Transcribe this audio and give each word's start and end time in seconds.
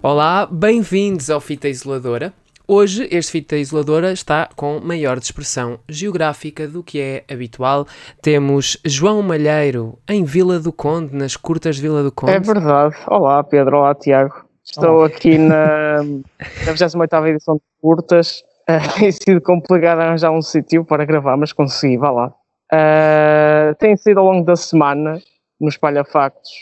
Olá, 0.00 0.46
bem-vindos 0.46 1.28
ao 1.28 1.40
Fita 1.40 1.68
Isoladora. 1.68 2.32
Hoje, 2.70 3.08
este 3.10 3.32
Fita 3.32 3.56
Isoladora 3.56 4.12
está 4.12 4.46
com 4.54 4.78
maior 4.78 5.18
dispersão 5.18 5.80
geográfica 5.88 6.68
do 6.68 6.82
que 6.82 7.00
é 7.00 7.24
habitual. 7.32 7.86
Temos 8.20 8.76
João 8.84 9.22
Malheiro 9.22 9.98
em 10.06 10.22
Vila 10.22 10.60
do 10.60 10.70
Conde, 10.70 11.16
nas 11.16 11.34
curtas 11.34 11.76
de 11.76 11.82
Vila 11.82 12.02
do 12.02 12.12
Conde. 12.12 12.32
É 12.32 12.38
verdade. 12.38 12.94
Olá, 13.06 13.42
Pedro. 13.42 13.78
Olá, 13.78 13.94
Tiago. 13.94 14.44
Estou 14.62 15.02
aqui 15.02 15.38
na, 15.38 16.02
na 16.02 16.72
28 16.72 17.26
edição 17.28 17.54
de 17.54 17.62
curtas. 17.80 18.44
Uh, 18.68 18.84
tem 19.00 19.12
sido 19.12 19.40
complicado 19.40 20.00
arranjar 20.00 20.30
um 20.30 20.42
sítio 20.42 20.84
para 20.84 21.06
gravar, 21.06 21.38
mas 21.38 21.54
consegui, 21.54 21.96
vá 21.96 22.10
lá. 22.10 22.34
Uh, 22.70 23.74
tem 23.78 23.96
sido 23.96 24.20
ao 24.20 24.26
longo 24.26 24.44
da 24.44 24.56
semana, 24.56 25.18
no 25.58 25.70
Espalha 25.70 26.04
Factos, 26.04 26.52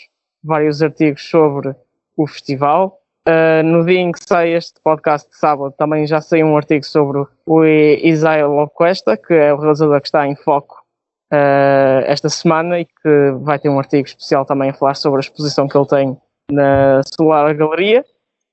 vários 0.44 0.80
artigos 0.84 1.28
sobre 1.28 1.74
o 2.16 2.28
festival. 2.28 2.96
Uh, 3.28 3.62
no 3.64 3.84
dia 3.84 3.98
em 3.98 4.12
que 4.12 4.20
sai 4.24 4.52
este 4.52 4.80
podcast 4.80 5.28
de 5.28 5.36
sábado, 5.36 5.74
também 5.76 6.06
já 6.06 6.20
saiu 6.20 6.46
um 6.46 6.56
artigo 6.56 6.84
sobre 6.84 7.26
o 7.44 7.64
Isaiah 7.64 8.46
Locuesta, 8.46 9.16
que 9.16 9.34
é 9.34 9.52
o 9.52 9.58
realizador 9.58 10.00
que 10.00 10.06
está 10.06 10.26
em 10.28 10.36
foco 10.36 10.76
uh, 11.32 12.06
esta 12.06 12.28
semana 12.28 12.78
e 12.78 12.84
que 12.84 13.32
vai 13.40 13.58
ter 13.58 13.68
um 13.68 13.78
artigo 13.78 14.06
especial 14.06 14.44
também 14.44 14.70
a 14.70 14.74
falar 14.74 14.94
sobre 14.94 15.18
a 15.18 15.20
exposição 15.20 15.66
que 15.66 15.76
ele 15.76 15.86
tem 15.86 16.16
na 16.50 17.00
Solar 17.16 17.52
Galeria. 17.56 18.04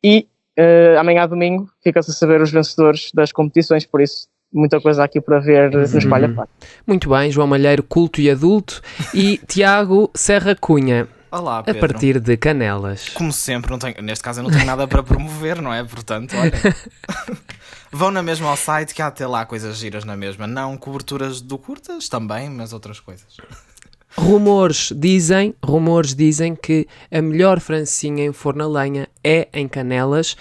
E 0.03 0.27
uh, 0.57 0.99
amanhã, 0.99 1.27
domingo, 1.27 1.69
fica-se 1.83 2.09
a 2.09 2.13
saber 2.13 2.41
os 2.41 2.52
vencedores 2.52 3.11
das 3.13 3.31
competições, 3.31 3.85
por 3.85 4.02
isso 4.02 4.27
muita 4.52 4.80
coisa 4.80 5.03
aqui 5.03 5.19
para 5.19 5.39
ver 5.39 5.71
no 5.71 5.83
Espalha 5.83 6.27
uhum. 6.27 6.45
Muito 6.85 7.09
bem, 7.09 7.31
João 7.31 7.47
Malheiro, 7.47 7.83
culto 7.83 8.21
e 8.21 8.30
adulto, 8.30 8.81
e 9.13 9.37
Tiago 9.47 10.11
Serra 10.13 10.55
Cunha. 10.55 11.08
Olá, 11.34 11.64
Pedro. 11.64 11.84
A 11.84 11.88
partir 11.88 12.20
de 12.20 12.38
Canelas. 12.38 13.09
Como 13.09 13.34
sempre, 13.34 13.72
não 13.72 13.80
tenho, 13.80 14.00
neste 14.03 14.23
caso 14.23 14.39
eu 14.39 14.44
não 14.44 14.52
tenho 14.52 14.67
nada 14.67 14.88
para 14.88 15.02
promover, 15.02 15.64
não 15.64 15.73
é? 15.73 15.84
Portanto, 15.84 16.36
olha. 16.38 16.53
Vão 17.92 18.12
na 18.12 18.22
mesma 18.22 18.50
ao 18.50 18.56
site 18.56 18.94
que 18.94 19.02
há 19.02 19.08
até 19.08 19.26
lá 19.26 19.44
coisas 19.44 19.78
giras 19.78 20.04
na 20.04 20.16
mesma. 20.16 20.45
Não 20.45 20.78
coberturas 20.78 21.42
do 21.42 21.58
curtas 21.58 22.08
também, 22.08 22.52
mas 22.52 22.72
outras 22.72 23.00
coisas. 23.00 23.36
Rumores 24.16 24.94
dizem, 24.95 25.56
rumores 25.66 26.14
dizem 26.14 26.56
que 26.56 26.88
a 27.11 27.20
melhor 27.20 27.59
francinha 27.59 28.23
em 28.23 28.31
forno 28.31 28.66
a 28.66 28.67
lenha 28.67 29.08
é 29.23 29.47
em 29.53 29.67
Canelas, 29.67 30.35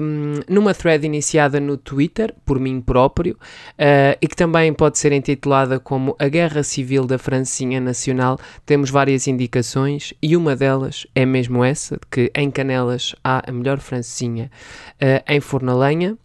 um, 0.00 0.40
numa 0.48 0.74
thread 0.74 1.04
iniciada 1.04 1.60
no 1.60 1.76
Twitter, 1.76 2.34
por 2.44 2.58
mim 2.58 2.80
próprio, 2.80 3.34
uh, 3.34 4.16
e 4.20 4.26
que 4.26 4.36
também 4.36 4.72
pode 4.72 4.98
ser 4.98 5.12
intitulada 5.12 5.78
como 5.78 6.16
A 6.18 6.28
Guerra 6.28 6.62
Civil 6.62 7.06
da 7.06 7.18
Francinha 7.18 7.80
Nacional. 7.80 8.38
Temos 8.64 8.90
várias 8.90 9.26
indicações 9.26 10.14
e 10.22 10.36
uma 10.36 10.56
delas 10.56 11.06
é 11.14 11.26
mesmo 11.26 11.62
essa, 11.62 11.96
de 11.96 12.06
que 12.10 12.32
em 12.34 12.50
Canelas 12.50 13.14
há 13.22 13.48
a 13.48 13.52
melhor 13.52 13.78
francinha 13.78 14.50
uh, 14.94 15.22
em 15.28 15.40
forno 15.40 15.72
a 15.72 15.74
lenha. 15.74 16.12
Uh, 16.12 16.23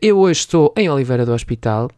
eu 0.00 0.18
hoje 0.18 0.40
estou 0.40 0.72
em 0.76 0.88
Oliveira 0.88 1.24
do 1.24 1.32
Hospital 1.32 1.90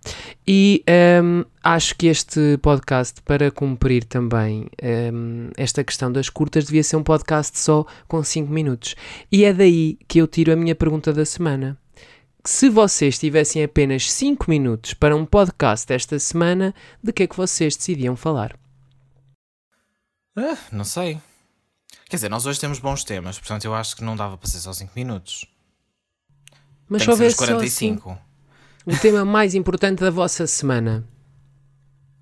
e 0.47 0.84
um, 1.22 1.44
acho 1.62 1.94
que 1.97 2.06
este 2.06 2.58
podcast, 2.58 3.22
para 3.22 3.50
cumprir 3.50 4.05
também 4.05 4.67
um, 5.12 5.50
esta 5.56 5.83
questão 5.83 6.12
das 6.12 6.28
curtas, 6.28 6.67
devia 6.67 6.83
ser 6.83 6.97
um 6.97 7.02
podcast 7.02 7.58
só 7.58 7.86
com 8.06 8.22
5 8.22 8.52
minutos. 8.52 8.95
E 9.33 9.45
é 9.45 9.52
daí 9.52 9.98
que 10.06 10.20
eu 10.20 10.27
tiro 10.27 10.52
a 10.52 10.57
minha 10.57 10.74
pergunta 10.74 11.13
da 11.13 11.24
semana. 11.24 11.79
Se 12.45 12.68
vocês 12.68 13.18
tivessem 13.18 13.64
apenas 13.64 14.13
5 14.13 14.51
minutos 14.51 14.92
para 14.92 15.17
um 15.17 15.24
podcast 15.24 15.90
esta 15.90 16.18
semana, 16.18 16.74
de 17.02 17.11
que 17.11 17.23
é 17.23 17.27
que 17.27 17.36
vocês 17.36 17.74
decidiam 17.74 18.17
falar? 18.17 18.55
Ah, 20.36 20.58
não 20.70 20.84
sei. 20.84 21.18
Quer 22.07 22.17
dizer, 22.17 22.29
nós 22.29 22.45
hoje 22.45 22.61
temos 22.61 22.79
bons 22.79 23.02
temas, 23.02 23.39
portanto 23.39 23.64
eu 23.64 23.74
acho 23.74 23.96
que 23.96 24.05
não 24.05 24.14
dava 24.14 24.36
para 24.36 24.48
ser 24.48 24.58
só 24.58 24.74
5 24.74 24.92
minutos. 24.95 25.46
Mas 26.89 27.00
Tem 27.00 27.06
só 27.06 27.12
houvesse 27.12 27.36
45. 27.36 28.02
Só 28.02 28.11
assim, 28.11 28.20
o 28.86 29.00
tema 29.00 29.24
mais 29.24 29.55
importante 29.55 30.00
da 30.00 30.11
vossa 30.11 30.46
semana. 30.46 31.05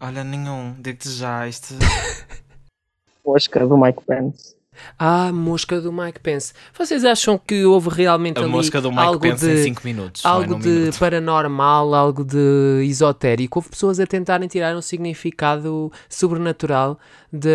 Olha, 0.00 0.24
nenhum. 0.24 0.74
Digo-te 0.80 1.10
já, 1.10 1.48
isto. 1.48 1.74
Mosca 3.24 3.66
do 3.66 3.76
Mike 3.76 4.02
Pence. 4.04 4.56
Ah, 4.98 5.32
mosca 5.32 5.80
do 5.80 5.92
Mike 5.92 6.20
Pence. 6.20 6.52
Vocês 6.76 7.04
acham 7.04 7.38
que 7.38 7.64
houve 7.64 7.88
realmente 7.90 8.38
a 8.38 8.42
ali 8.42 8.50
mosca 8.50 8.80
do 8.80 8.90
Mike 8.90 9.02
algo 9.02 9.20
Pence 9.20 9.46
de, 9.46 9.60
em 9.60 9.64
5 9.64 9.80
minutos? 9.84 10.24
Algo 10.24 10.54
é 10.54 10.58
de 10.58 10.68
minuto. 10.68 10.98
paranormal, 10.98 11.94
algo 11.94 12.24
de 12.24 12.84
esotérico? 12.84 13.58
Houve 13.58 13.70
pessoas 13.70 14.00
a 14.00 14.06
tentarem 14.06 14.48
tirar 14.48 14.74
um 14.76 14.82
significado 14.82 15.92
sobrenatural 16.08 16.98
de, 17.32 17.48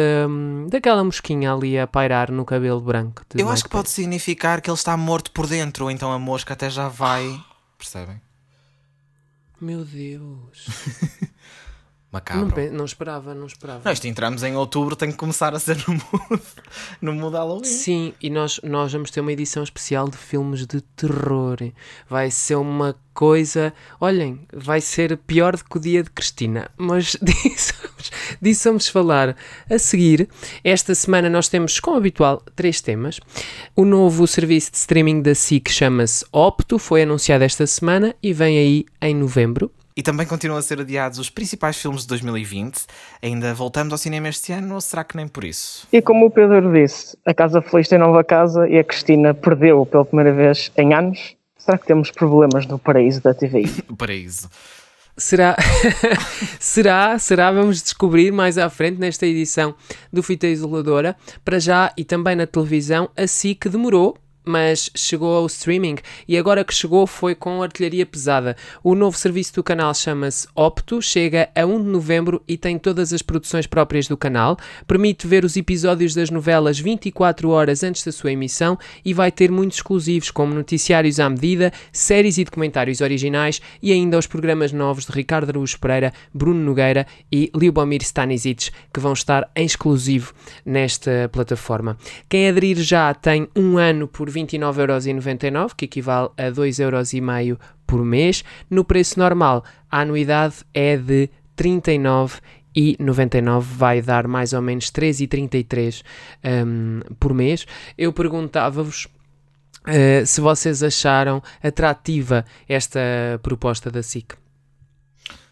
daquela 0.70 1.04
mosquinha 1.04 1.54
ali 1.54 1.78
a 1.78 1.88
pairar 1.88 2.32
no 2.32 2.46
cabelo 2.46 2.82
branco. 2.82 3.24
Eu 3.34 3.46
Mike 3.46 3.54
acho 3.54 3.64
que 3.64 3.70
Pence. 3.70 3.84
pode 3.84 3.90
significar 3.90 4.62
que 4.62 4.70
ele 4.70 4.78
está 4.78 4.96
morto 4.96 5.32
por 5.32 5.48
dentro, 5.48 5.86
ou 5.86 5.92
então 5.92 6.12
a 6.12 6.20
mosca 6.20 6.54
até 6.54 6.70
já 6.70 6.88
vai. 6.88 7.40
Percebem? 7.78 8.22
Meu 9.60 9.84
Deus. 9.84 10.68
Macabro. 12.18 12.64
Não, 12.70 12.74
não, 12.80 12.86
esperava, 12.86 13.34
não 13.36 13.46
esperava. 13.46 13.82
Nós 13.86 14.04
entramos 14.04 14.44
em 14.44 14.56
outubro, 14.56 14.96
tem 14.96 15.12
que 15.12 15.18
começar 15.18 15.54
a 15.54 15.60
ser 15.60 15.78
no 15.88 15.94
mood, 15.94 16.44
no 17.02 17.14
mood 17.14 17.36
Halloween. 17.36 17.64
Sim, 17.64 18.14
e 18.22 18.30
nós, 18.30 18.60
nós 18.64 18.92
vamos 18.92 19.12
ter 19.12 19.22
uma 19.22 19.32
edição 19.32 19.64
especial 19.64 20.10
de 20.10 20.18
filmes 20.18 20.66
de 20.66 20.82
terror. 20.82 21.58
Vai 22.10 22.32
ser 22.32 22.56
uma 22.56 22.96
coisa. 23.14 23.74
Olhem, 24.02 24.40
vai 24.52 24.82
ser 24.82 25.16
pior 25.18 25.56
do 25.56 25.64
que 25.64 25.78
o 25.78 25.80
dia 25.80 26.04
de 26.04 26.10
Cristina. 26.10 26.72
Mas 26.76 27.16
disso, 27.22 27.74
disso 28.42 28.70
vamos 28.70 28.88
falar 28.88 29.36
a 29.70 29.78
seguir. 29.78 30.28
Esta 30.64 30.96
semana 30.96 31.30
nós 31.30 31.48
temos, 31.48 31.80
como 31.80 31.98
habitual, 31.98 32.42
três 32.56 32.82
temas. 32.82 33.20
O 33.76 33.86
novo 33.86 34.26
serviço 34.26 34.72
de 34.72 34.78
streaming 34.78 35.22
da 35.22 35.36
SIC 35.36 35.70
chama-se 35.70 36.26
Opto, 36.32 36.80
foi 36.80 37.04
anunciado 37.04 37.44
esta 37.44 37.68
semana 37.68 38.16
e 38.24 38.34
vem 38.34 38.58
aí 38.58 38.86
em 39.02 39.16
novembro. 39.16 39.72
E 39.98 40.04
também 40.04 40.28
continuam 40.28 40.60
a 40.60 40.62
ser 40.62 40.80
adiados 40.80 41.18
os 41.18 41.28
principais 41.28 41.76
filmes 41.76 42.04
de 42.04 42.10
2020. 42.10 42.86
Ainda 43.20 43.52
voltamos 43.56 43.92
ao 43.92 43.98
cinema 43.98 44.30
este 44.30 44.54
ano 44.54 44.76
ou 44.76 44.80
será 44.80 45.04
que 45.04 45.18
nem 45.18 45.28
por 45.28 45.44
isso? 45.44 45.88
E 45.92 46.04
como 46.04 46.28
o 46.28 46.30
Pedro 46.30 46.72
disse, 46.72 47.18
a 47.26 47.34
Casa 47.34 47.64
Feliz 47.64 47.88
tem 47.88 47.98
nova 47.98 48.24
casa 48.24 48.70
e 48.70 48.78
a 48.78 48.84
Cristina 48.84 49.34
perdeu 49.34 49.88
pela 49.88 50.06
primeira 50.06 50.32
vez 50.32 50.72
em 50.78 50.94
anos. 50.94 51.36
Será 51.58 51.80
que 51.80 51.88
temos 51.88 52.12
problemas 52.12 52.68
no 52.68 52.78
paraíso 52.78 53.24
da 53.24 53.34
TVI? 53.34 53.86
o 53.90 53.96
paraíso. 53.98 54.48
Será? 55.18 55.58
será? 56.60 57.18
Será? 57.18 57.52
Vamos 57.52 57.82
descobrir 57.82 58.32
mais 58.32 58.60
à 58.60 58.70
frente 58.70 59.00
nesta 59.00 59.26
edição 59.26 59.74
do 60.14 60.22
Fita 60.22 60.46
Isoladora. 60.46 61.16
Para 61.44 61.58
já 61.58 61.92
e 61.98 62.06
também 62.06 62.36
na 62.36 62.46
televisão, 62.46 63.10
assim 63.18 63.56
que 63.56 63.68
demorou 63.68 64.16
mas 64.48 64.90
chegou 64.96 65.36
ao 65.36 65.46
streaming 65.46 65.98
e 66.28 66.38
agora 66.38 66.64
que 66.64 66.74
chegou 66.74 67.06
foi 67.06 67.36
com 67.36 67.62
artilharia 67.62 68.06
pesada. 68.06 68.56
O 68.84 68.96
novo 68.96 69.18
serviço 69.18 69.54
do 69.56 69.64
canal 69.64 69.94
chama-se 69.94 70.48
Opto, 70.56 71.02
chega 71.02 71.50
a 71.56 71.66
1 71.66 71.84
de 71.84 71.90
novembro 71.90 72.42
e 72.48 72.58
tem 72.58 72.80
todas 72.80 73.14
as 73.14 73.22
produções 73.22 73.68
próprias 73.68 74.08
do 74.08 74.18
canal. 74.18 74.58
Permite 74.88 75.28
ver 75.28 75.44
os 75.44 75.58
episódios 75.58 76.14
das 76.14 76.30
novelas 76.30 76.80
24 76.80 77.50
horas 77.50 77.84
antes 77.84 78.04
da 78.04 78.12
sua 78.12 78.32
emissão 78.32 78.78
e 79.04 79.14
vai 79.14 79.32
ter 79.32 79.52
muitos 79.52 79.78
exclusivos, 79.78 80.32
como 80.32 80.54
noticiários 80.54 81.20
à 81.20 81.30
medida, 81.30 81.72
séries 81.92 82.38
e 82.38 82.44
documentários 82.44 83.02
originais 83.02 83.62
e 83.82 83.92
ainda 83.92 84.18
os 84.18 84.28
programas 84.28 84.72
novos 84.72 85.06
de 85.06 85.12
Ricardo 85.12 85.50
Araújo 85.50 85.80
Pereira, 85.80 86.14
Bruno 86.34 86.64
Nogueira 86.64 87.06
e 87.32 87.52
Liubomir 87.56 88.02
Stanisic, 88.02 88.72
que 88.94 89.00
vão 89.00 89.14
estar 89.14 89.50
em 89.56 89.66
exclusivo 89.66 90.34
nesta 90.66 91.30
plataforma. 91.32 91.98
Quem 92.30 92.48
aderir 92.48 92.78
já 92.78 93.14
tem 93.14 93.48
um 93.56 93.78
ano 93.78 94.08
por 94.08 94.30
29,99€, 94.46 95.74
que 95.76 95.86
equivale 95.86 96.30
a 96.38 96.52
2,5€ 96.52 97.58
por 97.86 98.04
mês. 98.04 98.44
No 98.70 98.84
preço 98.84 99.20
normal, 99.20 99.64
a 99.90 100.02
anuidade 100.02 100.58
é 100.74 100.98
de 100.98 101.30
39 101.56 102.40
e 102.76 102.96
99 103.00 103.76
vai 103.76 104.02
dar 104.02 104.28
mais 104.28 104.54
ou 104.54 104.62
menos 104.62 104.92
3,33 104.92 106.04
um, 106.44 107.00
por 107.20 107.34
mês. 107.34 107.66
Eu 107.98 108.14
perguntava-vos 108.14 109.06
uh, 109.06 110.26
se 110.26 110.40
vocês 110.40 110.84
acharam 110.84 111.42
atrativa 111.64 112.46
esta 112.70 113.00
proposta 113.42 113.90
da 113.90 114.04
SIC. 114.04 114.36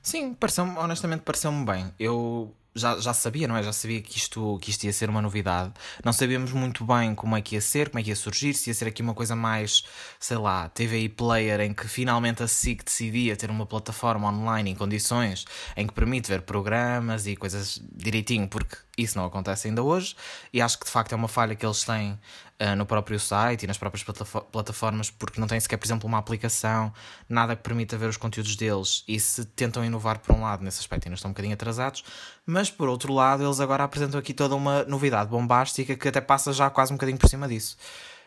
Sim, 0.03 0.35
pareceu 0.35 0.65
honestamente 0.77 1.21
pareceu-me 1.21 1.65
bem. 1.65 1.91
Eu 1.99 2.53
já, 2.75 2.99
já 2.99 3.13
sabia, 3.13 3.47
não 3.47 3.55
é? 3.55 3.63
Já 3.63 3.71
sabia 3.71 4.01
que 4.01 4.17
isto, 4.17 4.59
que 4.61 4.69
isto 4.69 4.83
ia 4.83 4.91
ser 4.91 5.09
uma 5.09 5.21
novidade. 5.21 5.71
Não 6.03 6.11
sabíamos 6.11 6.51
muito 6.51 6.83
bem 6.85 7.15
como 7.15 7.35
é 7.35 7.41
que 7.41 7.55
ia 7.55 7.61
ser, 7.61 7.89
como 7.89 7.99
é 7.99 8.03
que 8.03 8.09
ia 8.09 8.15
surgir, 8.15 8.53
se 8.53 8.69
ia 8.69 8.73
ser 8.73 8.87
aqui 8.87 9.01
uma 9.01 9.13
coisa 9.13 9.35
mais, 9.35 9.83
sei 10.19 10.37
lá, 10.37 10.67
TVI 10.69 11.09
Player, 11.09 11.61
em 11.61 11.73
que 11.73 11.87
finalmente 11.87 12.43
a 12.43 12.47
SIC 12.47 12.83
decidia 12.83 13.35
ter 13.35 13.49
uma 13.49 13.65
plataforma 13.65 14.27
online 14.29 14.71
em 14.71 14.75
condições 14.75 15.45
em 15.77 15.87
que 15.87 15.93
permite 15.93 16.27
ver 16.27 16.41
programas 16.41 17.25
e 17.27 17.35
coisas 17.35 17.81
direitinho, 17.93 18.47
porque 18.47 18.75
isso 18.97 19.17
não 19.17 19.25
acontece 19.25 19.67
ainda 19.67 19.83
hoje. 19.83 20.15
E 20.53 20.61
acho 20.61 20.79
que 20.79 20.85
de 20.85 20.91
facto 20.91 21.11
é 21.13 21.15
uma 21.15 21.27
falha 21.27 21.55
que 21.55 21.65
eles 21.65 21.83
têm 21.83 22.11
uh, 22.13 22.75
no 22.75 22.85
próprio 22.85 23.19
site 23.19 23.63
e 23.63 23.67
nas 23.67 23.77
próprias 23.77 24.03
plataformas, 24.51 25.09
porque 25.09 25.39
não 25.39 25.47
têm 25.47 25.59
sequer, 25.59 25.77
por 25.77 25.85
exemplo, 25.85 26.07
uma 26.07 26.17
aplicação, 26.17 26.93
nada 27.27 27.55
que 27.55 27.63
permita 27.63 27.97
ver 27.97 28.07
os 28.07 28.17
conteúdos 28.17 28.55
deles. 28.55 29.03
E 29.07 29.19
se 29.19 29.45
tentam 29.45 29.83
inovar 29.83 30.19
por 30.19 30.35
um 30.35 30.41
lado 30.41 30.63
nesse 30.63 30.79
aspecto, 30.79 31.07
ainda 31.07 31.15
estão 31.15 31.29
um 31.29 31.33
bocadinho 31.33 31.53
atrasados, 31.53 32.03
mas 32.45 32.69
por 32.69 32.87
outro 32.87 33.13
lado, 33.13 33.43
eles 33.43 33.59
agora 33.59 33.83
apresentam 33.83 34.19
aqui 34.19 34.33
toda 34.33 34.55
uma 34.55 34.83
novidade 34.83 35.29
bombástica 35.29 35.95
que 35.95 36.07
até 36.07 36.21
passa 36.21 36.53
já 36.53 36.69
quase 36.69 36.93
um 36.93 36.95
bocadinho 36.95 37.17
por 37.17 37.29
cima 37.29 37.47
disso. 37.47 37.77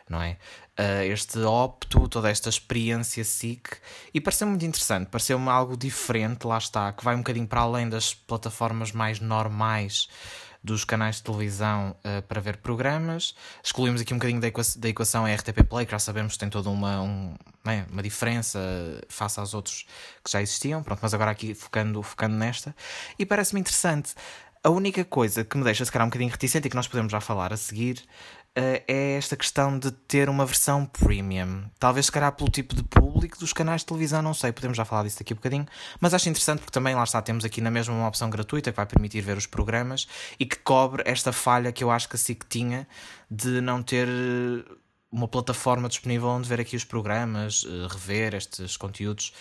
Não 0.09 0.23
é? 0.23 0.39
Uh, 0.79 1.03
este 1.13 1.39
opto, 1.41 2.09
toda 2.09 2.31
esta 2.31 2.49
experiência 2.49 3.23
SIC, 3.23 3.77
e 4.15 4.21
pareceu 4.21 4.47
muito 4.47 4.65
interessante, 4.65 5.09
pareceu-me 5.09 5.49
algo 5.51 5.77
diferente, 5.77 6.47
lá 6.47 6.57
está, 6.57 6.91
que 6.93 7.05
vai 7.05 7.15
um 7.15 7.19
bocadinho 7.19 7.47
para 7.47 7.61
além 7.61 7.89
das 7.89 8.15
plataformas 8.15 8.91
mais 8.91 9.21
normais 9.21 10.09
dos 10.63 10.85
canais 10.85 11.17
de 11.17 11.23
televisão 11.23 11.95
uh, 12.05 12.23
para 12.23 12.41
ver 12.41 12.59
programas. 12.59 13.35
Excluímos 13.63 14.01
aqui 14.01 14.13
um 14.13 14.19
bocadinho 14.19 14.41
da, 14.41 14.49
equação, 14.49 14.81
da 14.81 14.89
equação 14.89 15.25
a 15.25 15.35
RTP 15.35 15.63
Play, 15.69 15.87
que 15.87 15.93
já 15.93 15.99
sabemos 15.99 16.35
que 16.35 16.39
tem 16.39 16.51
toda 16.51 16.69
uma, 16.69 17.01
um, 17.01 17.35
é, 17.67 17.85
uma 17.91 18.03
diferença 18.03 18.59
face 19.09 19.39
aos 19.39 19.55
outros 19.55 19.87
que 20.25 20.31
já 20.31 20.43
existiam. 20.43 20.83
Pronto, 20.83 21.01
mas 21.03 21.15
agora 21.15 21.31
aqui 21.31 21.55
focando, 21.55 22.03
focando 22.03 22.37
nesta. 22.37 22.75
E 23.19 23.25
parece-me 23.25 23.61
interessante. 23.61 24.15
A 24.63 24.71
única 24.71 25.05
coisa 25.05 25.45
que 25.45 25.57
me 25.57 25.63
deixa 25.63 25.85
se 25.85 25.93
calhar 25.93 26.05
um 26.05 26.11
bocadinho 26.11 26.31
reticente 26.31 26.67
e 26.67 26.71
que 26.71 26.77
nós 26.77 26.89
podemos 26.89 27.13
já 27.13 27.21
falar 27.21 27.53
a 27.53 27.57
seguir 27.57 28.05
é 28.87 29.17
esta 29.17 29.37
questão 29.37 29.79
de 29.79 29.91
ter 29.91 30.29
uma 30.29 30.45
versão 30.45 30.85
premium. 30.85 31.65
Talvez, 31.79 32.07
se 32.07 32.13
calhar, 32.13 32.33
pelo 32.33 32.51
tipo 32.51 32.75
de 32.75 32.83
público 32.83 33.39
dos 33.39 33.53
canais 33.53 33.83
de 33.83 33.87
televisão, 33.87 34.21
não 34.23 34.35
sei, 34.35 34.53
podemos 34.53 34.77
já 34.77 34.85
falar 34.85 35.05
disso 35.05 35.19
daqui 35.19 35.33
a 35.33 35.35
um 35.35 35.37
bocadinho, 35.37 35.67
mas 36.01 36.13
acho 36.15 36.29
interessante 36.29 36.61
porque 36.61 36.73
também, 36.73 36.95
lá 36.95 37.05
está, 37.05 37.23
temos 37.23 37.45
aqui 37.45 37.61
na 37.61 37.71
mesma 37.71 37.95
uma 37.95 38.09
opção 38.09 38.29
gratuita 38.29 38.71
que 38.71 38.77
vai 38.77 38.87
permitir 38.87 39.21
ver 39.21 39.37
os 39.37 39.47
programas 39.47 40.09
e 40.39 40.47
que 40.47 40.57
cobre 40.59 41.03
esta 41.07 41.33
falha 41.33 41.71
que 41.73 41.85
eu 41.85 41.91
acho 41.91 42.09
que 42.09 42.17
a 42.17 42.19
SIC 42.19 42.45
tinha 42.49 42.87
de 43.31 43.61
não 43.61 43.83
ter 43.83 44.09
uma 45.11 45.29
plataforma 45.29 45.89
disponível 45.89 46.29
onde 46.29 46.49
ver 46.49 46.61
aqui 46.61 46.77
os 46.77 46.85
programas, 46.85 47.63
uh, 47.63 47.87
rever 47.89 48.35
estes 48.35 48.77
conteúdos. 48.77 49.33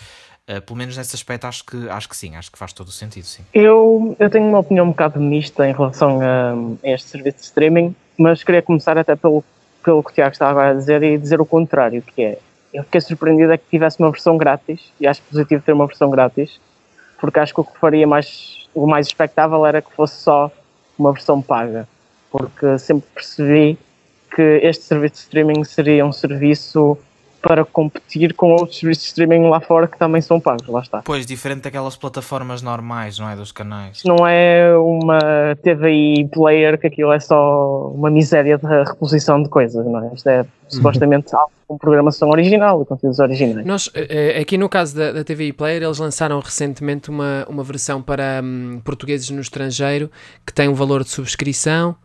Uh, 0.50 0.62
pelo 0.62 0.78
menos 0.78 0.96
nesse 0.96 1.14
aspecto 1.14 1.46
acho 1.46 1.66
que, 1.66 1.90
acho 1.90 2.08
que 2.08 2.16
sim, 2.16 2.36
acho 2.38 2.50
que 2.50 2.58
faz 2.58 2.72
todo 2.72 2.88
o 2.88 2.92
sentido, 2.92 3.26
sim. 3.26 3.44
Eu, 3.54 4.16
eu 4.18 4.30
tenho 4.30 4.48
uma 4.48 4.60
opinião 4.60 4.86
um 4.86 4.90
bocado 4.90 5.20
mista 5.20 5.68
em 5.68 5.74
relação 5.74 6.22
a, 6.22 6.54
a 6.84 6.90
este 6.90 7.10
serviço 7.10 7.38
de 7.38 7.44
streaming 7.44 7.96
mas 8.18 8.44
queria 8.44 8.62
começar 8.62 8.98
até 8.98 9.16
pelo, 9.16 9.44
pelo 9.84 10.04
que 10.04 10.12
o 10.12 10.14
Tiago 10.14 10.32
estava 10.32 10.70
a 10.70 10.74
dizer 10.74 11.04
e 11.04 11.18
dizer 11.18 11.40
o 11.40 11.46
contrário, 11.46 12.02
que 12.02 12.22
é, 12.22 12.40
eu 12.74 12.84
fiquei 12.84 13.02
surpreendido 13.02 13.52
é 13.52 13.58
que 13.58 13.70
tivesse 13.70 14.00
uma 14.00 14.12
versão 14.12 14.38
grátis, 14.38 14.92
e 15.00 15.08
acho 15.08 15.22
positivo 15.24 15.64
ter 15.64 15.74
uma 15.74 15.88
versão 15.88 16.10
grátis, 16.10 16.60
porque 17.20 17.40
acho 17.40 17.54
que 17.54 17.62
o 17.62 17.64
que 17.64 17.78
faria 17.80 18.08
mais, 18.08 18.68
o 18.74 18.86
mais 18.86 19.08
expectável 19.08 19.66
era 19.66 19.82
que 19.82 19.92
fosse 19.94 20.22
só 20.22 20.52
uma 20.98 21.12
versão 21.14 21.42
paga, 21.42 21.88
porque 22.32 22.78
sempre 22.80 23.08
percebi 23.14 23.78
que 24.36 24.60
este 24.64 24.84
serviço 24.84 25.14
de 25.16 25.20
streaming 25.22 25.64
seria 25.64 26.06
um 26.06 26.12
serviço 26.12 26.98
para 27.48 27.64
competir 27.64 28.34
com 28.34 28.52
outros 28.52 28.78
serviços 28.80 29.06
de 29.06 29.10
streaming 29.10 29.48
lá 29.48 29.62
fora 29.62 29.88
que 29.88 29.98
também 29.98 30.20
são 30.22 30.38
pagos, 30.38 30.68
lá 30.68 30.82
está. 30.82 31.02
Pois, 31.02 31.26
diferente 31.26 31.62
daquelas 31.62 31.96
plataformas 31.96 32.62
normais, 32.62 33.18
não 33.20 33.30
é? 33.30 33.38
Dos 33.38 33.54
canais. 33.54 34.04
Não 34.04 34.28
é 34.28 34.76
uma 34.78 35.56
TVI 35.64 36.28
player 36.28 36.78
que 36.78 36.88
aquilo 36.88 37.14
é 37.14 37.20
só 37.22 37.90
uma 37.96 38.10
miséria 38.10 38.58
de 38.58 38.66
reposição 38.66 39.42
de 39.42 39.48
coisas, 39.48 39.86
não 39.86 40.04
é? 40.04 40.14
Isto 40.14 40.28
é 40.28 40.46
supostamente 40.68 41.34
algo 41.34 41.52
com 41.68 41.78
programação 41.78 42.30
original 42.30 42.82
e 42.82 42.86
conteúdos 42.86 43.20
originais. 43.20 43.66
Nós, 43.66 43.92
eh, 43.94 44.40
aqui 44.40 44.58
no 44.58 44.70
caso 44.70 44.96
da, 44.96 45.12
da 45.12 45.24
TVI 45.24 45.52
Player, 45.52 45.84
eles 45.84 45.98
lançaram 45.98 46.40
recentemente 46.40 47.10
uma, 47.10 47.46
uma 47.50 47.62
versão 47.62 48.02
para 48.02 48.42
um, 48.42 48.80
portugueses 48.86 49.30
no 49.30 49.42
estrangeiro 49.42 50.10
que 50.46 50.54
tem 50.54 50.70
um 50.70 50.74
valor 50.74 51.04
de 51.04 51.10
subscrição, 51.10 51.96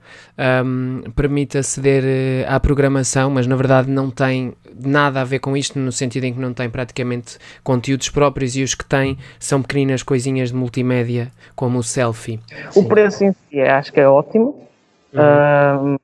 um, 0.64 1.03
permite 1.12 1.56
aceder 1.59 2.03
eh, 2.05 2.44
à 2.49 2.59
programação, 2.59 3.31
mas 3.31 3.47
na 3.47 3.55
verdade 3.55 3.88
não 3.88 4.11
tem 4.11 4.53
nada 4.85 5.20
a 5.20 5.25
ver 5.25 5.38
com 5.38 5.56
isto, 5.56 5.79
no 5.79 5.93
sentido 5.93 6.25
em 6.25 6.35
que 6.35 6.41
não 6.41 6.53
tem 6.53 6.69
praticamente 6.69 7.38
conteúdos 7.62 8.08
próprios 8.08 8.56
e 8.56 8.65
os 8.65 8.75
que 8.75 8.85
tem 8.85 9.17
são 9.38 9.62
pequeninas 9.62 10.03
coisinhas 10.03 10.49
de 10.49 10.56
multimédia, 10.56 11.31
como 11.55 11.79
o 11.79 11.82
selfie. 11.85 12.41
O 12.75 12.85
preço 12.88 13.23
em 13.23 13.32
si 13.32 13.61
acho 13.61 13.93
que 13.93 14.00
é 14.00 14.08
ótimo, 14.08 14.67
uhum. 15.12 15.93
um, 15.93 15.97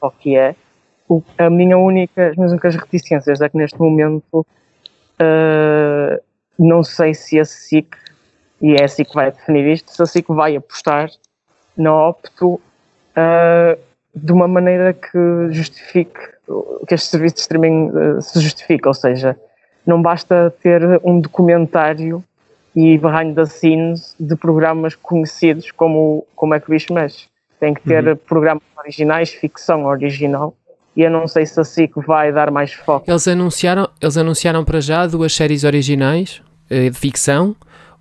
só 0.00 0.10
que 0.18 0.34
é 0.34 0.54
a 1.38 1.50
minha 1.50 1.76
única, 1.76 2.28
as 2.28 2.36
minhas 2.36 2.52
únicas 2.52 2.76
reticências 2.76 3.40
é 3.40 3.48
que 3.48 3.56
neste 3.56 3.78
momento 3.78 4.46
uh, 5.20 6.22
não 6.58 6.82
sei 6.82 7.14
se 7.14 7.38
a 7.40 7.44
SIC, 7.44 7.96
e 8.60 8.74
é 8.74 8.84
a 8.84 8.88
SIC 8.88 9.08
que 9.08 9.14
vai 9.14 9.30
definir 9.30 9.66
isto, 9.72 9.90
se 9.90 10.02
a 10.02 10.06
SIC 10.06 10.28
vai 10.28 10.56
apostar 10.56 11.10
na 11.76 12.08
Opto 12.08 12.54
uh, 12.54 13.78
de 14.14 14.32
uma 14.32 14.46
maneira 14.46 14.92
que 14.92 15.48
justifique, 15.50 16.20
que 16.86 16.94
este 16.94 17.08
serviço 17.08 17.36
de 17.36 17.40
streaming 17.40 17.90
uh, 17.90 18.22
se 18.22 18.40
justifique, 18.40 18.86
ou 18.86 18.94
seja, 18.94 19.36
não 19.86 20.00
basta 20.00 20.54
ter 20.62 20.82
um 21.02 21.20
documentário 21.20 22.22
e 22.74 22.96
behind 22.96 23.34
the 23.34 23.46
scenes 23.46 24.14
de 24.18 24.36
programas 24.36 24.94
conhecidos 24.94 25.70
como, 25.70 26.26
como 26.34 26.54
é 26.54 26.60
que 26.60 26.68
o 26.68 26.70
bicho 26.70 26.92
mexe. 26.92 27.26
Tem 27.60 27.74
que 27.74 27.82
ter 27.82 28.06
uhum. 28.06 28.16
programas 28.16 28.62
originais, 28.76 29.30
ficção 29.30 29.84
original, 29.84 30.54
e 30.96 31.02
eu 31.02 31.10
não 31.10 31.26
sei 31.26 31.46
se 31.46 31.58
a 31.60 31.64
SIC 31.64 31.92
vai 32.06 32.32
dar 32.32 32.50
mais 32.50 32.72
foco. 32.72 33.10
Eles 33.10 33.26
anunciaram, 33.26 33.88
eles 34.00 34.16
anunciaram 34.16 34.64
para 34.64 34.80
já 34.80 35.06
duas 35.06 35.34
séries 35.34 35.64
originais 35.64 36.42
uh, 36.70 36.90
de 36.90 36.98
ficção, 36.98 37.56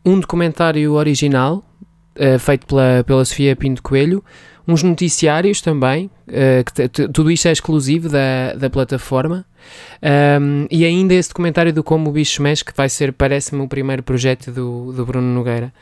um 0.05 0.19
documentário 0.19 0.93
original 0.93 1.63
uh, 2.15 2.39
feito 2.39 2.67
pela, 2.67 3.03
pela 3.05 3.23
Sofia 3.23 3.55
Pinto 3.55 3.81
Coelho, 3.81 4.23
uns 4.67 4.83
noticiários 4.83 5.61
também, 5.61 6.09
uh, 6.27 6.63
que 6.65 7.07
tudo 7.09 7.31
isto 7.31 7.47
é 7.47 7.51
exclusivo 7.51 8.09
da, 8.09 8.53
da 8.55 8.69
plataforma, 8.69 9.45
um, 10.41 10.67
e 10.69 10.85
ainda 10.85 11.13
esse 11.13 11.29
documentário 11.29 11.73
do 11.73 11.83
Como 11.83 12.09
o 12.09 12.13
Bicho 12.13 12.41
Mexe, 12.41 12.65
que 12.65 12.73
vai 12.75 12.89
ser, 12.89 13.13
parece-me, 13.13 13.61
o 13.61 13.67
primeiro 13.67 14.03
projeto 14.03 14.51
do, 14.51 14.91
do 14.91 15.05
Bruno 15.05 15.27
Nogueira 15.33 15.73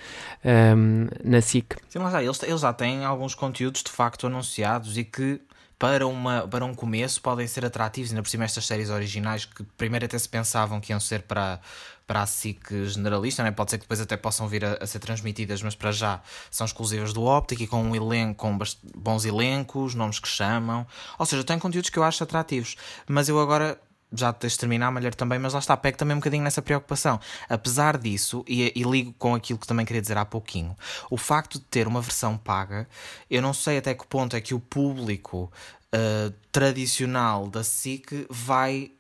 um, 0.43 1.07
na 1.23 1.41
SIC. 1.41 1.75
Sim, 1.87 1.99
mas 1.99 2.11
já, 2.11 2.23
eles, 2.23 2.43
eles 2.43 2.61
já 2.61 2.73
têm 2.73 3.05
alguns 3.05 3.33
conteúdos 3.33 3.83
de 3.83 3.91
facto 3.91 4.27
anunciados 4.27 4.97
e 4.97 5.03
que 5.03 5.41
para, 5.79 6.05
uma, 6.05 6.45
para 6.45 6.65
um 6.65 6.75
começo 6.75 7.21
podem 7.21 7.47
ser 7.47 7.65
atrativos, 7.65 8.11
ainda 8.11 8.21
por 8.21 8.29
cima 8.29 8.43
estas 8.43 8.67
séries 8.67 8.89
originais 8.89 9.45
que 9.45 9.63
primeiro 9.77 10.05
até 10.05 10.19
se 10.19 10.27
pensavam 10.27 10.81
que 10.81 10.91
iam 10.91 10.99
ser 10.99 11.21
para, 11.21 11.61
para 12.05 12.21
a 12.21 12.25
SIC 12.25 12.87
generalista, 12.87 13.43
né? 13.43 13.51
pode 13.51 13.71
ser 13.71 13.77
que 13.77 13.85
depois 13.85 14.01
até 14.01 14.17
possam 14.17 14.45
vir 14.47 14.65
a, 14.65 14.73
a, 14.73 14.85
ser 14.85 14.99
transmitidas, 14.99 15.63
mas 15.63 15.75
para 15.75 15.93
já 15.93 16.21
são 16.51 16.65
exclusivas 16.65 17.13
do 17.13 17.23
Optic 17.23 17.61
e 17.61 17.67
com 17.67 17.81
um 17.81 17.95
elenco, 17.95 18.35
com 18.35 18.57
bons 18.93 19.23
elencos, 19.23 19.95
nomes 19.95 20.19
que 20.19 20.27
chamam, 20.27 20.85
ou 21.17 21.25
seja, 21.25 21.45
tem 21.45 21.57
conteúdos 21.57 21.89
que 21.89 21.97
eu 21.97 22.03
acho 22.03 22.23
atrativos, 22.23 22.75
mas 23.07 23.29
eu 23.29 23.39
agora 23.39 23.79
já 24.11 24.31
de 24.31 24.57
terminar, 24.57 24.91
Malher 24.91 25.13
também, 25.13 25.37
mas 25.37 25.53
lá 25.53 25.59
está, 25.59 25.77
pego 25.77 25.97
também 25.97 26.15
um 26.15 26.19
bocadinho 26.19 26.43
nessa 26.43 26.61
preocupação. 26.61 27.19
Apesar 27.47 27.97
disso, 27.97 28.43
e, 28.47 28.71
e, 28.75 28.83
ligo 28.83 29.13
com 29.17 29.35
aquilo 29.35 29.59
que 29.59 29.67
também 29.67 29.85
queria 29.85 30.01
dizer 30.01 30.17
há 30.17 30.25
pouquinho, 30.25 30.75
o 31.09 31.17
facto 31.17 31.59
de 31.59 31.65
ter 31.65 31.87
uma 31.87 32.01
versão 32.01 32.37
paga, 32.37 32.87
eu 33.29 33.41
não 33.41 33.53
sei 33.53 33.77
até 33.77 33.93
que 33.93 34.05
ponto 34.07 34.35
é 34.35 34.41
que 34.41 34.53
o 34.53 34.59
público 34.59 35.51
uh, 35.93 36.33
tradicional 36.51 37.47
da 37.47 37.63
SIC 37.63 38.27
vai 38.29 38.91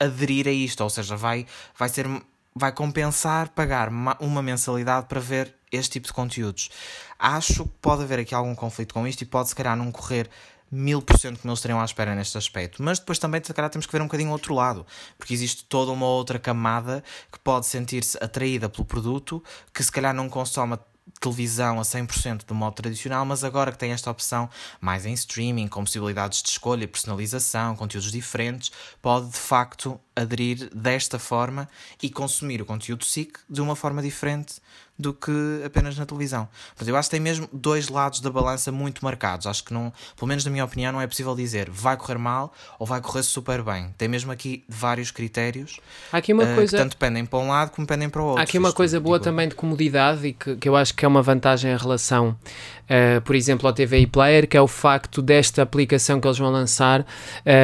aderir 0.00 0.46
a 0.46 0.52
isto, 0.52 0.82
ou 0.82 0.90
seja, 0.90 1.16
vai, 1.16 1.46
vai 1.76 1.88
ser 1.88 2.06
vai 2.54 2.72
compensar 2.72 3.50
pagar 3.50 3.88
uma 4.20 4.42
mensalidade 4.42 5.06
para 5.06 5.20
ver 5.20 5.54
este 5.70 5.92
tipo 5.92 6.08
de 6.08 6.12
conteúdos. 6.12 6.70
Acho 7.18 7.64
que 7.64 7.72
pode 7.80 8.02
haver 8.02 8.18
aqui 8.20 8.34
algum 8.34 8.54
conflito 8.54 8.94
com 8.94 9.06
isto 9.06 9.22
e 9.22 9.26
pode 9.26 9.48
se 9.48 9.54
calhar 9.54 9.76
não 9.76 9.92
correr 9.92 10.28
mil 10.70 11.00
por 11.00 11.18
cento 11.18 11.40
como 11.40 11.50
eles 11.50 11.58
estariam 11.58 11.80
à 11.80 11.84
espera 11.84 12.14
neste 12.14 12.36
aspecto. 12.36 12.82
Mas 12.82 12.98
depois 12.98 13.18
também, 13.18 13.42
se 13.42 13.54
calhar, 13.54 13.70
temos 13.70 13.86
que 13.86 13.92
ver 13.92 14.02
um 14.02 14.06
bocadinho 14.06 14.30
o 14.30 14.32
outro 14.32 14.54
lado, 14.54 14.86
porque 15.16 15.32
existe 15.32 15.64
toda 15.64 15.92
uma 15.92 16.06
outra 16.06 16.38
camada 16.38 17.02
que 17.32 17.38
pode 17.38 17.66
sentir-se 17.66 18.18
atraída 18.22 18.68
pelo 18.68 18.84
produto, 18.84 19.42
que 19.72 19.82
se 19.82 19.90
calhar 19.90 20.14
não 20.14 20.28
consome 20.28 20.78
televisão 21.20 21.78
a 21.78 21.82
100% 21.82 22.44
do 22.44 22.54
modo 22.54 22.74
tradicional, 22.74 23.24
mas 23.24 23.44
agora 23.44 23.72
que 23.72 23.78
tem 23.78 23.92
esta 23.92 24.10
opção 24.10 24.48
mais 24.80 25.06
em 25.06 25.12
streaming, 25.12 25.68
com 25.68 25.84
possibilidades 25.84 26.42
de 26.42 26.50
escolha, 26.50 26.86
personalização, 26.86 27.76
conteúdos 27.76 28.12
diferentes, 28.12 28.70
pode 29.00 29.30
de 29.30 29.38
facto 29.38 30.00
aderir 30.14 30.68
desta 30.74 31.18
forma 31.18 31.68
e 32.02 32.10
consumir 32.10 32.60
o 32.60 32.66
conteúdo 32.66 33.04
SIC 33.04 33.38
de 33.48 33.60
uma 33.60 33.76
forma 33.76 34.02
diferente 34.02 34.60
do 34.98 35.12
que 35.12 35.62
apenas 35.64 35.96
na 35.96 36.04
televisão. 36.04 36.48
Mas 36.78 36.88
eu 36.88 36.96
acho 36.96 37.08
que 37.08 37.16
tem 37.16 37.20
mesmo 37.20 37.48
dois 37.52 37.88
lados 37.88 38.20
da 38.20 38.30
balança 38.30 38.72
muito 38.72 39.04
marcados. 39.04 39.46
Acho 39.46 39.62
que 39.64 39.72
não, 39.72 39.92
pelo 40.16 40.28
menos 40.28 40.44
na 40.44 40.50
minha 40.50 40.64
opinião, 40.64 40.92
não 40.92 41.00
é 41.00 41.06
possível 41.06 41.34
dizer 41.34 41.70
vai 41.70 41.96
correr 41.96 42.18
mal 42.18 42.52
ou 42.78 42.86
vai 42.86 43.00
correr 43.00 43.22
super 43.22 43.62
bem. 43.62 43.94
Tem 43.96 44.08
mesmo 44.08 44.32
aqui 44.32 44.64
vários 44.68 45.10
critérios 45.10 45.80
Há 46.12 46.18
aqui 46.18 46.32
uma 46.32 46.44
uh, 46.44 46.54
coisa... 46.54 46.76
que 46.76 46.82
tanto 46.82 46.96
pendem 46.96 47.24
para 47.24 47.38
um 47.38 47.48
lado 47.48 47.70
como 47.70 47.86
pendem 47.86 48.08
para 48.08 48.22
o 48.22 48.24
outro. 48.24 48.40
Há 48.40 48.44
aqui 48.44 48.58
uma 48.58 48.68
Isto, 48.68 48.76
coisa 48.76 49.00
boa 49.00 49.18
digo, 49.18 49.24
também 49.24 49.48
de 49.48 49.54
comodidade 49.54 50.26
e 50.26 50.32
que, 50.32 50.56
que 50.56 50.68
eu 50.68 50.76
acho 50.76 50.94
que 50.94 51.04
é 51.04 51.08
uma 51.08 51.22
vantagem 51.22 51.72
em 51.72 51.76
relação, 51.76 52.30
uh, 52.30 53.20
por 53.22 53.34
exemplo, 53.34 53.66
ao 53.66 53.72
TVI 53.72 54.06
Player, 54.06 54.48
que 54.48 54.56
é 54.56 54.60
o 54.60 54.68
facto 54.68 55.22
desta 55.22 55.62
aplicação 55.62 56.20
que 56.20 56.26
eles 56.26 56.38
vão 56.38 56.50
lançar 56.50 57.06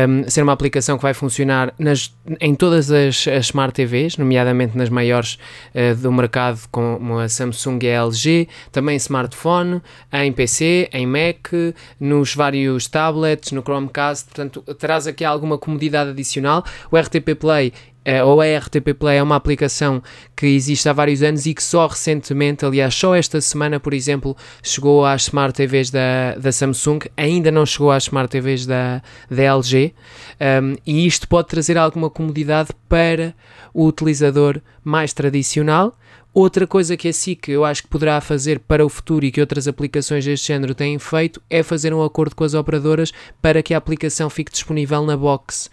um, 0.09 0.29
ser 0.29 0.43
uma 0.43 0.53
aplicação 0.53 0.97
que 0.97 1.03
vai 1.03 1.15
funcionar 1.15 1.73
nas, 1.79 2.15
em 2.41 2.55
todas 2.55 2.91
as, 2.91 3.27
as 3.29 3.47
Smart 3.47 3.73
TVs, 3.73 4.17
nomeadamente 4.17 4.77
nas 4.77 4.89
maiores 4.89 5.39
uh, 5.75 5.95
do 5.97 6.13
mercado, 6.13 6.61
como 6.71 7.21
a 7.25 7.29
Samsung 7.29 7.79
e 7.83 7.89
a 7.89 8.05
LG, 8.05 8.49
também 8.71 8.97
smartphone, 8.97 9.83
em 10.13 10.33
PC, 10.33 10.89
em 10.93 11.07
Mac, 11.07 11.53
nos 11.99 12.35
vários 12.35 12.87
tablets, 12.87 13.53
no 13.53 13.63
Chromecast, 13.63 14.27
portanto, 14.27 14.63
traz 14.75 15.07
aqui 15.07 15.25
alguma 15.25 15.59
comodidade 15.59 16.11
adicional. 16.11 16.65
O 16.91 16.97
RTP 16.97 17.35
Play 17.39 17.73
uh, 18.07 18.27
ou 18.27 18.41
a 18.41 18.59
RTP 18.59 18.95
Play 18.99 19.19
é 19.19 19.23
uma 19.23 19.37
aplicação 19.37 20.03
que 20.37 20.47
existe 20.47 20.89
há 20.89 20.93
vários 20.93 21.23
anos 21.23 21.47
e 21.47 21.55
que 21.55 21.63
só 21.63 21.87
recentemente, 21.87 22.65
aliás, 22.65 22.95
só 22.95 23.15
esta 23.15 23.41
semana, 23.41 23.81
por 23.81 23.95
exemplo, 23.95 24.37
chegou 24.63 25.05
às 25.05 25.23
Smart 25.23 25.55
TVs 25.55 25.91
da, 25.91 26.37
da 26.37 26.53
Samsung, 26.53 27.01
ainda 27.17 27.51
não 27.51 27.65
chegou 27.65 27.91
às 27.91 28.05
Smart 28.05 28.31
TVs 28.31 28.67
da, 28.67 29.03
da 29.31 29.43
LG, 29.43 29.95
um, 30.63 30.77
e 30.87 31.07
isto 31.07 31.27
pode 31.27 31.49
trazer 31.49 31.79
alguma 31.79 32.11
comodidade 32.11 32.71
para 32.89 33.35
o 33.73 33.87
utilizador 33.87 34.61
mais 34.83 35.13
tradicional. 35.13 35.97
Outra 36.35 36.67
coisa 36.67 36.97
que 36.97 37.07
a 37.07 37.13
SIC 37.13 37.49
eu 37.51 37.65
acho 37.65 37.83
que 37.85 37.89
poderá 37.89 38.21
fazer 38.21 38.59
para 38.59 38.85
o 38.85 38.89
futuro 38.89 39.25
e 39.25 39.31
que 39.31 39.41
outras 39.41 39.69
aplicações 39.69 40.25
deste 40.25 40.49
género 40.49 40.75
têm 40.75 40.99
feito 40.99 41.41
é 41.49 41.63
fazer 41.63 41.95
um 41.95 42.03
acordo 42.03 42.35
com 42.35 42.43
as 42.43 42.55
operadoras 42.55 43.13
para 43.41 43.63
que 43.63 43.73
a 43.73 43.79
aplicação 43.79 44.29
fique 44.29 44.51
disponível 44.51 45.05
na 45.07 45.17
box 45.17 45.71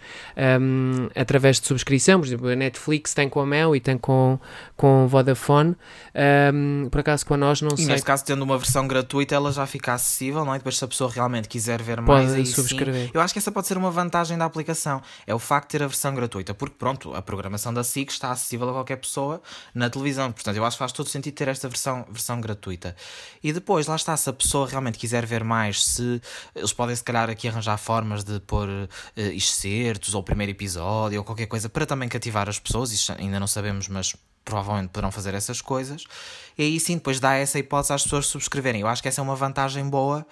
um, 0.60 1.08
através 1.16 1.60
de 1.60 1.66
subscrição. 1.66 2.20
Por 2.20 2.26
exemplo, 2.28 2.48
a 2.48 2.54
Netflix 2.54 3.12
tem 3.12 3.28
com 3.28 3.40
a 3.40 3.46
Mel 3.46 3.74
e 3.74 3.80
tem 3.80 3.98
com, 3.98 4.38
com 4.76 5.08
Vodafone. 5.08 5.74
Um, 6.54 6.88
por 6.90 7.00
acaso 7.00 7.26
com 7.26 7.34
a 7.34 7.36
nós 7.36 7.60
não 7.60 7.70
E 7.74 7.78
sei. 7.78 7.86
neste 7.86 8.06
caso, 8.06 8.24
tendo 8.24 8.42
uma 8.42 8.56
versão 8.56 8.86
gratuita, 8.86 9.34
ela 9.34 9.50
já 9.50 9.66
fica 9.66 9.94
acessível, 9.94 10.44
não 10.44 10.54
é? 10.54 10.58
Depois, 10.58 10.78
se 10.78 10.84
a 10.84 10.88
pessoa 10.88 11.10
realmente 11.10 11.48
quiser 11.48 11.82
ver 11.82 11.96
Pode 11.96 12.06
mais, 12.26 12.34
aí 12.34 12.46
subscrever. 12.46 13.06
sim. 13.06 13.10
Eu 13.12 13.20
acho 13.20 13.32
que 13.34 13.38
essa 13.40 13.50
pode 13.50 13.66
ser 13.66 13.76
uma 13.76 13.90
vantagem 13.90 14.38
da 14.38 14.44
aplicação. 14.44 15.02
É 15.26 15.34
o 15.34 15.40
facto 15.40 15.68
de 15.72 15.78
ter 15.78 15.82
a 15.84 15.88
versão 15.88 16.14
gratuita, 16.14 16.54
porque 16.54 16.76
pronto, 16.78 17.12
a 17.14 17.20
programação 17.20 17.74
da 17.74 17.82
SIC 17.82 18.10
está 18.12 18.30
acessível 18.30 18.68
a 18.68 18.72
qualquer 18.72 18.96
pessoa 18.96 19.42
na 19.74 19.90
televisão. 19.90 20.30
Portanto, 20.30 20.51
eu 20.56 20.64
acho 20.64 20.76
que 20.76 20.78
faz 20.78 20.92
todo 20.92 21.08
sentido 21.08 21.34
ter 21.34 21.48
esta 21.48 21.68
versão, 21.68 22.06
versão 22.10 22.40
gratuita. 22.40 22.94
E 23.42 23.52
depois, 23.52 23.86
lá 23.86 23.96
está, 23.96 24.16
se 24.16 24.28
a 24.28 24.32
pessoa 24.32 24.68
realmente 24.68 24.98
quiser 24.98 25.26
ver 25.26 25.44
mais, 25.44 25.84
se 25.84 26.20
eles 26.54 26.72
podem 26.72 26.94
se 26.94 27.02
calhar 27.04 27.28
aqui 27.30 27.48
arranjar 27.48 27.76
formas 27.78 28.24
de 28.24 28.40
pôr 28.40 28.68
eh, 29.16 29.22
excertos 29.34 30.14
ou 30.14 30.22
primeiro 30.22 30.52
episódio 30.52 31.18
ou 31.18 31.24
qualquer 31.24 31.46
coisa 31.46 31.68
para 31.68 31.86
também 31.86 32.08
cativar 32.08 32.48
as 32.48 32.58
pessoas, 32.58 32.92
isso 32.92 33.12
ainda 33.12 33.38
não 33.38 33.46
sabemos, 33.46 33.88
mas 33.88 34.14
provavelmente 34.44 34.90
poderão 34.90 35.12
fazer 35.12 35.34
essas 35.34 35.60
coisas. 35.60 36.04
E 36.58 36.62
aí 36.62 36.80
sim, 36.80 36.96
depois 36.96 37.20
dá 37.20 37.34
essa 37.34 37.58
hipótese 37.58 37.92
às 37.92 38.02
pessoas 38.02 38.26
subscreverem. 38.26 38.80
Eu 38.80 38.88
acho 38.88 39.02
que 39.02 39.08
essa 39.08 39.20
é 39.20 39.24
uma 39.24 39.36
vantagem 39.36 39.88
boa 39.88 40.26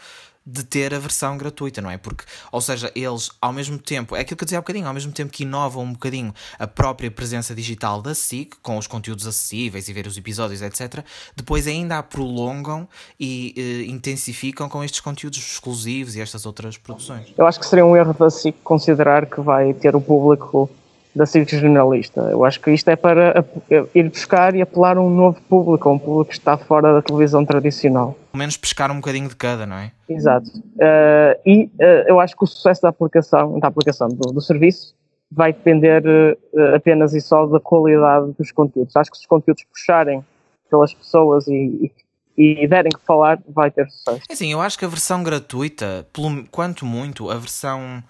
de 0.45 0.65
ter 0.65 0.95
a 0.95 0.99
versão 0.99 1.37
gratuita, 1.37 1.81
não 1.81 1.91
é? 1.91 1.99
Porque, 1.99 2.25
ou 2.51 2.61
seja, 2.61 2.91
eles 2.95 3.31
ao 3.41 3.53
mesmo 3.53 3.79
tempo, 3.79 4.17
é 4.17 4.21
aquilo 4.21 4.37
que 4.37 4.45
eu 4.45 4.47
dizia 4.47 4.59
há 4.59 4.61
bocadinho, 4.63 4.87
ao 4.87 4.95
mesmo 4.95 5.13
tempo 5.13 5.33
que 5.33 5.43
inovam 5.43 5.85
um 5.85 5.93
bocadinho 5.93 6.33
a 6.59 6.67
própria 6.67 7.11
presença 7.11 7.55
digital 7.55 8.01
da 8.01 8.15
SIC, 8.15 8.57
com 8.63 8.79
os 8.79 8.87
conteúdos 8.87 9.27
acessíveis 9.27 9.89
e 9.89 9.93
ver 9.93 10.07
os 10.07 10.17
episódios, 10.17 10.63
etc., 10.63 11.05
depois 11.37 11.67
ainda 11.67 11.99
a 11.99 12.03
prolongam 12.03 12.89
e 13.19 13.55
eh, 13.57 13.91
intensificam 13.91 14.69
com 14.69 14.83
estes 14.83 15.01
conteúdos 15.01 15.39
exclusivos 15.39 16.17
e 16.17 16.21
estas 16.21 16.47
outras 16.47 16.77
produções. 16.77 17.33
Eu 17.37 17.47
acho 17.47 17.61
que 17.61 17.67
seria 17.67 17.85
um 17.85 17.97
erro 17.97 18.15
da 18.15 18.31
SIC 18.31 18.57
considerar 18.65 19.27
que 19.27 19.41
vai 19.41 19.75
ter 19.75 19.95
o 19.95 20.01
público 20.01 20.71
da 21.15 21.27
SIC 21.27 21.51
generalista. 21.51 22.21
Eu 22.31 22.45
acho 22.45 22.61
que 22.61 22.71
isto 22.71 22.89
é 22.89 22.97
para 22.97 23.45
ir 23.95 24.09
buscar 24.09 24.55
e 24.55 24.63
apelar 24.63 24.97
a 24.97 25.01
um 25.01 25.11
novo 25.11 25.41
público, 25.43 25.89
a 25.89 25.93
um 25.93 25.99
público 25.99 26.31
que 26.31 26.39
está 26.39 26.57
fora 26.57 26.93
da 26.93 27.03
televisão 27.03 27.45
tradicional. 27.45 28.17
Pelo 28.31 28.39
menos 28.39 28.57
pescar 28.57 28.91
um 28.91 28.97
bocadinho 28.97 29.29
de 29.29 29.37
cada, 29.37 29.67
não 29.67 29.77
é? 29.77 29.93
Exato. 30.09 30.51
Eh, 30.79 31.41
e 31.45 31.71
eh, 31.79 32.05
eu 32.09 32.21
acho 32.21 32.37
que 32.37 32.45
o 32.45 32.47
sucesso 32.47 32.83
da 32.83 32.89
aplicação, 32.91 33.59
da 33.59 33.69
aplicação 33.69 34.09
do, 34.09 34.33
do 34.33 34.41
serviço 34.41 34.95
vai 35.31 35.53
depender 35.53 36.05
eh, 36.07 36.77
apenas 36.77 37.13
e 37.15 37.21
só 37.21 37.47
da 37.47 37.59
qualidade 37.59 38.33
dos 38.39 38.53
conteúdos. 38.53 38.97
Acho 38.97 39.11
que 39.11 39.17
se 39.17 39.23
os 39.23 39.29
conteúdos 39.29 39.65
puxarem 39.65 40.25
pelas 40.71 40.95
pessoas 40.95 41.49
e, 41.49 41.93
e, 42.39 42.65
e 42.65 42.69
derem 42.69 42.91
que 42.91 43.05
falar, 43.05 43.41
vai 43.49 43.71
ter 43.71 43.89
sucesso. 43.91 44.23
É 44.29 44.33
assim, 44.33 44.53
eu 44.53 44.61
acho 44.61 44.79
que 44.79 44.85
a 44.85 44.89
versão 44.89 45.23
gratuita, 45.23 46.07
pelo, 46.13 46.45
quanto 46.51 46.87
muito, 46.87 47.29
a 47.29 47.37
versão 47.37 48.03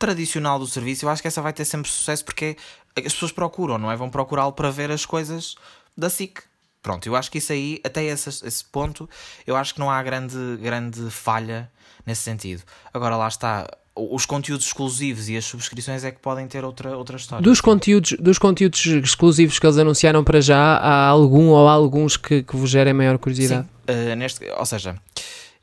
tradicional 0.00 0.58
do 0.58 0.66
serviço, 0.66 1.04
eu 1.04 1.10
acho 1.10 1.20
que 1.20 1.28
essa 1.28 1.42
vai 1.42 1.52
ter 1.52 1.66
sempre 1.66 1.88
sucesso 1.88 2.24
porque 2.24 2.56
as 2.96 3.12
pessoas 3.12 3.30
procuram, 3.30 3.78
não 3.78 3.92
é? 3.92 3.96
Vão 3.96 4.08
procurá-lo 4.08 4.52
para 4.52 4.70
ver 4.70 4.90
as 4.90 5.04
coisas 5.04 5.54
da 5.96 6.08
SIC. 6.08 6.42
Pronto, 6.82 7.06
eu 7.06 7.14
acho 7.14 7.30
que 7.30 7.36
isso 7.36 7.52
aí, 7.52 7.78
até 7.84 8.02
esse, 8.04 8.28
esse 8.44 8.64
ponto, 8.64 9.08
eu 9.46 9.54
acho 9.54 9.74
que 9.74 9.80
não 9.80 9.90
há 9.90 10.02
grande, 10.02 10.56
grande 10.62 11.10
falha 11.10 11.70
nesse 12.06 12.22
sentido. 12.22 12.62
Agora 12.94 13.14
lá 13.16 13.28
está, 13.28 13.68
os 13.94 14.24
conteúdos 14.24 14.66
exclusivos 14.66 15.28
e 15.28 15.36
as 15.36 15.44
subscrições 15.44 16.02
é 16.02 16.10
que 16.10 16.18
podem 16.18 16.48
ter 16.48 16.64
outra, 16.64 16.96
outra 16.96 17.18
história. 17.18 17.42
Dos 17.42 17.60
conteúdos, 17.60 18.14
dos 18.18 18.38
conteúdos 18.38 18.86
exclusivos 18.86 19.58
que 19.58 19.66
eles 19.66 19.76
anunciaram 19.76 20.24
para 20.24 20.40
já, 20.40 20.78
há 20.78 21.08
algum 21.08 21.48
ou 21.48 21.68
há 21.68 21.72
alguns 21.72 22.16
que, 22.16 22.42
que 22.42 22.56
vos 22.56 22.70
gerem 22.70 22.94
maior 22.94 23.18
curiosidade? 23.18 23.64
Sim, 23.64 23.68
eh, 23.86 24.16
neste, 24.16 24.50
ou 24.50 24.64
seja, 24.64 24.96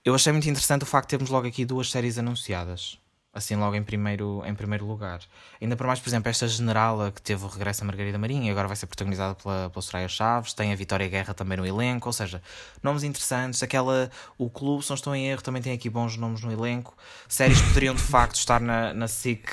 eu 0.06 0.14
achei 0.14 0.32
muito 0.32 0.48
interessante 0.48 0.84
o 0.84 0.86
facto 0.86 1.08
de 1.08 1.18
termos 1.18 1.32
logo 1.32 1.48
aqui 1.48 1.66
duas 1.66 1.90
séries 1.90 2.20
anunciadas. 2.20 3.00
Assim, 3.38 3.56
logo 3.56 3.76
em 3.76 3.84
primeiro, 3.84 4.42
em 4.48 4.56
primeiro 4.56 4.84
lugar. 4.84 5.20
Ainda 5.62 5.76
por 5.76 5.86
mais, 5.86 6.00
por 6.00 6.10
exemplo, 6.10 6.28
esta 6.28 6.48
Generala 6.48 7.12
que 7.12 7.22
teve 7.22 7.46
o 7.46 7.48
regresso 7.48 7.84
a 7.84 7.86
Margarida 7.86 8.18
Marinha 8.18 8.48
e 8.48 8.50
agora 8.50 8.68
vai 8.68 8.76
ser 8.76 8.88
protagonizada 8.88 9.36
pela, 9.36 9.70
pela 9.70 9.82
Soraya 9.84 10.08
Chaves, 10.08 10.54
tem 10.54 10.74
a 10.74 10.76
Vitória 10.76 11.08
Guerra 11.08 11.36
também 11.36 11.56
no 11.56 11.64
elenco, 11.64 12.10
ou 12.10 12.14
seja, 12.14 12.42
nomes 12.82 13.04
interessantes. 13.04 13.62
Aquela, 13.62 14.10
o 14.40 14.50
clube, 14.50 14.84
se 14.84 14.90
não 14.90 14.96
estou 14.96 15.16
em 15.16 15.28
erro, 15.28 15.44
também 15.44 15.62
tem 15.62 15.72
aqui 15.72 15.88
bons 15.88 16.18
nomes 16.18 16.42
no 16.42 16.52
elenco. 16.52 16.98
Séries 17.30 17.62
que 17.62 17.68
poderiam 17.68 17.94
de 17.94 18.02
facto 18.02 18.38
estar 18.38 18.60
na, 18.60 18.92
na 18.92 19.08
SIC. 19.08 19.48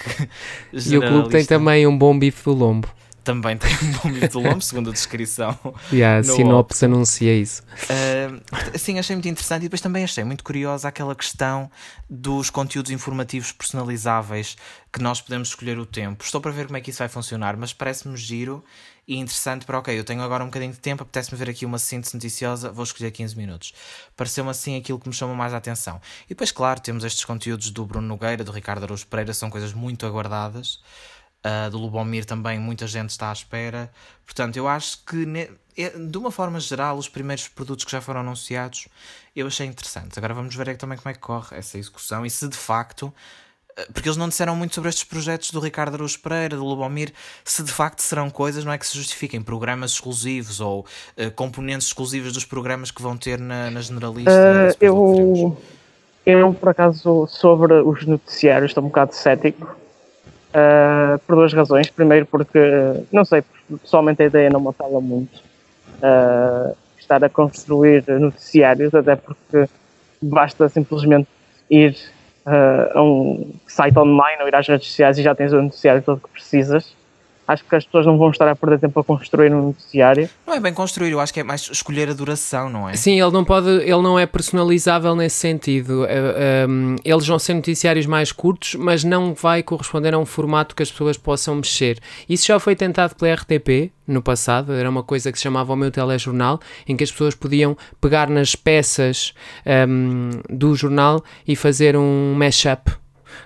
E 0.73 0.97
o 0.97 1.07
clube 1.07 1.29
tem 1.29 1.45
também 1.45 1.87
um 1.87 1.97
bom 1.97 2.19
bife 2.19 2.43
do 2.43 2.55
lombo. 2.55 2.89
Também 3.25 3.57
tem 3.57 3.75
um 3.83 3.93
bom 3.93 4.13
bife 4.13 4.29
do 4.29 4.41
lombo, 4.41 4.61
segundo 4.61 4.91
a 4.91 4.93
descrição. 4.93 5.59
E 5.91 6.03
a 6.03 6.19
No 6.19 6.37
Sinopse 6.37 6.85
anuncia 6.85 7.35
isso. 7.35 7.63
Uh, 7.85 8.79
sim, 8.79 8.99
achei 8.99 9.17
muito 9.17 9.29
interessante 9.29 9.63
e 9.63 9.65
depois 9.65 9.81
também 9.81 10.05
achei 10.05 10.23
muito 10.25 10.45
curiosa 10.45 10.89
aquela 10.89 11.15
questão 11.15 11.71
dos 12.09 12.51
conteúdos 12.51 12.91
informativos 12.91 13.53
personalizáveis 13.53 14.57
que 14.93 15.01
nós 15.01 15.21
podemos 15.21 15.49
escolher 15.49 15.79
o 15.79 15.87
tempo. 15.87 16.23
Estou 16.23 16.41
para 16.41 16.51
ver 16.51 16.67
como 16.67 16.77
é 16.77 16.81
que 16.81 16.91
isso 16.91 16.99
vai 16.99 17.09
funcionar, 17.09 17.57
mas 17.57 17.73
parece-me 17.73 18.17
giro 18.17 18.63
e 19.07 19.17
interessante 19.17 19.67
para, 19.67 19.79
ok, 19.79 19.99
eu 19.99 20.05
tenho 20.05 20.23
agora 20.23 20.43
um 20.43 20.47
bocadinho 20.47 20.73
de 20.73 20.79
tempo, 20.79 21.03
apetece-me 21.03 21.39
ver 21.39 21.51
aqui 21.51 21.67
uma 21.67 21.79
síntese 21.79 22.15
noticiosa, 22.15 22.71
vou 22.71 22.85
escolher 22.85 23.11
15 23.11 23.37
minutos. 23.37 23.75
Pareceu-me 24.17 24.51
assim 24.51 24.77
aquilo 24.77 24.99
que 24.99 25.09
me 25.09 25.15
chama 25.15 25.35
mais 25.35 25.53
a 25.53 25.59
atenção. 25.59 26.01
E 26.25 26.31
depois, 26.31 26.51
claro, 26.51 26.81
temos 26.81 27.05
estes 27.05 27.25
conteúdos 27.25 27.71
do 27.71 27.85
Bruno 27.85 28.07
Nogueira, 28.07 28.43
do 28.43 28.53
Ricardo 28.53 28.85
Araújo 28.85 29.07
Pereira, 29.07 29.35
são 29.35 29.51
coisas 29.51 29.73
muito 29.73 30.07
aguardadas. 30.07 30.81
Uh, 31.45 31.69
do 31.71 31.77
Lubomir 31.77 32.25
também 32.25 32.59
muita 32.59 32.87
gente 32.87 33.11
está 33.11 33.29
à 33.29 33.33
espera. 33.35 33.91
Portanto, 34.25 34.57
eu 34.57 34.67
acho 34.67 35.05
que 35.05 35.27
ne- 35.27 35.51
é- 35.77 35.91
de 35.91 36.17
uma 36.17 36.31
forma 36.31 36.59
geral, 36.59 36.97
os 36.97 37.07
primeiros 37.07 37.49
produtos 37.49 37.85
que 37.85 37.93
já 37.93 38.01
foram 38.01 38.21
anunciados 38.21 38.89
eu 39.37 39.47
achei 39.47 39.67
interessante. 39.67 40.19
Agora 40.19 40.33
vamos 40.33 40.55
ver 40.57 40.69
é 40.69 40.75
também 40.75 40.97
como 40.97 41.11
é 41.11 41.13
que 41.13 41.19
corre 41.19 41.55
essa 41.59 41.77
execução 41.77 42.25
e 42.25 42.31
se 42.31 42.49
de 42.49 42.57
facto. 42.57 43.13
uh, 43.79 43.93
Porque 43.93 44.09
eles 44.09 44.17
não 44.17 44.27
disseram 44.29 44.57
muito 44.57 44.75
sobre 44.75 44.89
estes 44.89 45.05
projetos 45.05 45.51
do 45.51 45.61
Ricardo 45.61 45.97
Araújo 45.97 46.19
Pereira, 46.21 46.57
do 46.57 46.65
Lubomir, 46.65 47.13
se 47.45 47.63
de 47.63 47.71
facto 47.73 48.01
serão 48.01 48.31
coisas, 48.31 48.65
não 48.65 48.73
é 48.73 48.79
que 48.79 48.87
se 48.87 48.97
justifiquem 48.97 49.43
programas 49.43 49.91
exclusivos 49.91 50.61
ou 50.61 50.81
uh, 51.19 51.31
componentes 51.33 51.89
exclusivos 51.89 52.33
dos 52.33 52.47
programas 52.47 52.91
que 52.91 53.03
vão 53.03 53.19
ter 53.19 53.39
na, 53.39 53.71
na 53.71 53.83
generalista. 53.83 54.31
Veremos. 54.31 54.77
eu, 54.81 55.59
eu, 56.25 56.55
por 56.55 56.71
acaso, 56.71 57.27
sobre 57.27 57.75
os 57.83 58.07
noticiários, 58.07 58.71
estou 58.71 58.83
um 58.83 58.87
bocado 58.87 59.15
cético. 59.15 59.84
Eh, 60.55 61.19
por 61.27 61.37
duas 61.37 61.53
razões. 61.53 61.91
Primeiro, 61.91 62.27
porque, 62.27 62.59
não 63.13 63.25
sei, 63.25 63.43
pessoalmente 63.83 64.23
a 64.23 64.27
ideia 64.27 64.51
não 64.51 64.61
me 64.61 64.73
fala 64.73 65.01
muito. 65.01 65.43
eh, 66.03 66.75
estar 66.99 67.23
a 67.25 67.29
construir 67.29 68.05
noticiários, 68.09 68.95
até 68.95 69.17
porque 69.17 69.69
basta 70.23 70.69
simplesmente 70.71 71.29
ir 71.71 71.95
eh, 72.47 72.93
a 72.95 73.03
um 73.03 73.53
site 73.67 73.99
online 73.99 74.43
ou 74.43 74.49
ir 74.49 74.55
às 74.55 74.67
redes 74.67 74.89
sociais 74.89 75.19
e 75.19 75.23
já 75.23 75.35
tens 75.35 75.53
o 75.53 75.63
noticiário 75.63 76.03
todo 76.03 76.21
que 76.21 76.31
precisas. 76.31 76.95
Acho 77.47 77.65
que 77.65 77.77
as 77.77 77.85
pessoas 77.85 78.07
não 78.07 78.17
vão 78.17 78.31
estar 78.31 78.49
a 78.49 78.57
perder 78.57 78.81
tempo 78.81 78.99
a 78.99 79.05
construir 79.05 79.53
um 79.53 79.67
noticiário. 79.67 80.29
Não 80.47 80.55
é 80.55 80.61
bem 80.61 80.73
construir, 80.73 81.11
eu 81.11 81.21
acho 81.21 81.33
que 81.33 81.41
é 81.41 81.45
mais 81.45 81.69
escolher 81.71 82.09
a 82.09 82.15
duração, 82.15 82.71
não 82.71 82.89
é? 82.89 82.95
Sim, 82.95 83.21
ele 83.21 83.31
não 83.31 83.45
pode, 83.45 83.69
ele 83.69 84.03
não 84.03 84.19
é 84.19 84.27
personalizável 84.27 85.15
nesse 85.15 85.37
sentido. 85.37 86.05
Uh, 86.05 86.69
um, 86.69 86.97
eles 87.05 87.27
vão 87.27 87.39
ser 87.39 87.55
noticiários 87.55 88.07
mais 88.07 88.33
curtos, 88.33 88.75
mas 88.77 89.05
não 89.05 89.35
vai 89.35 89.63
corresponder 89.63 90.15
a 90.15 90.19
um 90.19 90.25
formato 90.25 90.75
que 90.75 90.83
as 90.83 90.91
pessoas 90.91 91.19
possam 91.19 91.57
mexer. 91.57 91.99
Isso 92.29 92.47
já 92.47 92.59
foi 92.59 92.75
tentado 92.75 93.15
pela 93.15 93.35
RTP 93.35 93.93
no 94.07 94.23
passado, 94.23 94.73
era 94.73 94.89
uma 94.89 95.03
coisa 95.03 95.33
que 95.33 95.39
se 95.39 95.45
chamava 95.45 95.73
o 95.73 95.77
meu 95.77 95.91
telejornal, 95.91 96.61
em 96.87 96.97
que 96.97 97.05
as 97.05 97.11
pessoas 97.11 97.35
podiam 97.35 97.77
pegar 98.01 98.29
nas 98.29 98.55
peças 98.55 99.33
um, 99.89 100.31
do 100.49 100.75
jornal 100.75 101.23
e 101.47 101.57
fazer 101.57 101.97
um 101.97 102.35
mashup 102.35 102.93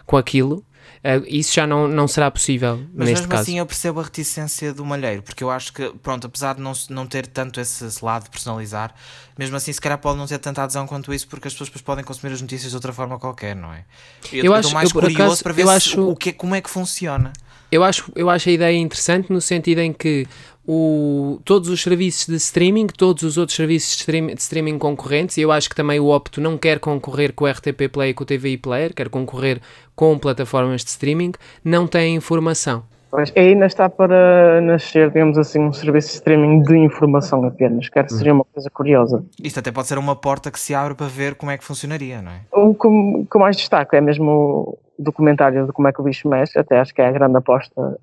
com 0.05 0.17
aquilo 0.17 0.65
Uh, 0.99 1.25
isso 1.29 1.55
já 1.55 1.67
não, 1.67 1.87
não 1.87 2.09
será 2.09 2.29
possível 2.31 2.77
Mas 2.93 3.09
neste 3.09 3.23
mesmo 3.23 3.29
caso. 3.29 3.43
assim 3.43 3.59
eu 3.59 3.67
percebo 3.67 4.01
a 4.01 4.03
reticência 4.03 4.75
do 4.75 4.85
Malheiro, 4.85 5.23
porque 5.23 5.45
eu 5.45 5.51
acho 5.51 5.73
que, 5.73 5.93
pronto, 6.03 6.27
apesar 6.27 6.57
de 6.57 6.61
não, 6.61 6.73
não 6.91 7.07
ter 7.07 7.27
tanto 7.27 7.61
esse 7.61 8.05
lado 8.05 8.25
de 8.25 8.31
personalizar, 8.31 8.93
mesmo 9.39 9.57
assim 9.57 9.73
se 9.73 9.81
calhar 9.81 9.99
pode 9.99 10.19
não 10.19 10.27
ter 10.27 10.39
tanta 10.39 10.63
adesão 10.63 10.87
quanto 10.87 11.15
isso, 11.15 11.29
porque 11.29 11.47
as 11.47 11.55
pessoas 11.55 11.69
depois 11.69 11.83
podem 11.83 12.05
consumir 12.05 12.33
as 12.33 12.43
notícias 12.43 12.71
de 12.71 12.77
outra 12.77 12.93
forma 12.93 13.19
qualquer, 13.19 13.55
não 13.55 13.73
é? 13.73 13.85
Eu, 14.33 14.47
eu 14.47 14.57
estou 14.57 14.73
mais 14.73 14.91
eu, 14.91 15.01
curioso 15.01 15.23
acaso, 15.23 15.43
para 15.43 15.53
ver 15.53 15.69
acho, 15.69 16.09
o 16.09 16.17
que, 16.17 16.33
como 16.33 16.55
é 16.55 16.61
que 16.61 16.69
funciona. 16.69 17.33
Eu 17.71 17.85
acho, 17.85 18.11
eu 18.17 18.29
acho 18.31 18.49
a 18.49 18.53
ideia 18.53 18.77
interessante 18.77 19.33
no 19.33 19.41
sentido 19.41 19.81
em 19.81 19.93
que 19.93 20.27
o, 20.71 21.41
todos 21.47 21.71
os 21.71 21.83
serviços 21.83 22.27
de 22.27 22.37
streaming, 22.37 22.89
todos 22.89 23.23
os 23.23 23.39
outros 23.39 23.57
serviços 23.57 23.97
de, 23.97 24.01
stream, 24.01 24.27
de 24.27 24.41
streaming 24.43 24.79
concorrentes, 24.79 25.39
e 25.39 25.41
eu 25.41 25.51
acho 25.51 25.71
que 25.71 25.75
também 25.75 25.99
o 25.99 26.09
Opto 26.09 26.43
não 26.43 26.59
quer 26.59 26.79
concorrer 26.79 27.33
com 27.33 27.47
o 27.47 27.49
RTP 27.49 27.89
Play 27.91 28.11
e 28.11 28.15
com 28.15 28.23
o 28.23 28.27
TVI 28.27 28.59
Player, 28.59 28.93
quer 28.93 29.09
concorrer 29.09 29.63
com 29.97 30.19
plataformas 30.19 30.85
de 30.85 30.91
streaming, 30.91 31.33
não 31.65 31.87
têm 31.87 32.17
informação. 32.17 32.83
Mas 33.11 33.33
ainda 33.35 33.65
está 33.65 33.89
para 33.89 34.61
nascer, 34.61 35.09
digamos 35.09 35.39
assim, 35.39 35.59
um 35.59 35.73
serviço 35.73 36.09
de 36.09 36.15
streaming 36.17 36.63
de 36.63 36.77
informação 36.77 37.43
apenas. 37.47 37.89
Quero 37.89 38.07
que 38.07 38.13
seja 38.13 38.35
uma 38.35 38.45
coisa 38.45 38.69
curiosa. 38.69 39.25
Isto 39.43 39.61
até 39.61 39.73
pode 39.73 39.89
ser 39.89 39.97
uma 39.97 40.15
porta 40.15 40.51
que 40.51 40.61
se 40.61 40.75
abre 40.75 40.95
para 40.95 41.07
ver 41.07 41.35
como 41.35 41.51
é 41.51 41.57
que 41.57 41.65
funcionaria, 41.65 42.21
não 42.21 42.31
é? 42.31 42.41
O 42.53 42.75
que 42.75 43.39
mais 43.39 43.57
destaco 43.57 43.97
é 43.97 44.03
mesmo 44.03 44.79
o 44.99 45.03
documentário 45.03 45.65
de 45.65 45.73
como 45.73 45.89
é 45.89 45.93
que 45.93 46.01
o 46.03 46.05
bicho 46.05 46.29
mexe, 46.29 46.59
até 46.59 46.79
acho 46.79 46.95
que 46.95 47.01
é 47.01 47.07
a 47.07 47.13
grande 47.13 47.39
aposta 47.39 47.99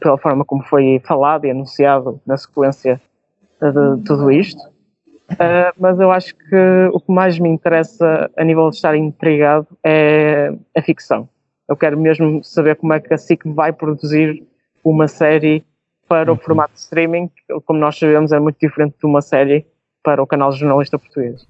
pela 0.00 0.18
forma 0.18 0.44
como 0.44 0.62
foi 0.64 1.00
falado 1.04 1.44
e 1.44 1.50
anunciado 1.50 2.20
na 2.26 2.36
sequência 2.36 3.00
de 3.60 4.04
tudo 4.04 4.30
isto. 4.30 4.60
Uh, 5.32 5.72
mas 5.78 5.98
eu 5.98 6.10
acho 6.10 6.34
que 6.34 6.90
o 6.92 7.00
que 7.00 7.10
mais 7.10 7.38
me 7.38 7.48
interessa 7.48 8.30
a 8.36 8.44
nível 8.44 8.68
de 8.70 8.76
estar 8.76 8.94
intrigado 8.96 9.66
é 9.82 10.52
a 10.76 10.82
ficção. 10.82 11.28
Eu 11.68 11.76
quero 11.76 11.98
mesmo 11.98 12.42
saber 12.44 12.76
como 12.76 12.92
é 12.92 13.00
que 13.00 13.14
a 13.14 13.18
SIC 13.18 13.44
vai 13.46 13.72
produzir 13.72 14.46
uma 14.84 15.08
série 15.08 15.64
para 16.08 16.30
o 16.30 16.34
uhum. 16.34 16.40
formato 16.40 16.74
de 16.74 16.80
streaming, 16.80 17.28
que, 17.28 17.60
como 17.64 17.78
nós 17.78 17.98
sabemos, 17.98 18.32
é 18.32 18.38
muito 18.38 18.58
diferente 18.60 18.96
de 18.98 19.06
uma 19.06 19.22
série 19.22 19.64
para 20.02 20.22
o 20.22 20.26
canal 20.26 20.52
jornalista 20.52 20.98
português. 20.98 21.46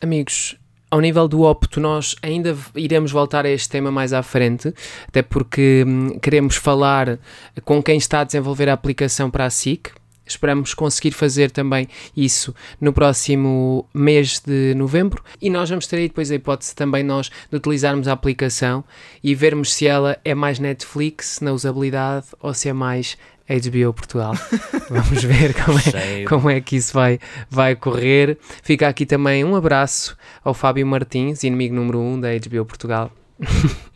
Amigos, 0.00 0.58
ao 0.90 1.00
nível 1.00 1.28
do 1.28 1.42
Opto, 1.42 1.80
nós 1.80 2.16
ainda 2.22 2.56
iremos 2.74 3.10
voltar 3.12 3.44
a 3.44 3.50
este 3.50 3.68
tema 3.68 3.90
mais 3.90 4.12
à 4.12 4.22
frente, 4.22 4.72
até 5.06 5.22
porque 5.22 5.84
hum, 5.86 6.18
queremos 6.18 6.56
falar 6.56 7.18
com 7.64 7.82
quem 7.82 7.98
está 7.98 8.20
a 8.20 8.24
desenvolver 8.24 8.68
a 8.68 8.72
aplicação 8.72 9.30
para 9.30 9.44
a 9.44 9.50
SIC. 9.50 9.90
Esperamos 10.26 10.74
conseguir 10.74 11.12
fazer 11.12 11.50
também 11.50 11.88
isso 12.14 12.54
no 12.78 12.92
próximo 12.92 13.86
mês 13.94 14.40
de 14.40 14.74
novembro 14.74 15.24
e 15.40 15.48
nós 15.48 15.70
vamos 15.70 15.86
ter 15.86 15.96
aí 15.96 16.08
depois 16.08 16.30
a 16.30 16.34
hipótese 16.34 16.74
também 16.74 17.02
nós 17.02 17.30
de 17.50 17.56
utilizarmos 17.56 18.06
a 18.06 18.12
aplicação 18.12 18.84
e 19.24 19.34
vermos 19.34 19.72
se 19.72 19.86
ela 19.86 20.18
é 20.22 20.34
mais 20.34 20.58
Netflix 20.58 21.40
na 21.40 21.50
usabilidade 21.50 22.26
ou 22.40 22.52
se 22.52 22.68
é 22.68 22.74
mais 22.74 23.16
HBO 23.48 23.92
Portugal. 23.92 24.34
Vamos 24.90 25.22
ver 25.24 25.54
como 25.54 25.78
é, 25.78 26.24
como 26.24 26.50
é 26.50 26.60
que 26.60 26.76
isso 26.76 26.92
vai, 26.92 27.18
vai 27.48 27.74
correr. 27.74 28.38
Fica 28.62 28.88
aqui 28.88 29.06
também 29.06 29.44
um 29.44 29.56
abraço 29.56 30.16
ao 30.44 30.52
Fábio 30.54 30.86
Martins, 30.86 31.42
inimigo 31.42 31.74
número 31.74 31.98
1 31.98 32.12
um 32.12 32.20
da 32.20 32.28
HBO 32.28 32.64
Portugal. 32.64 33.10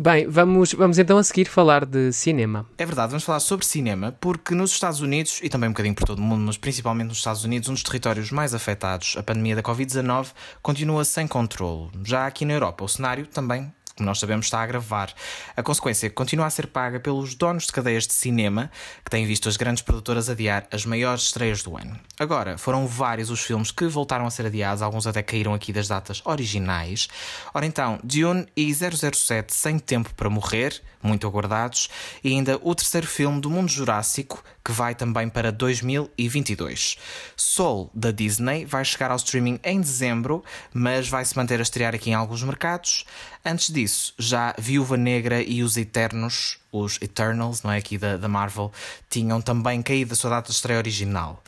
Bem, 0.00 0.28
vamos, 0.28 0.74
vamos 0.74 0.96
então 0.96 1.18
a 1.18 1.24
seguir 1.24 1.46
falar 1.46 1.84
de 1.84 2.12
cinema. 2.12 2.64
É 2.78 2.86
verdade, 2.86 3.10
vamos 3.10 3.24
falar 3.24 3.40
sobre 3.40 3.66
cinema, 3.66 4.16
porque 4.20 4.54
nos 4.54 4.70
Estados 4.70 5.00
Unidos, 5.00 5.40
e 5.42 5.48
também 5.48 5.68
um 5.68 5.72
bocadinho 5.72 5.94
por 5.94 6.04
todo 6.04 6.20
o 6.20 6.22
mundo, 6.22 6.44
mas 6.46 6.56
principalmente 6.56 7.08
nos 7.08 7.18
Estados 7.18 7.42
Unidos, 7.42 7.68
um 7.68 7.72
dos 7.72 7.82
territórios 7.82 8.30
mais 8.30 8.54
afetados, 8.54 9.16
a 9.18 9.24
pandemia 9.24 9.56
da 9.56 9.62
Covid-19, 9.62 10.28
continua 10.62 11.04
sem 11.04 11.26
controle. 11.26 11.90
Já 12.04 12.28
aqui 12.28 12.44
na 12.44 12.52
Europa, 12.52 12.84
o 12.84 12.88
cenário 12.88 13.26
também 13.26 13.72
como 13.98 14.06
nós 14.06 14.18
sabemos, 14.18 14.46
está 14.46 14.60
a 14.60 14.62
agravar. 14.62 15.12
A 15.56 15.62
consequência 15.62 16.08
continua 16.08 16.46
a 16.46 16.50
ser 16.50 16.68
paga 16.68 16.98
pelos 17.00 17.34
donos 17.34 17.66
de 17.66 17.72
cadeias 17.72 18.06
de 18.06 18.14
cinema, 18.14 18.70
que 19.04 19.10
têm 19.10 19.26
visto 19.26 19.48
as 19.48 19.56
grandes 19.56 19.82
produtoras 19.82 20.30
adiar 20.30 20.66
as 20.70 20.86
maiores 20.86 21.24
estreias 21.24 21.62
do 21.62 21.76
ano. 21.76 21.98
Agora, 22.18 22.56
foram 22.56 22.86
vários 22.86 23.28
os 23.28 23.40
filmes 23.40 23.70
que 23.70 23.86
voltaram 23.86 24.26
a 24.26 24.30
ser 24.30 24.46
adiados, 24.46 24.82
alguns 24.82 25.06
até 25.06 25.22
caíram 25.22 25.52
aqui 25.52 25.72
das 25.72 25.88
datas 25.88 26.22
originais. 26.24 27.08
Ora 27.52 27.66
então, 27.66 27.98
Dune 28.02 28.46
e 28.56 28.72
007 28.72 29.52
Sem 29.52 29.78
Tempo 29.78 30.14
para 30.14 30.30
Morrer, 30.30 30.80
muito 31.02 31.26
aguardados, 31.26 31.88
e 32.22 32.28
ainda 32.28 32.58
o 32.62 32.74
terceiro 32.74 33.06
filme 33.06 33.40
do 33.40 33.50
mundo 33.50 33.68
jurássico, 33.68 34.42
que 34.68 34.72
vai 34.72 34.94
também 34.94 35.30
para 35.30 35.50
2022. 35.50 36.98
Soul, 37.34 37.90
da 37.94 38.10
Disney, 38.10 38.66
vai 38.66 38.84
chegar 38.84 39.10
ao 39.10 39.16
streaming 39.16 39.58
em 39.64 39.80
dezembro, 39.80 40.44
mas 40.74 41.08
vai 41.08 41.24
se 41.24 41.34
manter 41.34 41.58
a 41.58 41.62
estrear 41.62 41.94
aqui 41.94 42.10
em 42.10 42.14
alguns 42.14 42.42
mercados. 42.42 43.06
Antes 43.42 43.72
disso, 43.72 44.12
já 44.18 44.54
Viúva 44.58 44.98
Negra 44.98 45.40
e 45.40 45.62
os 45.62 45.78
Eternos, 45.78 46.58
os 46.70 47.00
Eternals, 47.00 47.62
não 47.62 47.72
é 47.72 47.78
aqui 47.78 47.96
da, 47.96 48.18
da 48.18 48.28
Marvel, 48.28 48.70
tinham 49.08 49.40
também 49.40 49.80
caído 49.80 50.10
da 50.10 50.16
sua 50.16 50.28
data 50.28 50.50
de 50.50 50.56
estreia 50.56 50.78
original. 50.78 51.42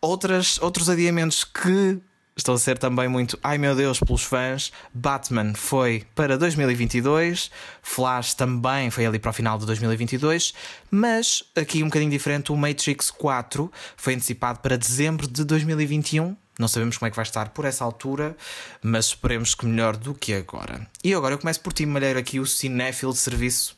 Outras, 0.00 0.58
outros 0.58 0.88
adiamentos 0.88 1.44
que 1.44 2.00
estão 2.36 2.54
a 2.54 2.58
ser 2.58 2.78
também 2.78 3.08
muito, 3.08 3.38
ai 3.42 3.58
meu 3.58 3.74
Deus, 3.74 3.98
pelos 4.00 4.22
fãs. 4.22 4.72
Batman 4.92 5.54
foi 5.54 6.04
para 6.14 6.36
2022, 6.36 7.50
Flash 7.82 8.34
também 8.34 8.90
foi 8.90 9.06
ali 9.06 9.18
para 9.18 9.30
o 9.30 9.32
final 9.32 9.58
de 9.58 9.66
2022, 9.66 10.54
mas 10.90 11.44
aqui 11.54 11.82
um 11.82 11.86
bocadinho 11.86 12.10
diferente, 12.10 12.52
o 12.52 12.56
Matrix 12.56 13.10
4 13.10 13.70
foi 13.96 14.14
antecipado 14.14 14.60
para 14.60 14.76
dezembro 14.76 15.26
de 15.26 15.44
2021. 15.44 16.36
Não 16.58 16.68
sabemos 16.68 16.96
como 16.96 17.08
é 17.08 17.10
que 17.10 17.16
vai 17.16 17.24
estar 17.24 17.48
por 17.48 17.64
essa 17.64 17.84
altura, 17.84 18.36
mas 18.80 19.06
esperemos 19.06 19.54
que 19.54 19.66
melhor 19.66 19.96
do 19.96 20.14
que 20.14 20.32
agora. 20.32 20.86
E 21.02 21.12
agora 21.12 21.34
eu 21.34 21.38
começo 21.38 21.60
por 21.60 21.72
ti, 21.72 21.84
Malheiro, 21.84 22.18
aqui 22.18 22.38
o 22.38 22.46
cinéfilo 22.46 23.12
de 23.12 23.18
serviço 23.18 23.76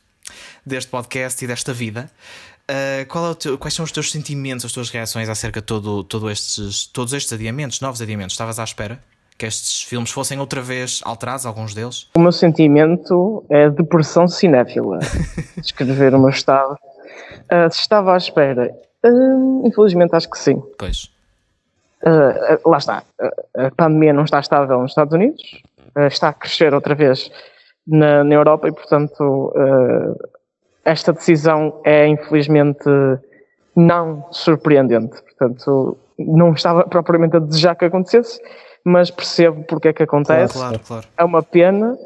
deste 0.65 0.89
podcast 0.89 1.43
e 1.43 1.47
desta 1.47 1.73
vida. 1.73 2.09
Uh, 2.69 3.01
é 3.01 3.35
teu, 3.39 3.57
quais 3.57 3.73
são 3.73 3.85
os 3.85 3.91
teus 3.93 4.11
sentimentos, 4.11 4.65
as 4.65 4.73
tuas 4.73 4.89
reações 4.89 5.29
acerca 5.29 5.61
de 5.61 5.65
todo, 5.65 6.03
todo 6.03 6.29
estes, 6.29 6.85
todos 6.87 7.13
estes 7.13 7.31
adiamentos, 7.31 7.79
novos 7.79 8.01
adiamentos? 8.01 8.33
Estavas 8.33 8.59
à 8.59 8.63
espera 8.63 8.99
que 9.37 9.45
estes 9.45 9.83
filmes 9.83 10.11
fossem 10.11 10.37
outra 10.39 10.61
vez 10.61 10.99
alterados, 11.05 11.45
alguns 11.45 11.73
deles? 11.73 12.09
O 12.15 12.19
meu 12.19 12.31
sentimento 12.31 13.45
é 13.49 13.69
depressão 13.69 14.27
cinéfila. 14.27 14.99
Escrever 15.63 16.13
o 16.13 16.19
meu 16.19 16.29
estado. 16.29 16.73
Uh, 16.73 17.71
se 17.71 17.79
estava 17.79 18.13
à 18.13 18.17
espera, 18.17 18.75
uh, 19.05 19.65
infelizmente 19.65 20.13
acho 20.13 20.29
que 20.29 20.37
sim. 20.37 20.61
Pois. 20.77 21.09
lá 22.65 22.77
está. 22.77 23.03
a 23.55 23.71
pandemia 23.71 24.11
não 24.11 24.25
está 24.25 24.41
estável 24.41 24.81
nos 24.81 24.91
Estados 24.91 25.13
Unidos, 25.13 25.41
está 26.09 26.29
a 26.29 26.33
crescer 26.33 26.73
outra 26.73 26.93
vez 26.93 27.31
na, 27.87 28.23
na 28.23 28.35
Europa 28.35 28.67
e, 28.67 28.71
portanto, 28.71 29.53
esta 30.83 31.13
decisão 31.13 31.81
é 31.85 32.07
infelizmente 32.07 32.89
não 33.75 34.25
surpreendente. 34.31 35.21
Portanto, 35.21 35.97
não 36.17 36.53
estava 36.53 36.83
propriamente 36.85 37.37
a 37.37 37.39
desejar 37.39 37.75
que 37.75 37.85
acontecesse, 37.85 38.41
mas 38.83 39.11
percebo 39.11 39.63
porque 39.65 39.89
é 39.89 39.93
que 39.93 40.03
acontece. 40.03 40.53
Claro, 40.53 40.79
claro, 40.79 40.83
claro. 40.87 41.07
É 41.17 41.23
uma 41.23 41.43
pena. 41.43 41.97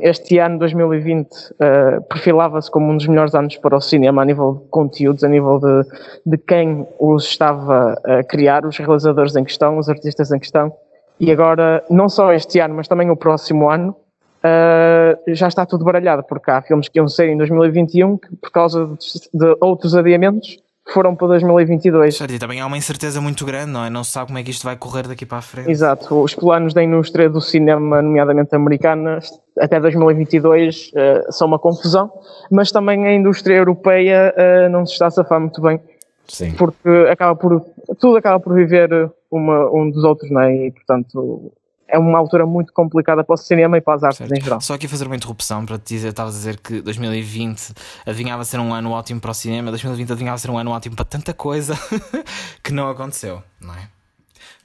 Este 0.00 0.38
ano, 0.38 0.58
2020, 0.58 1.28
uh, 1.28 2.02
perfilava-se 2.08 2.70
como 2.70 2.90
um 2.90 2.96
dos 2.96 3.06
melhores 3.06 3.34
anos 3.34 3.58
para 3.58 3.76
o 3.76 3.80
cinema 3.80 4.22
a 4.22 4.24
nível 4.24 4.54
de 4.54 4.68
conteúdos, 4.70 5.22
a 5.22 5.28
nível 5.28 5.60
de, 5.60 5.84
de 6.24 6.38
quem 6.38 6.88
os 6.98 7.24
estava 7.24 7.94
a 8.04 8.24
criar, 8.24 8.64
os 8.64 8.78
realizadores 8.78 9.36
em 9.36 9.44
questão, 9.44 9.76
os 9.76 9.90
artistas 9.90 10.32
em 10.32 10.38
questão. 10.38 10.72
E 11.20 11.30
agora, 11.30 11.84
não 11.90 12.08
só 12.08 12.32
este 12.32 12.58
ano, 12.58 12.74
mas 12.74 12.88
também 12.88 13.10
o 13.10 13.16
próximo 13.16 13.70
ano, 13.70 13.94
uh, 14.44 15.34
já 15.34 15.48
está 15.48 15.64
tudo 15.64 15.84
baralhado, 15.84 16.22
porque 16.24 16.50
há 16.50 16.60
filmes 16.62 16.88
que 16.88 16.98
iam 16.98 17.08
ser 17.08 17.28
em 17.28 17.36
2021 17.36 18.18
que, 18.18 18.36
por 18.36 18.50
causa 18.50 18.86
de, 18.86 19.38
de 19.38 19.56
outros 19.60 19.94
adiamentos, 19.94 20.58
foram 20.92 21.14
para 21.14 21.28
2022. 21.28 22.20
E 22.20 22.38
também 22.38 22.60
há 22.60 22.66
uma 22.66 22.76
incerteza 22.76 23.20
muito 23.20 23.44
grande, 23.46 23.70
não 23.70 23.84
é? 23.84 23.90
Não 23.90 24.02
se 24.02 24.10
sabe 24.10 24.26
como 24.26 24.38
é 24.38 24.42
que 24.42 24.50
isto 24.50 24.64
vai 24.64 24.76
correr 24.76 25.06
daqui 25.06 25.24
para 25.24 25.38
a 25.38 25.42
frente. 25.42 25.70
Exato. 25.70 26.20
Os 26.20 26.34
planos 26.34 26.74
da 26.74 26.82
indústria 26.82 27.30
do 27.30 27.40
cinema, 27.40 28.02
nomeadamente 28.02 28.54
americana, 28.54 29.20
até 29.58 29.78
2022 29.80 30.90
uh, 30.90 31.32
são 31.32 31.46
uma 31.46 31.58
confusão, 31.58 32.10
mas 32.50 32.72
também 32.72 33.06
a 33.06 33.14
indústria 33.14 33.56
europeia 33.56 34.34
uh, 34.36 34.68
não 34.70 34.84
se 34.84 34.92
está 34.94 35.06
a 35.06 35.10
safar 35.10 35.40
muito 35.40 35.60
bem. 35.62 35.80
Sim. 36.26 36.52
Porque 36.52 36.88
acaba 37.10 37.36
por, 37.36 37.64
tudo 38.00 38.16
acaba 38.16 38.40
por 38.40 38.54
viver 38.54 39.10
uma, 39.30 39.70
um 39.70 39.90
dos 39.90 40.04
outros, 40.04 40.30
não 40.30 40.40
é? 40.40 40.66
E, 40.66 40.70
portanto, 40.70 41.52
é 41.92 41.98
uma 41.98 42.18
altura 42.18 42.46
muito 42.46 42.72
complicada 42.72 43.22
para 43.22 43.34
o 43.34 43.36
cinema 43.36 43.76
e 43.76 43.80
para 43.80 43.94
as 43.94 44.02
artes 44.02 44.18
certo. 44.18 44.34
em 44.34 44.40
geral. 44.40 44.60
Só 44.62 44.74
aqui 44.74 44.88
fazer 44.88 45.06
uma 45.06 45.14
interrupção 45.14 45.66
para 45.66 45.78
te 45.78 45.94
dizer, 45.94 46.08
estavas 46.08 46.34
a 46.34 46.38
dizer 46.38 46.58
que 46.58 46.80
2020 46.80 47.74
adivinhava 48.06 48.44
ser 48.44 48.58
um 48.58 48.72
ano 48.72 48.90
ótimo 48.90 49.20
para 49.20 49.30
o 49.30 49.34
cinema, 49.34 49.70
2020 49.70 50.10
adivinhava 50.10 50.38
ser 50.38 50.50
um 50.50 50.56
ano 50.56 50.70
ótimo 50.70 50.96
para 50.96 51.04
tanta 51.04 51.34
coisa 51.34 51.78
que 52.64 52.72
não 52.72 52.88
aconteceu, 52.88 53.42
não 53.60 53.74
é? 53.74 53.88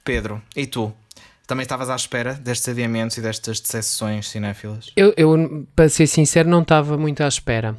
Pedro, 0.02 0.40
e 0.56 0.66
tu? 0.66 0.90
Também 1.46 1.62
estavas 1.62 1.90
à 1.90 1.96
espera 1.96 2.34
destes 2.34 2.68
adiamentos 2.68 3.16
e 3.18 3.20
destas 3.20 3.60
decepções 3.60 4.28
cinéfilas? 4.28 4.90
Eu, 4.96 5.12
eu, 5.16 5.66
para 5.76 5.88
ser 5.88 6.06
sincero, 6.06 6.48
não 6.48 6.62
estava 6.62 6.96
muito 6.96 7.22
à 7.22 7.28
espera 7.28 7.76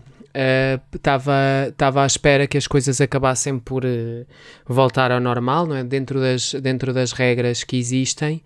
estava 0.93 1.97
uh, 1.97 1.99
à 1.99 2.05
espera 2.05 2.47
que 2.47 2.57
as 2.57 2.67
coisas 2.67 3.01
acabassem 3.01 3.59
por 3.59 3.83
uh, 3.83 4.25
voltar 4.65 5.11
ao 5.11 5.19
normal, 5.19 5.65
não 5.65 5.75
é? 5.75 5.83
dentro, 5.83 6.19
das, 6.19 6.53
dentro 6.53 6.93
das 6.93 7.11
regras 7.11 7.63
que 7.63 7.77
existem, 7.77 8.41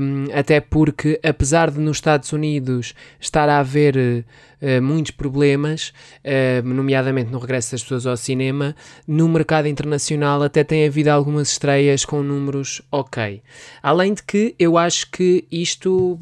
um, 0.00 0.24
até 0.32 0.60
porque, 0.60 1.20
apesar 1.22 1.70
de 1.70 1.78
nos 1.78 1.98
Estados 1.98 2.32
Unidos 2.32 2.94
estar 3.20 3.48
a 3.48 3.58
haver 3.58 3.96
uh, 3.96 4.82
muitos 4.82 5.12
problemas, 5.12 5.92
nomeadamente 6.62 7.30
no 7.30 7.38
regresso 7.38 7.72
das 7.72 7.82
pessoas 7.82 8.06
ao 8.06 8.16
cinema, 8.16 8.76
no 9.06 9.26
mercado 9.28 9.66
internacional 9.68 10.42
até 10.42 10.62
tem 10.62 10.86
havido 10.86 11.10
algumas 11.10 11.52
estreias 11.52 12.04
com 12.04 12.22
números 12.22 12.82
ok. 12.90 13.42
Além 13.82 14.12
de 14.12 14.22
que 14.22 14.54
eu 14.58 14.76
acho 14.76 15.10
que 15.10 15.46
isto 15.50 16.20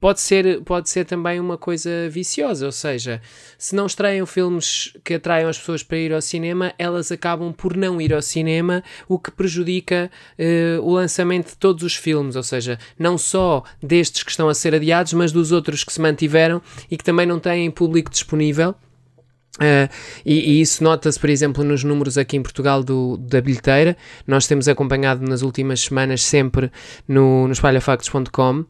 pode 0.00 0.20
ser, 0.20 0.62
pode 0.62 0.88
ser 0.88 1.04
também 1.04 1.40
uma 1.40 1.58
coisa 1.58 2.08
viciosa, 2.08 2.66
ou 2.66 2.72
seja, 2.72 3.20
se 3.56 3.74
não 3.74 3.86
estreiam 3.86 4.26
filmes 4.26 4.92
que 5.04 5.14
atraiam 5.14 5.48
as 5.48 5.58
pessoas 5.58 5.82
para 5.82 5.98
ir 5.98 6.12
ao 6.12 6.22
cinema, 6.22 6.72
elas 6.78 7.10
acabam 7.10 7.52
por 7.52 7.76
não 7.76 8.00
ir 8.00 8.12
ao 8.12 8.22
cinema, 8.22 8.82
o 9.08 9.18
que 9.18 9.30
prejudica 9.30 10.10
uh, 10.38 10.82
o 10.82 10.92
lançamento 10.92 11.50
de 11.50 11.56
todos 11.56 11.82
os 11.82 11.94
filmes, 11.94 12.36
ou 12.36 12.42
seja, 12.42 12.78
não 12.98 13.18
só 13.18 13.62
destes 13.82 14.22
que 14.22 14.30
estão 14.30 14.48
a 14.48 14.54
ser 14.54 14.74
adiados, 14.74 15.12
mas 15.12 15.32
dos 15.32 15.52
outros 15.52 15.84
que 15.84 15.92
se 15.92 16.00
mantiveram 16.00 16.62
e 16.90 16.96
que 16.96 17.04
também 17.04 17.26
não 17.26 17.38
têm 17.38 17.70
público 17.70 18.10
disponível. 18.10 18.74
Uh, 19.58 19.90
e, 20.24 20.52
e, 20.52 20.60
isso 20.60 20.84
nota-se, 20.84 21.18
por 21.18 21.28
exemplo, 21.28 21.64
nos 21.64 21.82
números 21.82 22.16
aqui 22.16 22.36
em 22.36 22.42
Portugal 22.42 22.82
do, 22.84 23.16
da 23.16 23.40
bilheteira. 23.40 23.96
Nós 24.26 24.46
temos 24.46 24.68
acompanhado 24.68 25.28
nas 25.28 25.42
últimas 25.42 25.80
semanas 25.80 26.22
sempre 26.22 26.70
no, 27.08 27.46
no 27.46 27.52
espalhafactos.com 27.52 28.64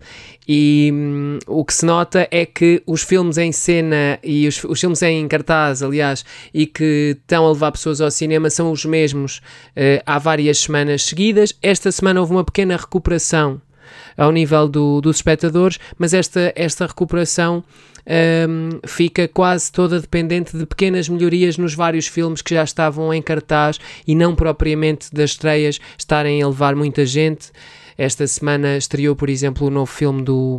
e 0.48 0.90
hum, 0.92 1.38
o 1.46 1.62
que 1.62 1.74
se 1.74 1.84
nota 1.84 2.26
é 2.30 2.46
que 2.46 2.82
os 2.86 3.02
filmes 3.02 3.36
em 3.36 3.52
cena 3.52 4.18
e 4.24 4.48
os, 4.48 4.64
os, 4.64 4.80
filmes 4.80 5.02
em 5.02 5.28
cartaz, 5.28 5.82
aliás, 5.82 6.24
e 6.54 6.66
que 6.66 7.16
estão 7.20 7.46
a 7.46 7.52
levar 7.52 7.72
pessoas 7.72 8.00
ao 8.00 8.10
cinema 8.10 8.48
são 8.48 8.72
os 8.72 8.84
mesmos 8.86 9.38
uh, 9.76 10.02
há 10.06 10.18
várias 10.18 10.58
semanas 10.58 11.02
seguidas. 11.02 11.54
Esta 11.62 11.92
semana 11.92 12.20
houve 12.20 12.32
uma 12.32 12.44
pequena 12.44 12.76
recuperação 12.78 13.60
ao 14.18 14.32
nível 14.32 14.68
do, 14.68 15.00
dos 15.00 15.16
espectadores, 15.16 15.78
mas 15.96 16.12
esta, 16.12 16.52
esta 16.56 16.86
recuperação 16.86 17.64
um, 18.48 18.80
fica 18.86 19.28
quase 19.28 19.70
toda 19.70 20.00
dependente 20.00 20.56
de 20.56 20.66
pequenas 20.66 21.08
melhorias 21.08 21.56
nos 21.56 21.74
vários 21.74 22.06
filmes 22.06 22.42
que 22.42 22.54
já 22.54 22.64
estavam 22.64 23.14
em 23.14 23.22
cartaz 23.22 23.78
e 24.06 24.14
não 24.14 24.34
propriamente 24.34 25.14
das 25.14 25.30
estreias 25.30 25.78
estarem 25.96 26.42
a 26.42 26.48
levar 26.48 26.74
muita 26.74 27.06
gente. 27.06 27.52
Esta 27.96 28.26
semana 28.26 28.76
estreou, 28.76 29.14
por 29.14 29.28
exemplo, 29.28 29.66
o 29.66 29.70
novo 29.70 29.90
filme 29.90 30.22
do 30.22 30.58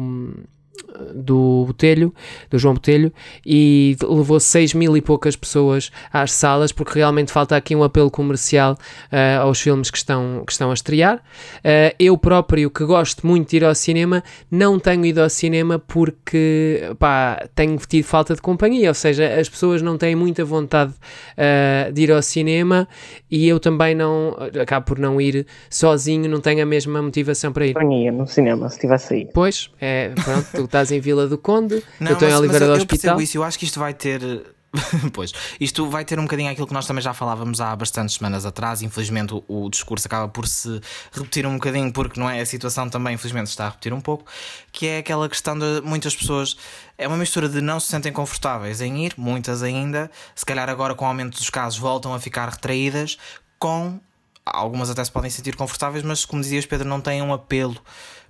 do 1.13 1.65
Botelho, 1.65 2.13
do 2.49 2.57
João 2.57 2.73
Botelho, 2.73 3.11
e 3.45 3.95
levou 4.01 4.39
6 4.39 4.73
mil 4.73 4.95
e 4.95 5.01
poucas 5.01 5.35
pessoas 5.35 5.91
às 6.11 6.31
salas, 6.31 6.71
porque 6.71 6.99
realmente 6.99 7.31
falta 7.31 7.55
aqui 7.55 7.75
um 7.75 7.83
apelo 7.83 8.11
comercial 8.11 8.73
uh, 8.73 9.41
aos 9.41 9.59
filmes 9.59 9.89
que 9.89 9.97
estão, 9.97 10.43
que 10.45 10.51
estão 10.51 10.71
a 10.71 10.73
estrear. 10.73 11.17
Uh, 11.17 11.95
eu 11.99 12.17
próprio, 12.17 12.69
que 12.69 12.83
gosto 12.85 13.25
muito 13.25 13.49
de 13.49 13.57
ir 13.57 13.65
ao 13.65 13.75
cinema, 13.75 14.23
não 14.49 14.79
tenho 14.79 15.05
ido 15.05 15.21
ao 15.21 15.29
cinema 15.29 15.79
porque 15.79 16.81
pá, 16.99 17.47
tenho 17.55 17.77
tido 17.77 18.03
falta 18.03 18.35
de 18.35 18.41
companhia, 18.41 18.89
ou 18.89 18.93
seja, 18.93 19.39
as 19.39 19.49
pessoas 19.49 19.81
não 19.81 19.97
têm 19.97 20.15
muita 20.15 20.43
vontade 20.43 20.93
uh, 20.93 21.91
de 21.91 22.03
ir 22.03 22.11
ao 22.11 22.21
cinema 22.21 22.87
e 23.29 23.47
eu 23.47 23.59
também 23.59 23.95
não, 23.95 24.35
acabo 24.61 24.85
por 24.85 24.99
não 24.99 25.19
ir 25.19 25.45
sozinho, 25.69 26.29
não 26.29 26.41
tenho 26.41 26.61
a 26.63 26.65
mesma 26.65 27.01
motivação 27.01 27.51
para 27.51 27.65
ir. 27.65 27.73
Companhia 27.73 28.11
no 28.11 28.27
cinema, 28.27 28.69
se 28.69 28.75
estivesse 28.75 29.13
aí. 29.13 29.29
Pois, 29.33 29.69
é, 29.79 30.11
pronto, 30.23 30.47
tu 30.53 30.63
estás 30.65 30.88
em 30.91 30.99
Vila 30.99 31.27
do 31.27 31.37
Conde, 31.37 31.83
não, 31.99 32.11
eu 32.11 32.13
estou 32.13 32.29
em 32.29 32.33
Oliveira 32.33 32.67
do 32.67 32.73
Hospital. 32.73 33.17
Eu 33.17 33.21
isso, 33.21 33.37
eu 33.37 33.43
acho 33.43 33.57
que 33.57 33.65
isto 33.65 33.79
vai 33.79 33.93
ter. 33.93 34.21
pois, 35.13 35.33
isto 35.59 35.89
vai 35.89 36.05
ter 36.05 36.19
um 36.19 36.23
bocadinho 36.23 36.51
aquilo 36.51 36.67
que 36.67 36.73
nós 36.73 36.85
também 36.85 37.01
já 37.01 37.11
falávamos 37.11 37.59
há 37.59 37.75
bastantes 37.75 38.15
semanas 38.15 38.45
atrás. 38.45 38.81
Infelizmente, 38.81 39.33
o, 39.33 39.43
o, 39.47 39.69
discurso 39.69 40.07
acaba 40.07 40.27
por 40.27 40.47
se 40.47 40.79
repetir 41.11 41.45
um 41.47 41.55
bocadinho, 41.55 41.91
porque 41.91 42.19
não 42.19 42.29
é 42.29 42.39
a 42.39 42.45
situação 42.45 42.87
também, 42.87 43.15
infelizmente, 43.15 43.47
está 43.47 43.65
a 43.65 43.69
repetir 43.69 43.93
um 43.93 44.01
pouco. 44.01 44.25
Que 44.71 44.87
é 44.87 44.97
aquela 44.99 45.27
questão 45.27 45.57
de 45.57 45.81
muitas 45.83 46.15
pessoas. 46.15 46.55
É 46.97 47.07
uma 47.07 47.17
mistura 47.17 47.49
de 47.49 47.61
não 47.61 47.79
se 47.79 47.87
sentem 47.87 48.11
confortáveis 48.11 48.79
em 48.79 49.05
ir, 49.05 49.13
muitas 49.17 49.63
ainda. 49.63 50.11
Se 50.35 50.45
calhar 50.45 50.69
agora, 50.69 50.93
com 50.93 51.05
o 51.05 51.07
aumento 51.07 51.37
dos 51.37 51.49
casos, 51.49 51.79
voltam 51.79 52.13
a 52.13 52.19
ficar 52.19 52.47
retraídas. 52.49 53.17
Com 53.57 53.99
algumas 54.45 54.89
até 54.89 55.03
se 55.03 55.11
podem 55.11 55.29
sentir 55.29 55.55
confortáveis, 55.55 56.03
mas 56.03 56.25
como 56.25 56.41
dizias, 56.41 56.65
Pedro, 56.65 56.87
não 56.87 57.01
têm 57.01 57.21
um 57.21 57.33
apelo 57.33 57.79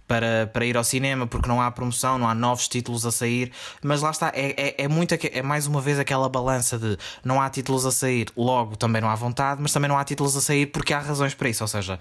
para, 0.10 0.50
para 0.52 0.66
ir 0.66 0.76
ao 0.76 0.84
cinema 0.84 1.28
porque 1.28 1.48
não 1.48 1.62
há 1.62 1.70
promoção, 1.70 2.18
não 2.18 2.28
há 2.28 2.34
novos 2.34 2.68
títulos 2.68 3.06
a 3.06 3.12
sair. 3.12 3.52
Mas 3.84 4.02
lá 4.02 4.10
está, 4.10 4.32
é, 4.36 4.56
é, 4.58 4.76
é, 4.84 4.88
muito, 4.88 5.14
é 5.14 5.42
mais 5.44 5.68
uma 5.68 5.80
vez 5.80 6.00
aquela 6.00 6.28
balança 6.28 6.80
de 6.80 6.98
não 7.24 7.40
há 7.40 7.48
títulos 7.48 7.86
a 7.86 7.92
sair, 7.92 8.28
logo 8.36 8.76
também 8.76 9.00
não 9.00 9.08
há 9.08 9.14
vontade, 9.14 9.62
mas 9.62 9.72
também 9.72 9.88
não 9.88 10.00
há 10.00 10.04
títulos 10.04 10.36
a 10.36 10.42
sair 10.42 10.66
porque 10.66 10.94
há 10.94 11.00
razões 11.00 11.36
para 11.36 11.48
isso. 11.48 11.64
Ou 11.64 11.68
seja, 11.68 12.00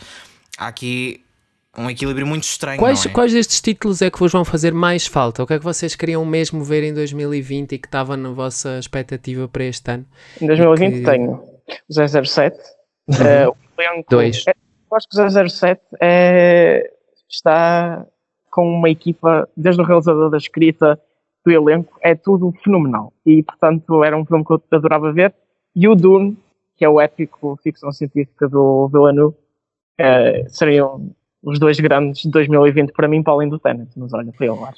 há 0.57 0.68
aqui 0.68 1.23
um 1.77 1.90
equilíbrio 1.90 2.27
muito 2.27 2.44
estranho. 2.44 2.79
Quais, 2.79 3.05
é? 3.05 3.11
quais 3.11 3.31
destes 3.31 3.61
títulos 3.61 4.01
é 4.01 4.11
que 4.11 4.18
vos 4.18 4.33
vão 4.33 4.42
fazer 4.42 4.73
mais 4.73 5.07
falta? 5.07 5.42
O 5.42 5.47
que 5.47 5.53
é 5.53 5.59
que 5.59 5.64
vocês 5.64 5.94
queriam 5.94 6.25
mesmo 6.25 6.64
ver 6.64 6.85
em 6.85 6.94
2020 6.94 7.73
e 7.73 7.79
que 7.79 7.87
estava 7.87 8.16
na 8.16 8.31
vossa 8.31 8.79
expectativa 8.79 9.47
para 9.47 9.64
este 9.64 9.90
ano? 9.90 10.07
Em 10.40 10.47
2020 10.47 10.94
que... 10.94 11.03
tenho 11.03 11.33
o 11.33 12.25
007, 12.25 12.57
uh, 12.57 13.53
o 13.53 13.55
Leão. 13.79 14.03
Dois. 14.09 14.44
É, 14.49 14.53
eu 14.90 14.97
acho 14.97 15.07
que 15.11 15.21
o 15.21 15.49
007 15.51 15.83
é 16.01 16.90
está 17.29 18.07
com 18.51 18.67
uma 18.67 18.88
equipa, 18.91 19.49
desde 19.57 19.81
o 19.81 19.85
realizador 19.85 20.31
da 20.31 20.37
escrita, 20.37 21.01
do 21.45 21.53
elenco, 21.53 21.99
é 22.03 22.14
tudo 22.14 22.53
fenomenal. 22.64 23.12
E, 23.25 23.43
portanto, 23.43 24.03
era 24.03 24.17
um 24.17 24.25
filme 24.25 24.45
que 24.45 24.53
eu 24.53 24.62
adorava 24.73 25.12
ver. 25.12 25.35
E 25.75 25.87
o 25.88 25.95
Dune, 25.95 26.37
que 26.77 26.85
é 26.85 26.88
o 26.88 27.01
épico 27.01 27.59
ficção 27.62 27.93
científica 27.93 28.49
do 28.49 28.88
Villeneuve, 28.88 29.37
é, 29.99 30.45
seriam 30.49 31.11
os 31.43 31.59
dois 31.59 31.79
grandes 31.79 32.23
de 32.23 32.31
2020 32.31 32.93
para 32.93 33.07
mim, 33.07 33.23
para 33.23 33.33
além 33.33 33.49
do 33.49 33.59
Tenet. 33.59 33.91
Mas 33.97 34.12
olha, 34.12 34.33
foi 34.33 34.49
ao 34.49 34.64
ar. 34.64 34.75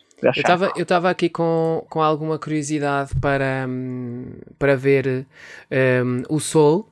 Eu 0.77 0.83
estava 0.83 1.11
aqui 1.11 1.29
com, 1.29 1.85
com 1.89 2.03
alguma 2.03 2.39
curiosidade 2.39 3.15
para, 3.21 3.67
hum, 3.69 4.33
para 4.59 4.77
ver 4.77 5.27
um, 5.71 6.23
o 6.29 6.39
Soul, 6.39 6.87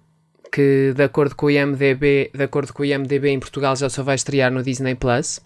que 0.51 0.93
de 0.95 1.03
acordo 1.03 1.35
com 1.35 1.47
o 1.47 1.51
IMDB, 1.51 2.31
de 2.35 2.43
acordo 2.43 2.73
com 2.73 2.83
o 2.83 2.87
IMDB 2.87 3.31
em 3.31 3.41
Portugal 3.41 3.77
já 3.77 3.89
só 3.89 4.03
vai 4.03 4.15
estrear 4.15 4.53
no 4.53 4.63
Disney 4.63 4.95
Plus. 4.95 5.41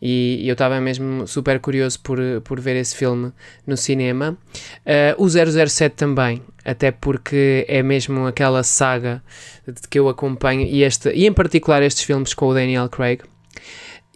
E, 0.00 0.46
eu 0.46 0.52
estava 0.52 0.80
mesmo 0.80 1.26
super 1.26 1.58
curioso 1.58 2.00
por, 2.00 2.18
por 2.44 2.60
ver 2.60 2.76
esse 2.76 2.94
filme 2.94 3.32
no 3.66 3.76
cinema. 3.76 4.36
Uh, 5.18 5.22
o 5.22 5.28
007 5.28 5.94
também, 5.96 6.42
até 6.64 6.90
porque 6.90 7.64
é 7.68 7.82
mesmo 7.82 8.26
aquela 8.26 8.62
saga 8.62 9.22
de 9.66 9.88
que 9.88 9.98
eu 9.98 10.08
acompanho 10.08 10.62
e, 10.62 10.82
este, 10.82 11.10
e 11.10 11.26
em 11.26 11.32
particular 11.32 11.82
estes 11.82 12.04
filmes 12.04 12.34
com 12.34 12.46
o 12.48 12.54
Daniel 12.54 12.88
Craig. 12.88 13.22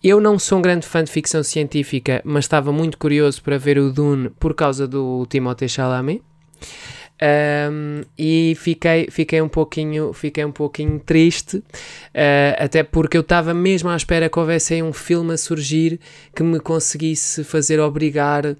Eu 0.02 0.18
não 0.18 0.38
sou 0.38 0.58
um 0.58 0.62
grande 0.62 0.86
fã 0.86 1.04
de 1.04 1.10
ficção 1.10 1.42
científica, 1.42 2.22
mas 2.24 2.44
estava 2.44 2.72
muito 2.72 2.96
curioso 2.96 3.42
para 3.42 3.58
ver 3.58 3.78
o 3.78 3.92
Dune 3.92 4.30
por 4.30 4.54
causa 4.54 4.88
do 4.88 5.26
Timothée 5.28 5.68
Chalamet. 5.68 6.22
Um, 7.22 8.00
e 8.18 8.54
fiquei, 8.56 9.08
fiquei, 9.10 9.42
um 9.42 9.48
pouquinho, 9.48 10.12
fiquei 10.14 10.42
um 10.42 10.52
pouquinho 10.52 10.98
triste, 10.98 11.58
uh, 11.58 11.62
até 12.58 12.82
porque 12.82 13.14
eu 13.16 13.20
estava 13.20 13.52
mesmo 13.52 13.90
à 13.90 13.96
espera 13.96 14.30
que 14.30 14.38
houvesse 14.38 14.74
aí 14.74 14.82
um 14.82 14.92
filme 14.92 15.34
a 15.34 15.36
surgir 15.36 16.00
que 16.34 16.42
me 16.42 16.58
conseguisse 16.58 17.44
fazer 17.44 17.78
obrigar 17.78 18.46
uh, 18.46 18.56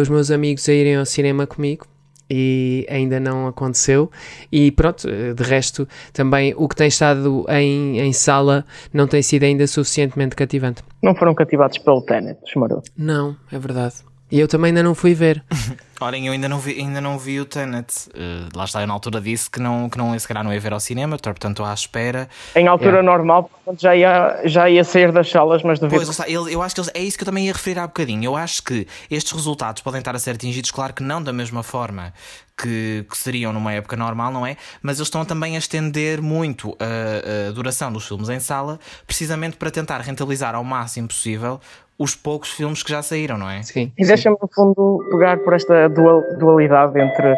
os 0.00 0.08
meus 0.08 0.32
amigos 0.32 0.68
a 0.68 0.72
irem 0.72 0.96
ao 0.96 1.06
cinema 1.06 1.46
comigo. 1.46 1.86
E 2.34 2.86
ainda 2.88 3.20
não 3.20 3.46
aconteceu, 3.46 4.10
e 4.50 4.70
pronto, 4.70 5.06
de 5.06 5.42
resto, 5.42 5.86
também 6.14 6.54
o 6.56 6.66
que 6.66 6.74
tem 6.74 6.88
estado 6.88 7.44
em, 7.50 7.98
em 8.00 8.12
sala 8.14 8.64
não 8.90 9.06
tem 9.06 9.20
sido 9.20 9.42
ainda 9.42 9.66
suficientemente 9.66 10.34
cativante. 10.34 10.82
Não 11.02 11.14
foram 11.14 11.34
cativados 11.34 11.76
pelo 11.76 12.00
Tenet, 12.00 12.38
Esmarou? 12.48 12.82
Não, 12.96 13.36
é 13.50 13.58
verdade. 13.58 13.96
E 14.32 14.40
eu 14.40 14.48
também 14.48 14.70
ainda 14.70 14.82
não 14.82 14.94
fui 14.94 15.12
ver. 15.12 15.44
Ora, 16.00 16.18
eu 16.18 16.32
ainda 16.32 16.48
não 16.48 16.58
vi, 16.58 16.80
ainda 16.80 17.02
não 17.02 17.18
vi 17.18 17.38
o 17.38 17.44
Tenet. 17.44 18.08
Uh, 18.08 18.48
lá 18.56 18.64
está, 18.64 18.80
eu 18.80 18.86
na 18.86 18.94
altura 18.94 19.20
disse 19.20 19.48
que 19.48 19.60
não, 19.60 19.90
que 19.90 19.98
não, 19.98 20.18
se 20.18 20.26
calhar 20.26 20.42
não 20.42 20.52
ia 20.52 20.58
ver 20.58 20.72
ao 20.72 20.80
cinema, 20.80 21.18
portanto 21.18 21.50
estou 21.50 21.66
à 21.66 21.74
espera. 21.74 22.30
Em 22.56 22.66
altura 22.66 23.00
é. 23.00 23.02
normal, 23.02 23.44
portanto 23.44 23.82
já 23.82 23.94
ia, 23.94 24.40
já 24.46 24.70
ia 24.70 24.82
sair 24.84 25.12
das 25.12 25.28
salas, 25.28 25.62
mas 25.62 25.78
duvido. 25.78 25.96
Pois, 25.96 26.08
está, 26.08 26.28
eu, 26.28 26.48
eu 26.48 26.62
acho 26.62 26.74
que 26.74 26.80
eles, 26.80 26.90
é 26.94 27.00
isso 27.00 27.18
que 27.18 27.22
eu 27.22 27.26
também 27.26 27.44
ia 27.44 27.52
referir 27.52 27.78
há 27.78 27.86
bocadinho. 27.86 28.24
Eu 28.24 28.34
acho 28.34 28.62
que 28.62 28.88
estes 29.10 29.32
resultados 29.32 29.82
podem 29.82 29.98
estar 29.98 30.16
a 30.16 30.18
ser 30.18 30.30
atingidos, 30.30 30.70
claro 30.70 30.94
que 30.94 31.02
não 31.02 31.22
da 31.22 31.32
mesma 31.32 31.62
forma 31.62 32.14
que, 32.56 33.04
que, 33.08 33.18
seriam 33.18 33.52
numa 33.52 33.72
época 33.72 33.96
normal, 33.96 34.32
não 34.32 34.46
é? 34.46 34.56
Mas 34.80 34.96
eles 34.96 35.08
estão 35.08 35.24
também 35.26 35.56
a 35.56 35.58
estender 35.58 36.22
muito 36.22 36.76
a, 36.80 37.48
a, 37.48 37.52
duração 37.52 37.92
dos 37.92 38.08
filmes 38.08 38.28
em 38.28 38.40
sala, 38.40 38.80
precisamente 39.06 39.56
para 39.56 39.70
tentar 39.70 40.00
rentabilizar 40.00 40.54
ao 40.54 40.64
máximo 40.64 41.08
possível 41.08 41.60
os 42.02 42.14
poucos 42.14 42.50
filmes 42.50 42.82
que 42.82 42.90
já 42.90 43.02
saíram, 43.02 43.38
não 43.38 43.48
é? 43.48 43.62
Sim. 43.62 43.92
E 43.96 44.04
deixa-me, 44.04 44.36
no 44.40 44.48
fundo, 44.52 44.98
pegar 45.10 45.38
por 45.38 45.52
esta 45.54 45.88
dual, 45.88 46.22
dualidade 46.38 46.98
entre 47.00 47.36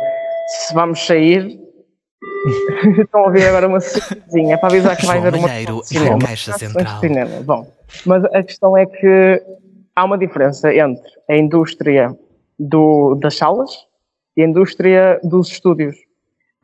se 0.48 0.72
vamos 0.74 1.04
sair. 1.06 1.58
Estão 3.00 3.26
a 3.26 3.30
ver 3.30 3.48
agora 3.48 3.66
uma 3.68 3.78
coisinha 3.80 4.58
para 4.58 4.68
avisar 4.68 4.96
que 4.96 5.06
vai 5.06 5.16
João 5.16 5.28
haver 5.28 5.38
uma. 5.38 5.48
Malheiro 5.48 5.80
e 5.80 5.86
cinema. 5.86 6.16
a 6.16 6.26
Caixa 6.28 6.52
Central. 6.58 7.00
Cinema. 7.00 7.42
Bom, 7.42 7.72
mas 8.06 8.24
a 8.26 8.42
questão 8.42 8.76
é 8.76 8.86
que 8.86 9.42
há 9.94 10.04
uma 10.04 10.18
diferença 10.18 10.72
entre 10.74 11.02
a 11.30 11.36
indústria 11.36 12.14
do, 12.58 13.14
das 13.16 13.36
salas 13.36 13.70
e 14.36 14.42
a 14.42 14.46
indústria 14.46 15.20
dos 15.22 15.48
estúdios. 15.48 15.96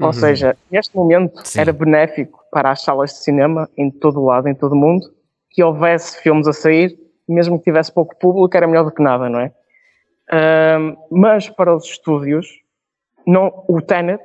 Ou 0.00 0.06
Uhum. 0.06 0.12
seja, 0.14 0.56
neste 0.70 0.96
momento 0.96 1.40
Sim. 1.46 1.60
era 1.60 1.72
benéfico 1.74 2.40
para 2.50 2.70
as 2.70 2.82
salas 2.82 3.10
de 3.10 3.18
cinema 3.18 3.68
em 3.76 3.90
todo 3.90 4.20
o 4.20 4.24
lado, 4.24 4.48
em 4.48 4.54
todo 4.54 4.72
o 4.72 4.76
mundo, 4.76 5.06
que 5.50 5.62
houvesse 5.62 6.18
filmes 6.22 6.48
a 6.48 6.52
sair, 6.54 6.96
mesmo 7.32 7.58
que 7.58 7.64
tivesse 7.64 7.92
pouco 7.92 8.16
público, 8.16 8.56
era 8.56 8.66
melhor 8.66 8.84
do 8.84 8.90
que 8.92 9.02
nada, 9.02 9.28
não 9.28 9.40
é? 9.40 9.52
Mas 11.10 11.48
para 11.48 11.74
os 11.74 11.84
estúdios, 11.84 12.46
não, 13.26 13.64
o 13.68 13.80
Tenet, 13.80 14.22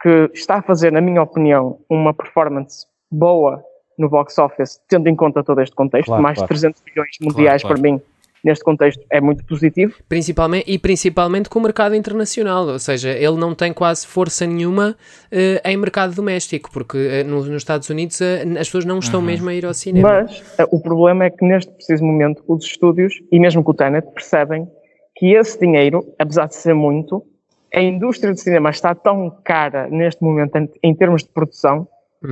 que 0.00 0.30
está 0.34 0.56
a 0.56 0.62
fazer, 0.62 0.92
na 0.92 1.00
minha 1.00 1.22
opinião, 1.22 1.78
uma 1.88 2.12
performance 2.12 2.86
boa 3.10 3.64
no 3.98 4.08
box 4.08 4.38
office, 4.38 4.80
tendo 4.88 5.08
em 5.08 5.16
conta 5.16 5.42
todo 5.42 5.60
este 5.60 5.74
contexto, 5.74 6.08
Claro, 6.08 6.22
mais 6.22 6.36
claro. 6.36 6.54
de 6.54 6.60
300 6.60 6.82
milhões 6.84 7.16
mundiais 7.20 7.62
claro. 7.62 7.80
para 7.80 7.90
mim, 7.90 8.00
neste 8.44 8.64
contexto, 8.64 9.02
é 9.10 9.20
muito 9.20 9.44
positivo. 9.44 9.94
Principalmente, 10.08 10.64
e 10.70 10.78
principalmente 10.78 11.48
com 11.48 11.58
o 11.58 11.62
mercado 11.62 11.94
internacional, 11.94 12.66
ou 12.68 12.78
seja, 12.78 13.10
ele 13.10 13.36
não 13.36 13.54
tem 13.54 13.72
quase 13.72 14.06
força 14.06 14.46
nenhuma 14.46 14.96
eh, 15.32 15.60
em 15.64 15.76
mercado 15.76 16.14
doméstico, 16.14 16.70
porque 16.72 16.96
eh, 16.96 17.24
no- 17.24 17.44
nos 17.44 17.56
Estados 17.56 17.88
Unidos 17.90 18.20
eh, 18.20 18.42
as 18.58 18.68
pessoas 18.68 18.84
não 18.84 18.98
estão 18.98 19.20
mesmo 19.20 19.48
a 19.48 19.54
ir 19.54 19.64
ao 19.66 19.74
cinema. 19.74 20.22
Mas 20.22 20.42
o 20.70 20.80
problema 20.80 21.24
é 21.24 21.30
que 21.30 21.44
neste 21.44 21.72
preciso 21.72 22.04
momento 22.04 22.42
os 22.46 22.64
estúdios, 22.64 23.14
e 23.32 23.38
mesmo 23.40 23.64
com 23.64 23.72
o 23.72 23.74
Tenet, 23.74 24.06
percebem 24.12 24.66
que 25.16 25.32
esse 25.34 25.58
dinheiro, 25.58 26.04
apesar 26.18 26.46
de 26.46 26.54
ser 26.56 26.74
muito, 26.74 27.24
a 27.74 27.80
indústria 27.80 28.32
de 28.32 28.40
cinema 28.40 28.70
está 28.70 28.94
tão 28.94 29.30
cara 29.44 29.88
neste 29.88 30.22
momento 30.22 30.56
em, 30.56 30.70
em 30.82 30.94
termos 30.94 31.22
de 31.24 31.30
produção 31.30 31.88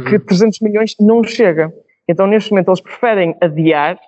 que 0.08 0.18
300 0.18 0.60
milhões 0.60 0.94
não 1.00 1.22
chega. 1.24 1.72
Então 2.08 2.26
neste 2.26 2.50
momento 2.50 2.68
eles 2.68 2.80
preferem 2.80 3.34
adiar 3.40 3.98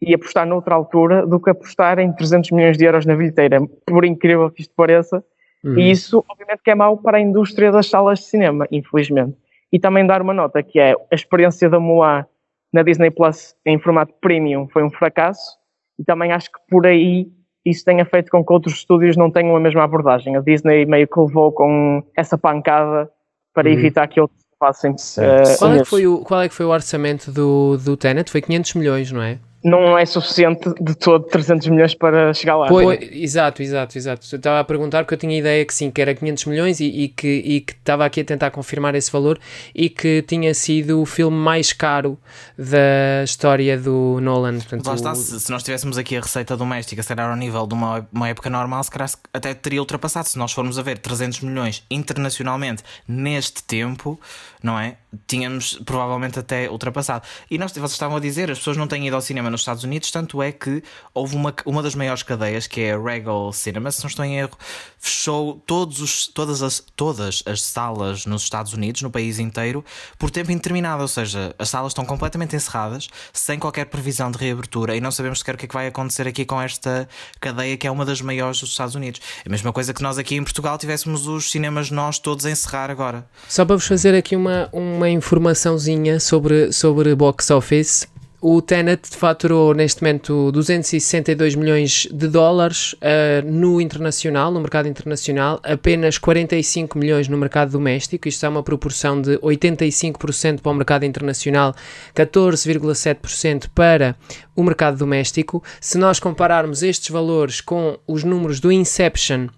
e 0.00 0.14
apostar 0.14 0.46
noutra 0.46 0.74
altura 0.74 1.26
do 1.26 1.40
que 1.40 1.50
apostar 1.50 1.98
em 1.98 2.12
300 2.12 2.50
milhões 2.50 2.76
de 2.76 2.84
euros 2.84 3.06
na 3.06 3.16
bilheteira, 3.16 3.60
por 3.86 4.04
incrível 4.04 4.50
que 4.50 4.62
isto 4.62 4.74
pareça. 4.74 5.24
E 5.64 5.90
isso, 5.90 6.24
obviamente, 6.28 6.60
que 6.62 6.70
é 6.70 6.74
mau 6.76 6.96
para 6.96 7.16
a 7.16 7.20
indústria 7.20 7.72
das 7.72 7.88
salas 7.88 8.20
de 8.20 8.26
cinema, 8.26 8.68
infelizmente. 8.70 9.36
E 9.72 9.80
também 9.80 10.06
dar 10.06 10.22
uma 10.22 10.32
nota, 10.32 10.62
que 10.62 10.78
é 10.78 10.92
a 10.92 11.14
experiência 11.14 11.68
da 11.68 11.80
Mulan 11.80 12.24
na 12.72 12.82
Disney 12.82 13.10
Plus 13.10 13.54
em 13.64 13.78
formato 13.78 14.12
premium 14.20 14.68
foi 14.68 14.84
um 14.84 14.90
fracasso, 14.90 15.56
e 15.98 16.04
também 16.04 16.30
acho 16.30 16.52
que 16.52 16.58
por 16.68 16.86
aí 16.86 17.26
isso 17.64 17.84
tenha 17.84 18.04
feito 18.04 18.30
com 18.30 18.44
que 18.44 18.52
outros 18.52 18.74
estúdios 18.74 19.16
não 19.16 19.28
tenham 19.28 19.56
a 19.56 19.60
mesma 19.60 19.82
abordagem. 19.82 20.36
A 20.36 20.40
Disney 20.40 20.86
meio 20.86 21.08
que 21.08 21.18
levou 21.18 21.50
com 21.50 22.02
essa 22.16 22.38
pancada 22.38 23.10
para 23.52 23.68
evitar 23.68 24.06
que 24.06 24.20
outros 24.20 24.44
façam. 24.60 24.96
Certo. 24.96 25.48
eh, 25.50 25.56
Qual, 25.58 25.72
é 25.72 25.78
que 25.78 25.84
foi 25.84 26.06
o, 26.06 26.18
qual 26.20 26.42
é 26.42 26.48
que 26.48 26.54
foi 26.54 26.66
o 26.66 26.68
orçamento 26.68 27.32
do, 27.32 27.76
do 27.78 27.96
Tenet? 27.96 28.30
Foi 28.30 28.40
500 28.40 28.74
milhões, 28.74 29.10
não 29.10 29.22
é? 29.22 29.38
Não 29.68 29.98
é 29.98 30.06
suficiente 30.06 30.70
de 30.80 30.94
todo 30.94 31.24
300 31.26 31.66
milhões 31.68 31.94
para 31.94 32.32
chegar 32.32 32.56
lá. 32.56 32.68
Pois, 32.68 32.98
exato, 33.12 33.62
exato, 33.62 33.98
exato. 33.98 34.26
Eu 34.32 34.36
estava 34.36 34.60
a 34.60 34.64
perguntar 34.64 35.02
porque 35.04 35.14
eu 35.14 35.18
tinha 35.18 35.32
a 35.34 35.38
ideia 35.38 35.64
que 35.64 35.74
sim, 35.74 35.90
que 35.90 36.00
era 36.00 36.14
500 36.14 36.44
milhões 36.46 36.80
e, 36.80 36.84
e 36.86 37.08
que 37.08 37.26
e 37.26 37.60
que 37.60 37.72
estava 37.72 38.04
aqui 38.04 38.20
a 38.20 38.24
tentar 38.24 38.50
confirmar 38.50 38.94
esse 38.94 39.10
valor 39.10 39.38
e 39.74 39.88
que 39.90 40.22
tinha 40.22 40.54
sido 40.54 41.00
o 41.02 41.06
filme 41.06 41.36
mais 41.36 41.72
caro 41.72 42.16
da 42.56 43.24
história 43.24 43.78
do 43.78 44.18
Nolan. 44.20 44.56
Portanto, 44.58 44.86
Lá 44.86 44.94
está, 44.94 45.12
o- 45.12 45.16
se, 45.16 45.40
se 45.40 45.50
nós 45.50 45.62
tivéssemos 45.62 45.98
aqui 45.98 46.16
a 46.16 46.20
receita 46.20 46.56
doméstica, 46.56 47.02
se 47.02 47.08
calhar 47.08 47.28
ao 47.30 47.36
nível 47.36 47.66
de 47.66 47.74
uma, 47.74 48.06
uma 48.12 48.28
época 48.28 48.48
normal, 48.48 48.82
se 48.84 48.90
calhar 48.90 49.10
até 49.34 49.52
teria 49.54 49.80
ultrapassado. 49.80 50.28
Se 50.28 50.38
nós 50.38 50.52
formos 50.52 50.78
a 50.78 50.82
ver 50.82 50.98
300 50.98 51.40
milhões 51.40 51.82
internacionalmente 51.90 52.82
neste 53.08 53.62
tempo, 53.62 54.18
não 54.62 54.78
é? 54.78 54.96
Tínhamos 55.26 55.80
provavelmente 55.84 56.38
até 56.38 56.70
ultrapassado. 56.70 57.26
E 57.50 57.58
nós, 57.58 57.72
vocês 57.72 57.92
estavam 57.92 58.16
a 58.16 58.20
dizer, 58.20 58.50
as 58.50 58.58
pessoas 58.58 58.76
não 58.76 58.86
têm 58.86 59.06
ido 59.06 59.16
ao 59.16 59.22
cinema 59.22 59.50
nos 59.50 59.60
Estados 59.60 59.84
Unidos, 59.84 60.10
tanto 60.10 60.42
é 60.42 60.52
que 60.52 60.82
houve 61.14 61.36
uma, 61.36 61.54
uma 61.64 61.82
das 61.82 61.94
maiores 61.94 62.22
cadeias, 62.22 62.66
que 62.66 62.80
é 62.80 62.92
a 62.92 62.98
Regal 62.98 63.52
Cinema, 63.52 63.90
se 63.90 64.02
não 64.02 64.08
estou 64.08 64.24
em 64.24 64.38
erro, 64.38 64.56
fechou 64.98 65.62
todos 65.66 66.00
os, 66.00 66.26
todas, 66.26 66.62
as, 66.62 66.82
todas 66.96 67.42
as 67.46 67.62
salas 67.62 68.26
nos 68.26 68.42
Estados 68.42 68.72
Unidos, 68.72 69.02
no 69.02 69.10
país 69.10 69.38
inteiro, 69.38 69.84
por 70.18 70.30
tempo 70.30 70.50
indeterminado. 70.50 71.02
Ou 71.02 71.08
seja, 71.08 71.54
as 71.58 71.68
salas 71.68 71.90
estão 71.90 72.04
completamente 72.04 72.56
encerradas, 72.56 73.08
sem 73.32 73.58
qualquer 73.58 73.86
previsão 73.86 74.30
de 74.30 74.38
reabertura, 74.38 74.96
e 74.96 75.00
não 75.00 75.10
sabemos 75.10 75.38
sequer 75.38 75.54
o 75.54 75.58
que 75.58 75.64
é 75.66 75.68
que 75.68 75.74
vai 75.74 75.86
acontecer 75.86 76.26
aqui 76.26 76.44
com 76.44 76.60
esta 76.60 77.08
cadeia, 77.40 77.76
que 77.76 77.86
é 77.86 77.90
uma 77.90 78.04
das 78.04 78.20
maiores 78.20 78.60
dos 78.60 78.70
Estados 78.70 78.94
Unidos. 78.94 79.20
É 79.44 79.48
a 79.48 79.50
mesma 79.50 79.72
coisa 79.72 79.94
que 79.94 80.02
nós 80.02 80.18
aqui 80.18 80.36
em 80.36 80.42
Portugal 80.42 80.78
tivéssemos 80.78 81.26
os 81.26 81.50
cinemas 81.50 81.90
nós 81.90 82.18
todos 82.18 82.44
a 82.46 82.50
encerrar 82.50 82.90
agora. 82.90 83.26
Só 83.48 83.64
para 83.64 83.76
vos 83.76 83.86
fazer 83.86 84.14
aqui 84.14 84.34
uma, 84.36 84.68
uma 84.72 85.05
informaçãozinha 85.08 86.20
sobre, 86.20 86.72
sobre 86.72 87.14
box 87.14 87.50
office. 87.50 88.06
O 88.40 88.60
Tenet 88.60 89.08
faturou 89.16 89.74
neste 89.74 90.02
momento 90.02 90.52
262 90.52 91.54
milhões 91.54 92.06
de 92.12 92.28
dólares 92.28 92.94
eh, 93.00 93.42
no 93.42 93.80
internacional, 93.80 94.52
no 94.52 94.60
mercado 94.60 94.86
internacional, 94.86 95.58
apenas 95.64 96.18
45 96.18 96.98
milhões 96.98 97.28
no 97.28 97.36
mercado 97.36 97.72
doméstico. 97.72 98.28
Isto 98.28 98.46
é 98.46 98.48
uma 98.48 98.62
proporção 98.62 99.20
de 99.20 99.38
85% 99.38 100.60
para 100.60 100.70
o 100.70 100.74
mercado 100.74 101.04
internacional, 101.04 101.74
14,7% 102.14 103.68
para 103.74 104.14
o 104.54 104.62
mercado 104.62 104.98
doméstico. 104.98 105.60
Se 105.80 105.96
nós 105.96 106.20
compararmos 106.20 106.82
estes 106.82 107.08
valores 107.08 107.60
com 107.60 107.98
os 108.06 108.22
números 108.22 108.60
do 108.60 108.70
Inception, 108.70 109.48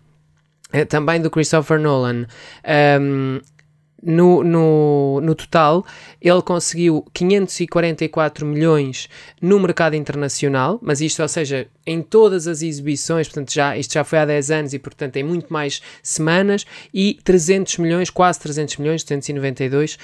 eh, 0.72 0.84
também 0.84 1.20
do 1.20 1.30
Christopher 1.30 1.80
Nolan, 1.80 2.26
ehm, 2.62 3.40
no, 4.02 4.44
no, 4.44 5.20
no 5.20 5.34
total, 5.34 5.84
ele 6.20 6.42
conseguiu 6.42 7.04
544 7.12 8.46
milhões 8.46 9.08
no 9.40 9.58
mercado 9.58 9.94
internacional, 9.94 10.78
mas 10.82 11.00
isto, 11.00 11.22
ou 11.22 11.28
seja, 11.28 11.68
em 11.88 12.02
todas 12.02 12.46
as 12.46 12.60
exibições, 12.60 13.26
portanto, 13.28 13.52
já, 13.52 13.76
isto 13.76 13.94
já 13.94 14.04
foi 14.04 14.18
há 14.18 14.26
10 14.26 14.50
anos 14.50 14.74
e, 14.74 14.78
portanto, 14.78 15.16
em 15.16 15.24
muito 15.24 15.50
mais 15.50 15.80
semanas, 16.02 16.66
e 16.92 17.18
300 17.24 17.78
milhões, 17.78 18.10
quase 18.10 18.38
300 18.40 18.76
milhões, 18.76 19.02
292, 19.02 19.98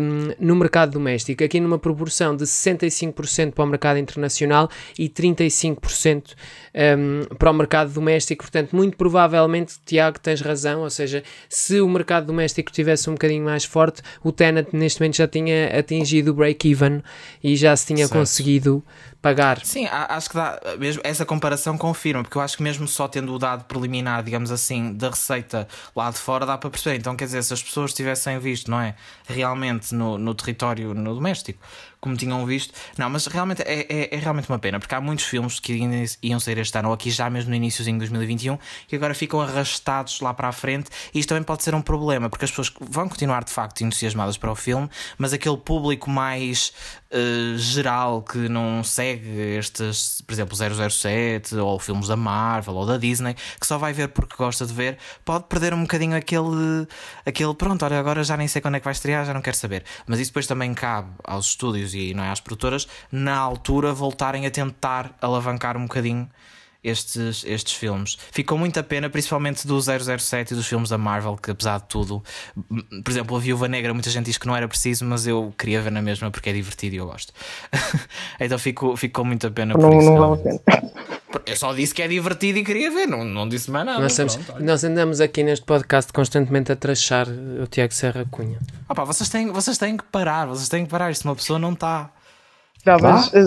um, 0.00 0.32
no 0.40 0.56
mercado 0.56 0.92
doméstico. 0.92 1.44
Aqui 1.44 1.60
numa 1.60 1.78
proporção 1.78 2.34
de 2.34 2.44
65% 2.44 3.52
para 3.52 3.62
o 3.62 3.66
mercado 3.66 3.98
internacional 3.98 4.70
e 4.98 5.06
35% 5.06 6.34
um, 6.74 7.36
para 7.36 7.50
o 7.50 7.54
mercado 7.54 7.92
doméstico. 7.92 8.44
Portanto, 8.44 8.74
muito 8.74 8.96
provavelmente, 8.96 9.74
Tiago, 9.84 10.18
tens 10.18 10.40
razão, 10.40 10.80
ou 10.80 10.90
seja, 10.90 11.22
se 11.46 11.78
o 11.78 11.88
mercado 11.90 12.26
doméstico 12.26 12.72
tivesse 12.72 13.10
um 13.10 13.12
bocadinho 13.12 13.27
mais 13.40 13.64
forte, 13.64 14.00
o 14.22 14.32
Tenet 14.32 14.68
neste 14.74 15.00
momento 15.00 15.16
já 15.16 15.28
tinha 15.28 15.78
atingido 15.78 16.30
o 16.30 16.34
break-even 16.34 17.02
e 17.42 17.56
já 17.56 17.76
se 17.76 17.86
tinha 17.86 18.06
Certo. 18.06 18.12
conseguido 18.18 18.82
pagar. 19.20 19.64
Sim, 19.64 19.86
acho 19.86 20.30
que 20.30 20.36
dá, 20.36 20.60
mesmo 20.78 21.02
essa 21.04 21.26
comparação 21.26 21.76
confirma, 21.76 22.22
porque 22.22 22.38
eu 22.38 22.42
acho 22.42 22.56
que 22.56 22.62
mesmo 22.62 22.86
só 22.86 23.08
tendo 23.08 23.32
o 23.34 23.38
dado 23.38 23.64
preliminar, 23.64 24.22
digamos 24.22 24.50
assim, 24.50 24.92
da 24.94 25.10
receita 25.10 25.66
lá 25.94 26.10
de 26.10 26.18
fora, 26.18 26.46
dá 26.46 26.56
para 26.56 26.70
perceber. 26.70 26.96
Então, 26.96 27.16
quer 27.16 27.24
dizer, 27.24 27.42
se 27.42 27.52
as 27.52 27.62
pessoas 27.62 27.92
tivessem 27.92 28.38
visto, 28.38 28.70
não 28.70 28.80
é? 28.80 28.94
Realmente 29.26 29.94
no, 29.94 30.18
no 30.18 30.34
território, 30.34 30.94
no 30.94 31.14
doméstico, 31.14 31.58
como 32.00 32.16
tinham 32.16 32.44
visto, 32.46 32.72
não, 32.96 33.10
mas 33.10 33.26
realmente 33.26 33.62
é, 33.62 33.86
é, 33.88 34.14
é 34.14 34.18
realmente 34.18 34.48
uma 34.48 34.58
pena, 34.58 34.78
porque 34.78 34.94
há 34.94 35.00
muitos 35.00 35.24
filmes 35.24 35.58
que 35.58 35.72
iam 36.22 36.38
sair 36.38 36.58
este 36.58 36.78
ano, 36.78 36.88
ou 36.88 36.94
aqui 36.94 37.10
já 37.10 37.28
mesmo 37.28 37.50
no 37.50 37.56
iníciozinho 37.56 37.96
de 37.96 38.00
2021, 38.00 38.56
que 38.86 38.94
agora 38.94 39.14
ficam 39.14 39.40
arrastados 39.40 40.20
lá 40.20 40.32
para 40.32 40.48
a 40.48 40.52
frente, 40.52 40.90
e 41.12 41.18
isto 41.18 41.28
também 41.28 41.42
pode 41.42 41.64
ser 41.64 41.74
um 41.74 41.82
problema, 41.82 42.30
porque 42.30 42.44
as 42.44 42.50
pessoas 42.50 42.72
vão 42.80 43.08
continuar 43.08 43.42
de 43.42 43.50
facto 43.50 43.82
entusiasmadas 43.82 44.36
para 44.36 44.50
o 44.50 44.54
filme, 44.54 44.88
mas 45.16 45.32
aquele 45.32 45.56
público 45.56 46.08
mais 46.08 46.72
eh, 47.10 47.56
geral 47.56 48.22
que 48.22 48.50
não 48.50 48.84
segue 48.84 49.07
estes, 49.14 50.22
por 50.26 50.32
exemplo, 50.32 50.56
007 50.56 51.56
ou 51.56 51.78
filmes 51.78 52.08
da 52.08 52.16
Marvel 52.16 52.74
ou 52.74 52.86
da 52.86 52.96
Disney, 52.96 53.34
que 53.58 53.66
só 53.66 53.78
vai 53.78 53.92
ver 53.92 54.08
porque 54.08 54.36
gosta 54.36 54.66
de 54.66 54.72
ver, 54.72 54.98
pode 55.24 55.44
perder 55.44 55.74
um 55.74 55.82
bocadinho 55.82 56.16
aquele, 56.16 56.86
aquele 57.24 57.54
pronto, 57.54 57.84
olha, 57.84 57.98
agora 57.98 58.22
já 58.24 58.36
nem 58.36 58.48
sei 58.48 58.60
quando 58.60 58.76
é 58.76 58.80
que 58.80 58.84
vai 58.84 58.92
estrear, 58.92 59.24
já 59.24 59.34
não 59.34 59.42
quero 59.42 59.56
saber. 59.56 59.84
Mas 60.06 60.20
isso 60.20 60.30
depois 60.30 60.46
também 60.46 60.74
cabe 60.74 61.10
aos 61.24 61.46
estúdios 61.46 61.94
e 61.94 62.14
não 62.14 62.24
é 62.24 62.30
às 62.30 62.40
produtoras, 62.40 62.88
na 63.10 63.36
altura 63.36 63.92
voltarem 63.92 64.46
a 64.46 64.50
tentar 64.50 65.16
alavancar 65.20 65.76
um 65.76 65.82
bocadinho 65.82 66.28
estes, 66.82 67.44
estes 67.44 67.72
filmes. 67.74 68.18
Ficou 68.32 68.56
muita 68.56 68.82
pena, 68.82 69.10
principalmente 69.10 69.66
do 69.66 69.80
007 69.80 70.52
e 70.52 70.56
dos 70.56 70.66
filmes 70.66 70.88
da 70.90 70.98
Marvel, 70.98 71.36
que 71.36 71.50
apesar 71.50 71.78
de 71.80 71.86
tudo, 71.88 72.22
por 73.04 73.10
exemplo, 73.10 73.36
a 73.36 73.40
Viúva 73.40 73.66
Negra, 73.68 73.92
muita 73.92 74.10
gente 74.10 74.26
diz 74.26 74.38
que 74.38 74.46
não 74.46 74.56
era 74.56 74.68
preciso, 74.68 75.04
mas 75.04 75.26
eu 75.26 75.52
queria 75.58 75.80
ver 75.82 75.90
na 75.92 76.00
mesma 76.02 76.30
porque 76.30 76.50
é 76.50 76.52
divertido 76.52 76.94
e 76.94 76.98
eu 76.98 77.06
gosto. 77.06 77.32
então 78.40 78.58
ficou, 78.58 78.96
ficou 78.96 79.24
muita 79.24 79.50
pena 79.50 79.74
por 79.74 79.82
Não, 79.82 79.98
isso. 79.98 80.10
não 80.10 80.36
vale 80.36 80.40
a 80.56 80.58
pena. 80.60 80.92
Eu 81.44 81.56
só 81.56 81.74
disse 81.74 81.94
que 81.94 82.00
é 82.02 82.08
divertido 82.08 82.58
e 82.58 82.64
queria 82.64 82.90
ver, 82.90 83.06
não, 83.06 83.22
não 83.24 83.48
disse 83.48 83.70
mais 83.70 83.84
nada. 83.84 84.00
Nós, 84.00 84.12
estamos- 84.12 84.36
Pronto, 84.36 84.62
nós 84.62 84.82
andamos 84.84 85.20
aqui 85.20 85.42
neste 85.42 85.64
podcast 85.66 86.12
constantemente 86.12 86.72
a 86.72 86.76
trachar 86.76 87.26
o 87.28 87.66
Tiago 87.66 87.92
Serra 87.92 88.24
Cunha. 88.30 88.58
Ah 88.88 88.94
pá, 88.94 89.04
vocês, 89.04 89.28
têm, 89.28 89.48
vocês 89.52 89.76
têm 89.76 89.96
que 89.96 90.04
parar, 90.04 90.46
vocês 90.46 90.68
têm 90.68 90.84
que 90.84 90.90
parar, 90.90 91.10
isto 91.10 91.24
uma 91.26 91.36
pessoa 91.36 91.58
não 91.58 91.72
está. 91.72 92.10
Não, 92.86 92.98
mas 92.98 93.32
eh, 93.34 93.44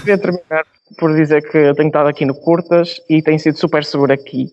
queria 0.00 0.18
terminar 0.18 0.64
por 0.98 1.14
dizer 1.14 1.42
que 1.50 1.56
eu 1.56 1.74
tenho 1.74 1.88
estado 1.88 2.08
aqui 2.08 2.24
no 2.24 2.34
Curtas 2.34 3.00
e 3.08 3.22
tem 3.22 3.38
sido 3.38 3.58
super 3.58 3.84
seguro 3.84 4.12
aqui. 4.12 4.50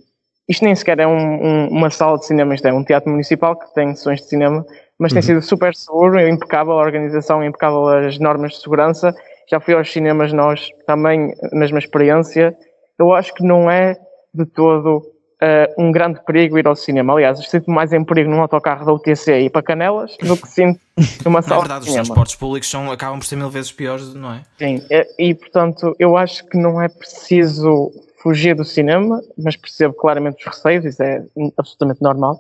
Isto 0.48 0.66
nem 0.66 0.76
sequer 0.76 1.00
é 1.00 1.08
um, 1.08 1.46
um, 1.46 1.68
uma 1.68 1.90
sala 1.90 2.18
de 2.18 2.26
cinema, 2.26 2.56
isto 2.56 2.68
é 2.68 2.74
um 2.74 2.84
teatro 2.84 3.12
municipal 3.12 3.56
que 3.56 3.74
tem 3.74 3.96
sessões 3.96 4.22
de 4.22 4.28
cinema, 4.28 4.66
mas 4.98 5.12
uhum. 5.12 5.16
tem 5.16 5.22
sido 5.22 5.42
super 5.42 5.76
seguro, 5.76 6.20
impecável 6.20 6.74
a 6.74 6.82
organização, 6.82 7.44
impecável 7.44 7.88
as 7.88 8.18
normas 8.18 8.54
de 8.54 8.62
segurança. 8.62 9.16
Já 9.50 9.60
fui 9.60 9.74
aos 9.74 9.92
cinemas 9.92 10.34
nós 10.34 10.70
também, 10.88 11.34
mesma 11.54 11.80
experiência. 11.80 12.56
Eu 12.98 13.14
acho 13.14 13.34
que 13.34 13.44
não 13.44 13.70
é 13.70 13.96
de 14.34 14.46
todo 14.46 15.04
uh, 15.42 15.82
um 15.82 15.92
grande 15.92 16.20
perigo 16.26 16.58
ir 16.58 16.68
ao 16.68 16.76
cinema. 16.76 17.14
Aliás, 17.14 17.40
sinto 17.48 17.72
mais 17.72 17.92
em 17.94 18.04
perigo 18.04 18.30
num 18.30 18.42
autocarro 18.42 18.86
da 18.86 18.94
UTC 18.94 19.42
e 19.42 19.50
para 19.50 19.64
Canelas 19.64 20.16
do 20.22 20.38
que 20.38 20.48
sinto 20.48 20.80
numa 21.26 21.42
sala. 21.42 21.62
É 21.62 21.68
verdade, 21.68 21.88
os 21.88 21.94
transportes 21.94 22.36
públicos 22.36 22.70
são, 22.70 22.92
acabam 22.92 23.20
por 23.20 23.26
ser 23.26 23.36
mil 23.36 23.50
vezes 23.50 23.72
piores, 23.72 24.14
não 24.14 24.34
é? 24.34 24.42
Sim, 24.58 24.84
e, 24.90 25.30
e 25.30 25.36
portanto 25.36 25.96
eu 26.00 26.18
acho 26.18 26.46
que 26.48 26.58
não 26.58 26.82
é 26.82 26.88
preciso 26.88 27.92
fugir 28.22 28.54
do 28.54 28.66
cinema, 28.66 29.22
mas 29.38 29.56
percebo 29.56 29.94
claramente 29.94 30.46
os 30.46 30.46
receios, 30.46 30.86
isso 30.86 31.02
é 31.02 31.24
absolutamente 31.58 32.02
normal. 32.02 32.36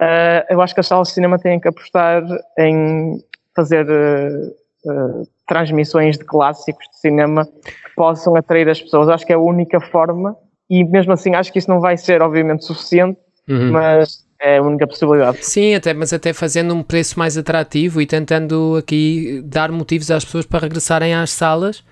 Uh, 0.00 0.46
eu 0.48 0.62
acho 0.62 0.74
que 0.74 0.80
as 0.80 0.86
salas 0.86 1.08
de 1.08 1.14
cinema 1.14 1.38
têm 1.38 1.58
que 1.58 1.68
apostar 1.68 2.22
em 2.56 3.22
fazer 3.54 3.84
uh, 3.90 4.90
uh, 4.90 5.28
transmissões 5.46 6.16
de 6.16 6.24
clássicos 6.24 6.86
de 6.88 7.00
cinema 7.00 7.44
que 7.44 7.94
possam 7.96 8.36
atrair 8.36 8.68
as 8.68 8.80
pessoas. 8.80 9.08
Acho 9.08 9.26
que 9.26 9.32
é 9.32 9.36
a 9.36 9.40
única 9.40 9.80
forma 9.80 10.36
e 10.68 10.84
mesmo 10.84 11.12
assim 11.12 11.34
acho 11.34 11.52
que 11.52 11.58
isso 11.58 11.70
não 11.70 11.80
vai 11.80 11.96
ser 11.96 12.22
obviamente 12.22 12.64
suficiente, 12.64 13.18
uhum. 13.48 13.72
mas 13.72 14.24
é 14.40 14.58
a 14.58 14.62
única 14.62 14.86
possibilidade. 14.86 15.44
Sim, 15.44 15.74
até, 15.74 15.92
mas 15.92 16.12
até 16.12 16.32
fazendo 16.32 16.74
um 16.74 16.82
preço 16.82 17.18
mais 17.18 17.36
atrativo 17.36 18.00
e 18.00 18.06
tentando 18.06 18.76
aqui 18.78 19.42
dar 19.44 19.72
motivos 19.72 20.10
às 20.10 20.24
pessoas 20.24 20.46
para 20.46 20.60
regressarem 20.60 21.14
às 21.14 21.30
salas 21.30 21.82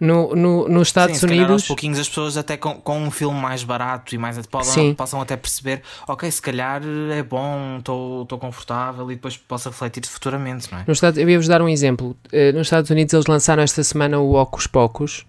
no, 0.00 0.34
no, 0.34 0.68
nos 0.68 0.88
Estados 0.88 1.18
Sim, 1.18 1.26
Unidos. 1.26 1.50
aos 1.50 1.66
pouquinhos 1.66 1.98
as 1.98 2.08
pessoas 2.08 2.36
até 2.36 2.56
com, 2.56 2.80
com 2.80 2.98
um 2.98 3.10
filme 3.10 3.40
mais 3.40 3.64
barato 3.64 4.14
e 4.14 4.18
mais 4.18 4.36
podem, 4.46 4.94
possam 4.94 5.20
até 5.20 5.36
perceber, 5.36 5.82
ok, 6.06 6.30
se 6.30 6.40
calhar 6.40 6.82
é 7.12 7.22
bom, 7.22 7.78
estou 7.78 8.38
confortável 8.38 9.10
e 9.10 9.14
depois 9.14 9.36
possa 9.36 9.70
refletir 9.70 10.06
futuramente, 10.06 10.70
não 10.70 10.80
é? 10.80 10.84
Nos 10.86 10.98
Estados, 10.98 11.18
eu 11.18 11.28
ia-vos 11.28 11.48
dar 11.48 11.62
um 11.62 11.68
exemplo. 11.68 12.16
Uh, 12.32 12.52
nos 12.54 12.66
Estados 12.66 12.90
Unidos 12.90 13.14
eles 13.14 13.26
lançaram 13.26 13.62
esta 13.62 13.82
semana 13.82 14.18
o 14.18 14.34
Ocus 14.34 14.66
Pocus. 14.66 15.26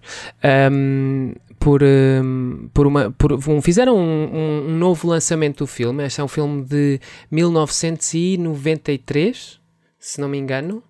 Um, 0.72 1.34
por, 1.60 1.84
um, 1.84 2.70
por 2.74 2.88
uma 2.88 3.12
por, 3.12 3.34
um, 3.34 3.62
fizeram 3.62 3.98
um, 3.98 4.66
um, 4.68 4.78
novo 4.78 5.08
lançamento 5.08 5.60
do 5.60 5.68
filme. 5.68 6.06
Este 6.06 6.22
é 6.22 6.24
um 6.24 6.28
filme 6.28 6.64
de 6.64 7.02
1993, 7.32 9.60
se 10.00 10.22
não 10.22 10.30
me 10.30 10.38
engano. 10.38 10.84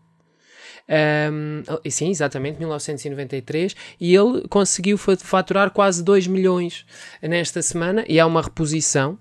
Um, 0.90 1.64
sim, 1.90 2.10
exatamente, 2.10 2.58
1993, 2.60 3.76
e 4.00 4.16
ele 4.16 4.48
conseguiu 4.48 4.98
faturar 4.98 5.72
quase 5.72 6.04
2 6.04 6.28
milhões 6.28 6.86
nesta 7.22 7.62
semana, 7.62 8.06
e 8.08 8.20
é 8.20 8.26
uma 8.26 8.42
reposição. 8.42 9.18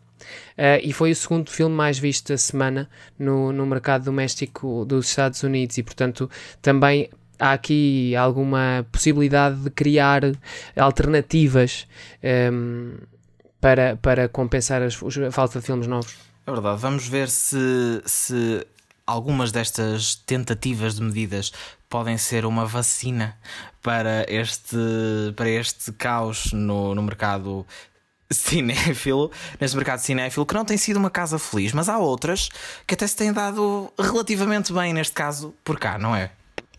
Uh, 0.57 0.81
e 0.83 0.93
foi 0.93 1.11
o 1.11 1.17
segundo 1.17 1.51
filme 1.51 1.75
mais 1.75 1.99
visto 1.99 2.29
da 2.29 2.39
semana 2.39 2.89
no, 3.19 3.53
no 3.53 3.67
mercado 3.67 4.05
doméstico 4.05 4.85
dos 4.85 5.09
Estados 5.09 5.43
Unidos, 5.43 5.77
e 5.79 5.83
portanto 5.83 6.29
também 6.63 7.11
há 7.39 7.53
aqui 7.53 8.17
alguma 8.17 8.87
possibilidade 8.91 9.57
de 9.57 9.71
criar 9.71 10.23
alternativas 10.75 11.87
um, 12.53 12.95
para, 13.61 13.97
para 13.97 14.29
compensar 14.29 14.83
as, 14.83 14.97
a 14.97 15.31
falta 15.31 15.61
de 15.61 15.67
filmes 15.67 15.87
novos. 15.87 16.17
É 16.47 16.51
verdade, 16.51 16.81
vamos 16.81 17.07
ver 17.09 17.29
se, 17.29 18.03
se 18.05 18.67
algumas 19.07 19.53
destas 19.53 20.15
tentativas 20.15 20.97
de 20.97 21.03
medidas 21.03 21.53
podem 21.89 22.19
ser 22.19 22.45
uma 22.45 22.67
vacina 22.67 23.39
para 23.83 24.27
este, 24.29 24.77
para 25.37 25.49
este 25.49 25.93
caos 25.93 26.53
no, 26.53 26.95
no 26.95 27.03
mercado 27.03 27.67
cinéfilo, 28.31 29.31
neste 29.61 29.77
mercado 29.77 30.01
cinéfilo, 30.01 30.45
que 30.45 30.55
não 30.55 30.65
tem 30.65 30.77
sido 30.77 30.97
uma 30.97 31.11
casa 31.11 31.39
feliz, 31.39 31.73
mas 31.73 31.89
há 31.89 31.99
outras 31.99 32.49
que 32.87 32.95
até 32.95 33.07
se 33.07 33.17
têm 33.17 33.33
dado 33.33 33.93
relativamente 33.99 34.73
bem, 34.73 34.93
neste 34.93 35.15
caso, 35.15 35.55
por 35.63 35.79
cá, 35.79 35.99
não 35.99 36.15
é? 36.15 36.31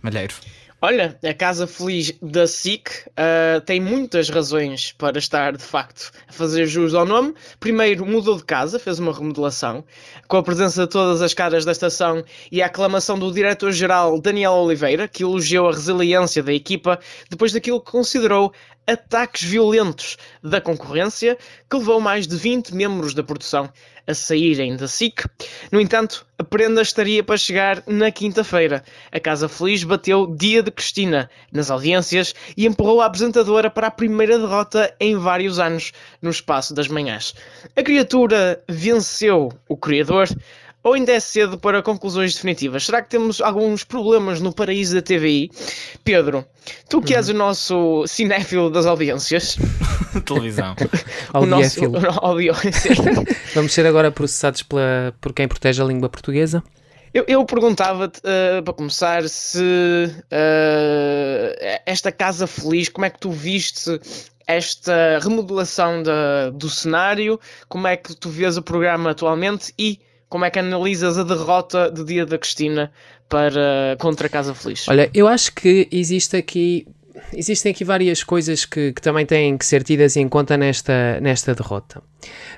Malheiro. 0.02 0.36
Olha, 0.80 1.18
a 1.24 1.34
Casa 1.34 1.66
Feliz 1.66 2.14
da 2.22 2.46
SIC 2.46 2.88
uh, 3.08 3.60
tem 3.62 3.82
muitas 3.82 4.30
razões 4.30 4.92
para 4.92 5.18
estar, 5.18 5.58
de 5.58 5.64
facto, 5.64 6.12
a 6.28 6.32
fazer 6.32 6.68
jus 6.68 6.94
ao 6.94 7.04
nome. 7.04 7.34
Primeiro, 7.60 8.06
mudou 8.06 8.38
de 8.38 8.44
casa, 8.44 8.78
fez 8.78 9.00
uma 9.00 9.12
remodelação, 9.12 9.84
com 10.28 10.38
a 10.38 10.44
presença 10.44 10.84
de 10.84 10.92
todas 10.92 11.24
as 11.24 11.34
caras 11.34 11.66
da 11.66 11.72
estação 11.72 12.24
e 12.52 12.62
a 12.62 12.68
aclamação 12.68 13.18
do 13.18 13.32
diretor-geral 13.32 14.22
Daniel 14.22 14.52
Oliveira, 14.52 15.08
que 15.08 15.24
elogiou 15.24 15.68
a 15.68 15.72
resiliência 15.72 16.44
da 16.44 16.54
equipa 16.54 17.00
depois 17.28 17.52
daquilo 17.52 17.82
que 17.82 17.92
considerou 17.92 18.54
ataques 18.88 19.44
violentos 19.44 20.18
da 20.42 20.62
concorrência, 20.62 21.38
que 21.70 21.78
levou 21.78 22.00
mais 22.00 22.26
de 22.26 22.38
20 22.38 22.74
membros 22.74 23.14
da 23.14 23.22
produção 23.22 23.70
a 24.08 24.14
saírem 24.14 24.78
da 24.78 24.88
SIC. 24.88 25.26
No 25.70 25.82
entanto, 25.82 26.26
a 26.40 26.44
prenda 26.44 26.82
estaria 26.82 27.22
para 27.22 27.36
chegar 27.36 27.84
na 27.86 28.10
quinta-feira. 28.10 28.82
A 29.12 29.20
Casa 29.20 29.50
Feliz 29.50 29.84
bateu 29.84 30.34
Dia 30.34 30.64
de 30.64 30.72
Cristina 30.72 31.30
nas 31.52 31.70
audiências 31.70 32.34
e 32.56 32.66
empurrou 32.66 33.02
a 33.02 33.06
apresentadora 33.06 33.70
para 33.70 33.88
a 33.88 33.92
primeira 33.92 34.40
derrota 34.40 34.96
em 35.00 35.18
vários 35.18 35.60
anos 35.60 35.92
no 36.22 36.30
espaço 36.30 36.74
das 36.74 36.88
manhãs. 36.88 37.36
A 37.76 37.84
criatura 37.84 38.64
venceu 38.70 39.52
o 39.68 39.76
criador 39.76 40.30
ou 40.84 40.94
ainda 40.94 41.12
é 41.12 41.20
cedo 41.20 41.58
para 41.58 41.82
conclusões 41.82 42.34
definitivas? 42.34 42.86
Será 42.86 43.02
que 43.02 43.10
temos 43.10 43.42
alguns 43.42 43.84
problemas 43.84 44.40
no 44.40 44.54
paraíso 44.54 44.96
da 44.96 45.02
TVI? 45.02 45.52
Pedro, 46.04 46.46
tu 46.90 47.02
que 47.02 47.14
és 47.14 47.30
o 47.30 47.34
nosso 47.34 48.06
cinéfilo 48.08 48.70
das 48.70 48.86
audiências. 48.86 49.58
Televisão. 50.26 50.76
o 51.34 51.46
nosso 51.46 51.82
audiência. 52.22 52.92
Vamos 53.54 53.74
ser 53.74 53.86
agora 53.86 54.12
processados 54.12 54.64
pela, 54.64 55.14
por 55.20 55.34
quem 55.34 55.48
protege 55.48 55.82
a 55.82 55.86
língua 55.86 56.10
portuguesa? 56.10 56.64
Eu, 57.14 57.26
eu 57.28 57.46
perguntava-te, 57.46 58.20
uh, 58.20 58.62
para 58.64 58.74
começar, 58.74 59.28
se 59.28 59.60
uh, 59.60 60.20
esta 61.86 62.12
Casa 62.12 62.46
Feliz, 62.46 62.90
como 62.90 63.06
é 63.06 63.10
que 63.10 63.20
tu 63.20 63.32
viste 63.32 64.00
esta 64.46 65.20
remodelação 65.20 66.02
da, 66.02 66.50
do 66.52 66.70
cenário, 66.70 67.40
como 67.68 67.88
é 67.88 67.98
que 67.98 68.16
tu 68.16 68.30
vês 68.30 68.56
o 68.56 68.62
programa 68.62 69.12
atualmente 69.12 69.74
e 69.78 70.00
como 70.30 70.46
é 70.46 70.50
que 70.50 70.60
analisas 70.60 71.18
a 71.18 71.24
derrota 71.24 71.90
do 71.90 72.04
dia 72.04 72.26
da 72.26 72.38
Cristina 72.38 72.92
para, 73.30 73.96
contra 74.00 74.28
a 74.28 74.30
Casa 74.30 74.54
Feliz? 74.54 74.88
Olha, 74.88 75.10
eu 75.14 75.28
acho 75.28 75.54
que 75.54 75.88
existe 75.92 76.36
aqui 76.36 76.88
existem 77.34 77.72
aqui 77.72 77.84
várias 77.84 78.24
coisas 78.24 78.64
que, 78.64 78.94
que, 78.94 79.02
também 79.02 79.26
têm 79.26 79.58
que 79.58 79.66
ser 79.66 79.84
tidas 79.84 80.16
em 80.16 80.30
conta 80.30 80.56
nesta, 80.56 81.20
nesta 81.20 81.54
derrota. 81.54 82.02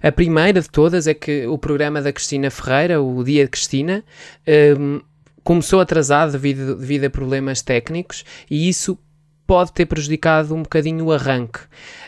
A 0.02 0.12
primeira 0.12 0.62
de 0.62 0.70
todas 0.70 1.08
é 1.08 1.14
que 1.14 1.48
o 1.48 1.58
programa 1.58 2.02
da 2.02 2.12
Cristina 2.12 2.52
Ferreira, 2.52 3.02
o 3.02 3.24
Dia 3.24 3.46
de 3.46 3.50
Cristina, 3.50 4.04
um, 4.78 5.02
começou 5.44 5.80
atrasado 5.80 6.34
devido, 6.34 6.76
devido 6.76 7.06
a 7.06 7.10
problemas 7.10 7.62
técnicos 7.62 8.24
e 8.50 8.70
isso 8.70 8.98
pode 9.50 9.74
ter 9.74 9.88
prejudicado 9.88 10.54
um 10.54 10.62
bocadinho 10.62 11.06
o 11.06 11.12
arranque. 11.12 11.62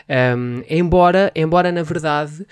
Um, 0.08 0.62
embora, 0.70 1.32
embora, 1.34 1.72
na 1.72 1.82
verdade, 1.82 2.46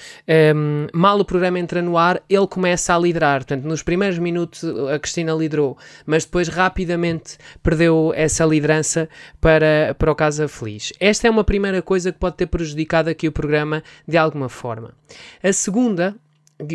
um, 0.57 0.89
mal 0.93 1.17
o 1.21 1.25
programa 1.25 1.61
entra 1.61 1.81
no 1.81 1.97
ar, 1.97 2.21
ele 2.29 2.47
começa 2.49 2.93
a 2.93 2.99
liderar. 2.99 3.39
Portanto, 3.39 3.63
nos 3.63 3.85
primeiros 3.85 4.19
minutos 4.19 4.65
a 4.93 4.99
Cristina 4.99 5.33
liderou, 5.33 5.79
mas 6.05 6.25
depois 6.25 6.49
rapidamente 6.49 7.39
perdeu 7.63 8.13
essa 8.17 8.45
liderança 8.45 9.09
para, 9.41 9.95
para 9.97 10.11
o 10.11 10.15
Casa 10.17 10.49
Feliz. 10.49 10.93
Esta 10.99 11.29
é 11.29 11.31
uma 11.31 11.45
primeira 11.45 11.81
coisa 11.81 12.11
que 12.11 12.19
pode 12.19 12.35
ter 12.35 12.47
prejudicado 12.47 13.09
aqui 13.09 13.29
o 13.29 13.33
programa 13.33 13.85
de 14.09 14.17
alguma 14.17 14.49
forma. 14.49 14.93
A 15.41 15.53
segunda 15.53 16.17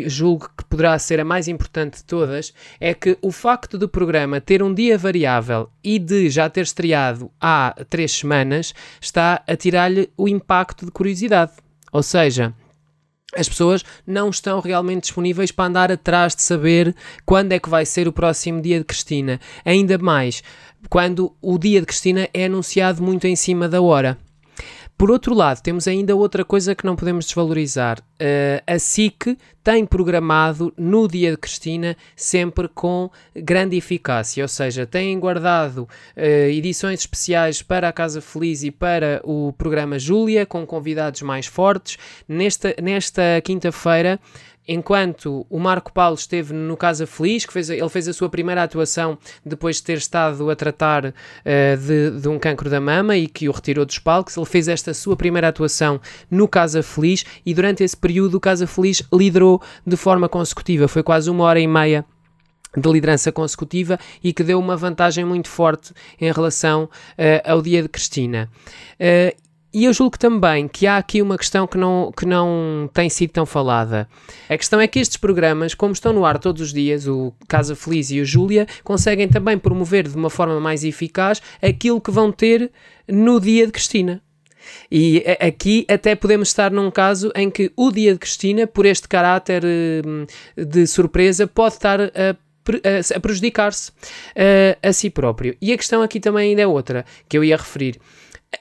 julgo 0.06 0.50
que 0.56 0.64
poderá 0.64 0.98
ser 0.98 1.20
a 1.20 1.24
mais 1.24 1.48
importante 1.48 1.98
de 1.98 2.04
todas, 2.04 2.52
é 2.80 2.94
que 2.94 3.16
o 3.22 3.30
facto 3.30 3.78
do 3.78 3.88
programa 3.88 4.40
ter 4.40 4.62
um 4.62 4.72
dia 4.72 4.98
variável 4.98 5.68
e 5.82 5.98
de 5.98 6.28
já 6.30 6.48
ter 6.48 6.62
estreado 6.62 7.30
há 7.40 7.74
três 7.88 8.12
semanas 8.12 8.74
está 9.00 9.42
a 9.46 9.56
tirar-lhe 9.56 10.10
o 10.16 10.28
impacto 10.28 10.84
de 10.84 10.92
curiosidade. 10.92 11.52
Ou 11.92 12.02
seja, 12.02 12.54
as 13.34 13.48
pessoas 13.48 13.84
não 14.06 14.30
estão 14.30 14.60
realmente 14.60 15.02
disponíveis 15.02 15.50
para 15.50 15.66
andar 15.66 15.92
atrás 15.92 16.34
de 16.34 16.42
saber 16.42 16.94
quando 17.24 17.52
é 17.52 17.58
que 17.58 17.68
vai 17.68 17.84
ser 17.84 18.08
o 18.08 18.12
próximo 18.12 18.60
dia 18.62 18.78
de 18.78 18.84
Cristina. 18.84 19.40
Ainda 19.64 19.98
mais 19.98 20.42
quando 20.88 21.34
o 21.42 21.58
dia 21.58 21.80
de 21.80 21.86
Cristina 21.86 22.28
é 22.32 22.46
anunciado 22.46 23.02
muito 23.02 23.26
em 23.26 23.36
cima 23.36 23.68
da 23.68 23.82
hora. 23.82 24.18
Por 24.98 25.10
outro 25.10 25.34
lado, 25.34 25.60
temos 25.60 25.86
ainda 25.86 26.16
outra 26.16 26.42
coisa 26.42 26.74
que 26.74 26.86
não 26.86 26.96
podemos 26.96 27.26
desvalorizar. 27.26 28.00
Uh, 28.00 28.62
a 28.66 28.78
SIC 28.78 29.36
tem 29.62 29.84
programado 29.84 30.72
no 30.74 31.06
dia 31.06 31.32
de 31.32 31.36
Cristina 31.36 31.94
sempre 32.14 32.66
com 32.66 33.10
grande 33.34 33.76
eficácia, 33.76 34.42
ou 34.42 34.48
seja, 34.48 34.86
têm 34.86 35.18
guardado 35.20 35.82
uh, 36.16 36.48
edições 36.48 37.00
especiais 37.00 37.60
para 37.60 37.90
a 37.90 37.92
Casa 37.92 38.22
Feliz 38.22 38.62
e 38.62 38.70
para 38.70 39.20
o 39.22 39.52
programa 39.58 39.98
Júlia, 39.98 40.46
com 40.46 40.64
convidados 40.64 41.20
mais 41.20 41.44
fortes. 41.44 41.98
Nesta, 42.26 42.74
nesta 42.82 43.22
quinta-feira 43.44 44.18
enquanto 44.66 45.46
o 45.48 45.58
Marco 45.58 45.92
Paulo 45.92 46.14
esteve 46.14 46.52
no 46.52 46.76
Casa 46.76 47.06
Feliz, 47.06 47.44
que 47.44 47.52
fez, 47.52 47.70
ele 47.70 47.88
fez 47.88 48.08
a 48.08 48.12
sua 48.12 48.28
primeira 48.28 48.62
atuação 48.62 49.18
depois 49.44 49.76
de 49.76 49.84
ter 49.84 49.98
estado 49.98 50.50
a 50.50 50.56
tratar 50.56 51.06
uh, 51.06 51.12
de, 51.78 52.20
de, 52.20 52.28
um 52.28 52.38
cancro 52.38 52.68
da 52.68 52.80
mama 52.80 53.16
e 53.16 53.26
que 53.26 53.48
o 53.48 53.52
retirou 53.52 53.84
dos 53.84 53.98
palcos, 53.98 54.36
ele 54.36 54.46
fez 54.46 54.68
esta 54.68 54.92
sua 54.92 55.16
primeira 55.16 55.48
atuação 55.48 56.00
no 56.30 56.48
Casa 56.48 56.82
Feliz 56.82 57.24
e 57.44 57.54
durante 57.54 57.84
esse 57.84 57.96
período 57.96 58.36
o 58.36 58.40
Casa 58.40 58.66
Feliz 58.66 59.02
liderou 59.12 59.62
de 59.86 59.96
forma 59.96 60.28
consecutiva, 60.28 60.88
foi 60.88 61.02
quase 61.02 61.30
uma 61.30 61.44
hora 61.44 61.60
e 61.60 61.66
meia 61.66 62.04
de 62.76 62.90
liderança 62.90 63.32
consecutiva 63.32 63.98
e 64.22 64.32
que 64.32 64.42
deu 64.42 64.58
uma 64.58 64.76
vantagem 64.76 65.24
muito 65.24 65.48
forte 65.48 65.92
em 66.20 66.30
relação 66.30 66.84
uh, 66.84 67.50
ao 67.50 67.62
dia 67.62 67.82
de 67.82 67.88
Cristina. 67.88 68.50
Uh, 69.00 69.45
e 69.76 69.84
eu 69.84 69.92
julgo 69.92 70.18
também 70.18 70.66
que 70.66 70.86
há 70.86 70.96
aqui 70.96 71.20
uma 71.20 71.36
questão 71.36 71.66
que 71.66 71.76
não, 71.76 72.10
que 72.16 72.24
não 72.24 72.88
tem 72.94 73.10
sido 73.10 73.32
tão 73.32 73.44
falada. 73.44 74.08
A 74.48 74.56
questão 74.56 74.80
é 74.80 74.88
que 74.88 74.98
estes 74.98 75.18
programas, 75.18 75.74
como 75.74 75.92
estão 75.92 76.14
no 76.14 76.24
ar 76.24 76.38
todos 76.38 76.62
os 76.62 76.72
dias, 76.72 77.06
o 77.06 77.30
Casa 77.46 77.76
Feliz 77.76 78.10
e 78.10 78.18
o 78.18 78.24
Júlia, 78.24 78.66
conseguem 78.82 79.28
também 79.28 79.58
promover 79.58 80.08
de 80.08 80.16
uma 80.16 80.30
forma 80.30 80.58
mais 80.58 80.82
eficaz 80.82 81.42
aquilo 81.60 82.00
que 82.00 82.10
vão 82.10 82.32
ter 82.32 82.72
no 83.06 83.38
dia 83.38 83.66
de 83.66 83.72
Cristina. 83.72 84.22
E 84.90 85.22
aqui 85.38 85.84
até 85.90 86.14
podemos 86.14 86.48
estar 86.48 86.70
num 86.70 86.90
caso 86.90 87.30
em 87.36 87.50
que 87.50 87.70
o 87.76 87.92
dia 87.92 88.14
de 88.14 88.18
Cristina, 88.18 88.66
por 88.66 88.86
este 88.86 89.06
caráter 89.06 89.62
hum, 89.62 90.24
de 90.56 90.86
surpresa, 90.86 91.46
pode 91.46 91.74
estar 91.74 92.00
a 92.00 92.34
a 93.14 93.20
prejudicar-se 93.20 93.90
uh, 93.90 94.76
a 94.82 94.92
si 94.92 95.08
próprio. 95.08 95.56
E 95.60 95.72
a 95.72 95.76
questão 95.76 96.02
aqui 96.02 96.18
também 96.18 96.50
ainda 96.50 96.62
é 96.62 96.66
outra, 96.66 97.04
que 97.28 97.38
eu 97.38 97.44
ia 97.44 97.56
referir 97.56 97.96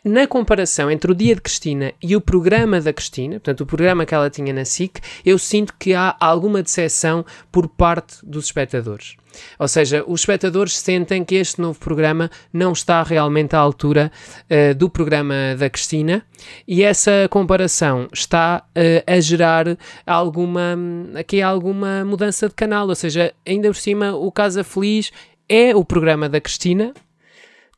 na 0.04 0.28
comparação 0.28 0.90
entre 0.90 1.12
o 1.12 1.16
dia 1.16 1.36
de 1.36 1.42
Cristina 1.42 1.94
e 2.02 2.16
o 2.16 2.22
programa 2.22 2.80
da 2.82 2.94
Cristina, 2.94 3.36
portanto, 3.36 3.62
o 3.62 3.66
programa 3.66 4.06
que 4.06 4.14
ela 4.14 4.30
tinha 4.30 4.54
na 4.54 4.66
SIC, 4.66 5.00
eu 5.26 5.38
sinto 5.38 5.74
que 5.78 5.94
há 5.94 6.16
alguma 6.20 6.62
decepção 6.62 7.26
por 7.52 7.68
parte 7.68 8.18
dos 8.24 8.46
espectadores. 8.46 9.16
Ou 9.60 9.68
seja, 9.68 10.04
os 10.08 10.22
espectadores 10.22 10.78
sentem 10.78 11.24
que 11.24 11.36
este 11.36 11.60
novo 11.62 11.80
programa 11.80 12.30
não 12.52 12.72
está 12.72 13.04
realmente 13.04 13.56
à 13.56 13.60
altura 13.60 14.12
uh, 14.50 14.74
do 14.76 14.90
programa 14.90 15.56
da 15.58 15.70
Cristina 15.70 16.24
e 16.68 16.84
essa 16.84 17.28
comparação 17.30 18.08
está 18.14 18.64
uh, 18.70 19.12
a 19.12 19.20
gerar 19.20 19.78
alguma, 20.06 20.78
aqui 21.16 21.42
alguma 21.42 22.06
mudança 22.06 22.48
de 22.48 22.56
canal. 22.56 22.88
Ou 22.88 22.96
seja, 22.96 23.34
ainda 23.46 23.68
por 23.68 23.76
cima, 23.76 24.16
o 24.16 24.32
Casa 24.32 24.64
Feliz 24.64 25.12
é 25.48 25.76
o 25.76 25.84
programa 25.86 26.28
da 26.28 26.42
Cristina, 26.42 26.94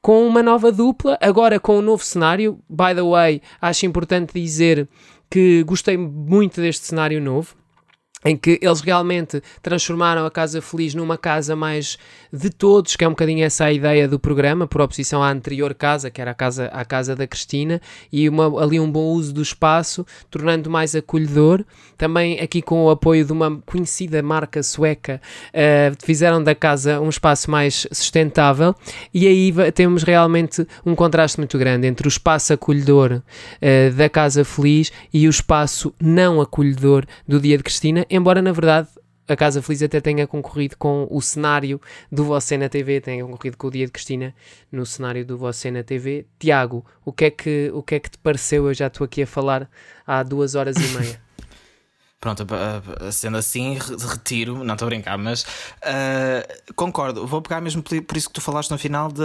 com 0.07 0.25
uma 0.25 0.41
nova 0.41 0.71
dupla, 0.71 1.17
agora 1.19 1.59
com 1.59 1.79
um 1.79 1.81
novo 1.81 2.01
cenário. 2.01 2.57
By 2.69 2.95
the 2.95 3.01
way, 3.01 3.41
acho 3.59 3.85
importante 3.85 4.31
dizer 4.33 4.87
que 5.29 5.61
gostei 5.63 5.97
muito 5.97 6.61
deste 6.61 6.85
cenário 6.85 7.19
novo 7.19 7.57
em 8.27 8.35
que 8.35 8.59
eles 8.61 8.81
realmente 8.81 9.41
transformaram 9.61 10.25
a 10.25 10.31
Casa 10.31 10.61
Feliz 10.61 10.93
numa 10.93 11.17
casa 11.17 11.55
mais 11.55 11.97
de 12.31 12.49
todos, 12.49 12.95
que 12.95 13.03
é 13.03 13.07
um 13.07 13.11
bocadinho 13.11 13.45
essa 13.45 13.65
a 13.65 13.71
ideia 13.73 14.07
do 14.07 14.19
programa, 14.19 14.67
por 14.67 14.81
oposição 14.81 15.23
à 15.23 15.31
anterior 15.31 15.73
casa, 15.73 16.09
que 16.09 16.21
era 16.21 16.31
a 16.31 16.33
casa, 16.33 16.65
a 16.67 16.83
casa 16.83 17.15
da 17.15 17.25
Cristina, 17.25 17.81
e 18.11 18.27
uma, 18.27 18.61
ali 18.61 18.79
um 18.79 18.91
bom 18.91 19.05
uso 19.05 19.33
do 19.33 19.41
espaço, 19.41 20.05
tornando 20.29 20.69
mais 20.69 20.93
acolhedor. 20.93 21.63
Também 21.97 22.39
aqui 22.39 22.61
com 22.61 22.85
o 22.85 22.89
apoio 22.89 23.25
de 23.25 23.31
uma 23.31 23.57
conhecida 23.65 24.21
marca 24.21 24.61
sueca, 24.61 25.21
uh, 25.49 25.95
fizeram 26.05 26.43
da 26.43 26.53
casa 26.53 26.99
um 26.99 27.09
espaço 27.09 27.49
mais 27.49 27.87
sustentável, 27.91 28.75
e 29.13 29.27
aí 29.27 29.53
temos 29.73 30.03
realmente 30.03 30.67
um 30.85 30.95
contraste 30.95 31.37
muito 31.37 31.57
grande 31.57 31.87
entre 31.87 32.07
o 32.07 32.09
espaço 32.09 32.53
acolhedor 32.53 33.13
uh, 33.13 33.93
da 33.95 34.09
Casa 34.09 34.43
Feliz 34.43 34.91
e 35.13 35.27
o 35.27 35.29
espaço 35.29 35.93
não 35.99 36.41
acolhedor 36.41 37.05
do 37.27 37.39
Dia 37.39 37.57
de 37.57 37.63
Cristina, 37.63 38.05
embora 38.17 38.41
na 38.41 38.51
verdade 38.51 38.89
a 39.27 39.35
Casa 39.35 39.61
Feliz 39.61 39.83
até 39.83 39.99
tenha 39.99 40.25
concorrido 40.25 40.77
com 40.77 41.07
o 41.11 41.21
cenário 41.21 41.81
do 42.11 42.23
Você 42.23 42.57
na 42.57 42.69
TV, 42.69 43.01
tenha 43.01 43.25
concorrido 43.25 43.57
com 43.57 43.67
o 43.67 43.71
Dia 43.71 43.85
de 43.85 43.91
Cristina 43.91 44.33
no 44.71 44.85
cenário 44.85 45.25
do 45.25 45.37
Você 45.37 45.69
na 45.69 45.83
TV. 45.83 46.25
Tiago, 46.39 46.85
o 47.03 47.11
que 47.11 47.25
é 47.25 47.31
que, 47.31 47.71
o 47.73 47.83
que, 47.83 47.95
é 47.95 47.99
que 47.99 48.09
te 48.09 48.17
pareceu? 48.17 48.67
Eu 48.67 48.73
já 48.73 48.87
estou 48.87 49.03
aqui 49.03 49.23
a 49.23 49.27
falar 49.27 49.69
há 50.05 50.23
duas 50.23 50.55
horas 50.55 50.77
e 50.77 50.97
meia. 50.97 51.21
Pronto, 52.19 52.47
sendo 53.11 53.37
assim, 53.37 53.77
retiro, 54.09 54.63
não 54.63 54.73
estou 54.73 54.87
a 54.87 54.89
brincar, 54.89 55.17
mas 55.19 55.43
uh, 55.43 56.73
concordo. 56.73 57.27
Vou 57.27 57.43
pegar 57.43 57.61
mesmo 57.61 57.83
por 57.83 58.17
isso 58.17 58.27
que 58.27 58.33
tu 58.33 58.41
falaste 58.41 58.71
no 58.71 58.77
final 58.77 59.11
de, 59.11 59.21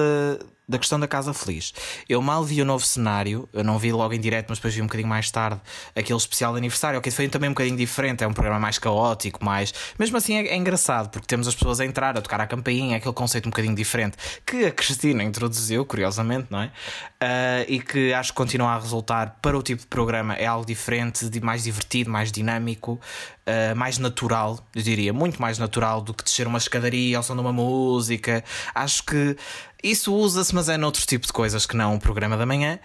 da 0.69 0.79
questão 0.79 0.99
da 0.99 1.09
Casa 1.09 1.35
Feliz. 1.35 1.73
Eu 2.09 2.23
mal 2.23 2.45
vi 2.45 2.63
o 2.63 2.65
novo 2.65 2.85
cenário, 2.85 3.49
eu 3.53 3.65
não 3.65 3.79
vi 3.79 3.93
logo 3.93 4.15
em 4.15 4.21
direto, 4.21 4.47
mas 4.49 4.59
depois 4.59 4.75
vi 4.75 4.81
um 4.81 4.87
bocadinho 4.87 5.09
mais 5.09 5.31
tarde 5.31 5.61
aquele 5.95 6.19
especial 6.19 6.53
de 6.53 6.59
aniversário, 6.59 7.01
que 7.01 7.11
foi 7.11 7.29
também 7.29 7.51
um 7.51 7.53
bocadinho 7.53 7.77
diferente, 7.77 8.23
é 8.23 8.27
um 8.27 8.33
programa 8.33 8.61
mais 8.61 8.79
caótico, 8.79 9.45
mais. 9.45 9.75
Mesmo 9.99 10.17
assim 10.17 10.37
é, 10.37 10.49
é, 10.49 10.57
engraçado, 10.57 11.11
porque 11.11 11.27
temos 11.27 11.49
as 11.49 11.55
pessoas 11.55 11.81
a 11.81 11.85
entrar, 11.85 12.17
a 12.17 12.21
tocar 12.21 12.41
a 12.41 12.47
campainha, 12.47 12.95
é 12.95 12.99
aquele 12.99 13.15
conceito 13.15 13.47
um 13.47 13.51
bocadinho 13.51 13.75
diferente 13.75 14.17
que 14.47 14.65
a 14.67 14.71
Cristina 14.71 15.23
introduziu, 15.23 15.85
curiosamente, 15.85 16.47
não 16.51 16.63
é? 16.63 16.67
Uh, 16.67 17.65
e 17.69 17.81
que 17.81 18.13
acho 18.13 18.33
que 18.33 18.37
continua 18.37 18.71
a 18.71 18.79
resultar 18.79 19.39
para 19.41 19.57
o 19.57 19.63
tipo 19.63 19.83
de 19.83 19.87
programa, 19.87 20.35
é 20.35 20.47
algo 20.47 20.67
diferente, 20.67 21.29
mais 21.41 21.65
divertido, 21.65 22.11
mais 22.11 22.33
dinâmico. 22.33 23.01
Uh, 23.43 23.75
mais 23.75 23.99
natural, 23.99 24.65
eu 24.73 24.83
diria, 24.83 25.13
muito 25.13 25.43
mais 25.43 25.59
natural 25.59 26.01
do 26.01 26.15
que 26.15 26.23
descer 26.23 26.47
uma 26.47 26.59
escadaria 26.59 27.17
ao 27.17 27.25
som 27.25 27.35
de 27.35 27.41
uma 27.41 27.53
música. 27.53 28.45
Acho 28.73 29.03
que 29.03 29.37
isso 29.83 30.15
usa-se, 30.15 30.55
mas 30.55 30.69
é 30.69 30.77
noutro 30.77 31.05
tipo 31.07 31.27
de 31.27 31.33
coisas 31.33 31.67
que 31.67 31.77
não 31.77 31.97
o 31.97 32.01
programa 32.01 32.37
da 32.37 32.47
manhã. 32.47 32.79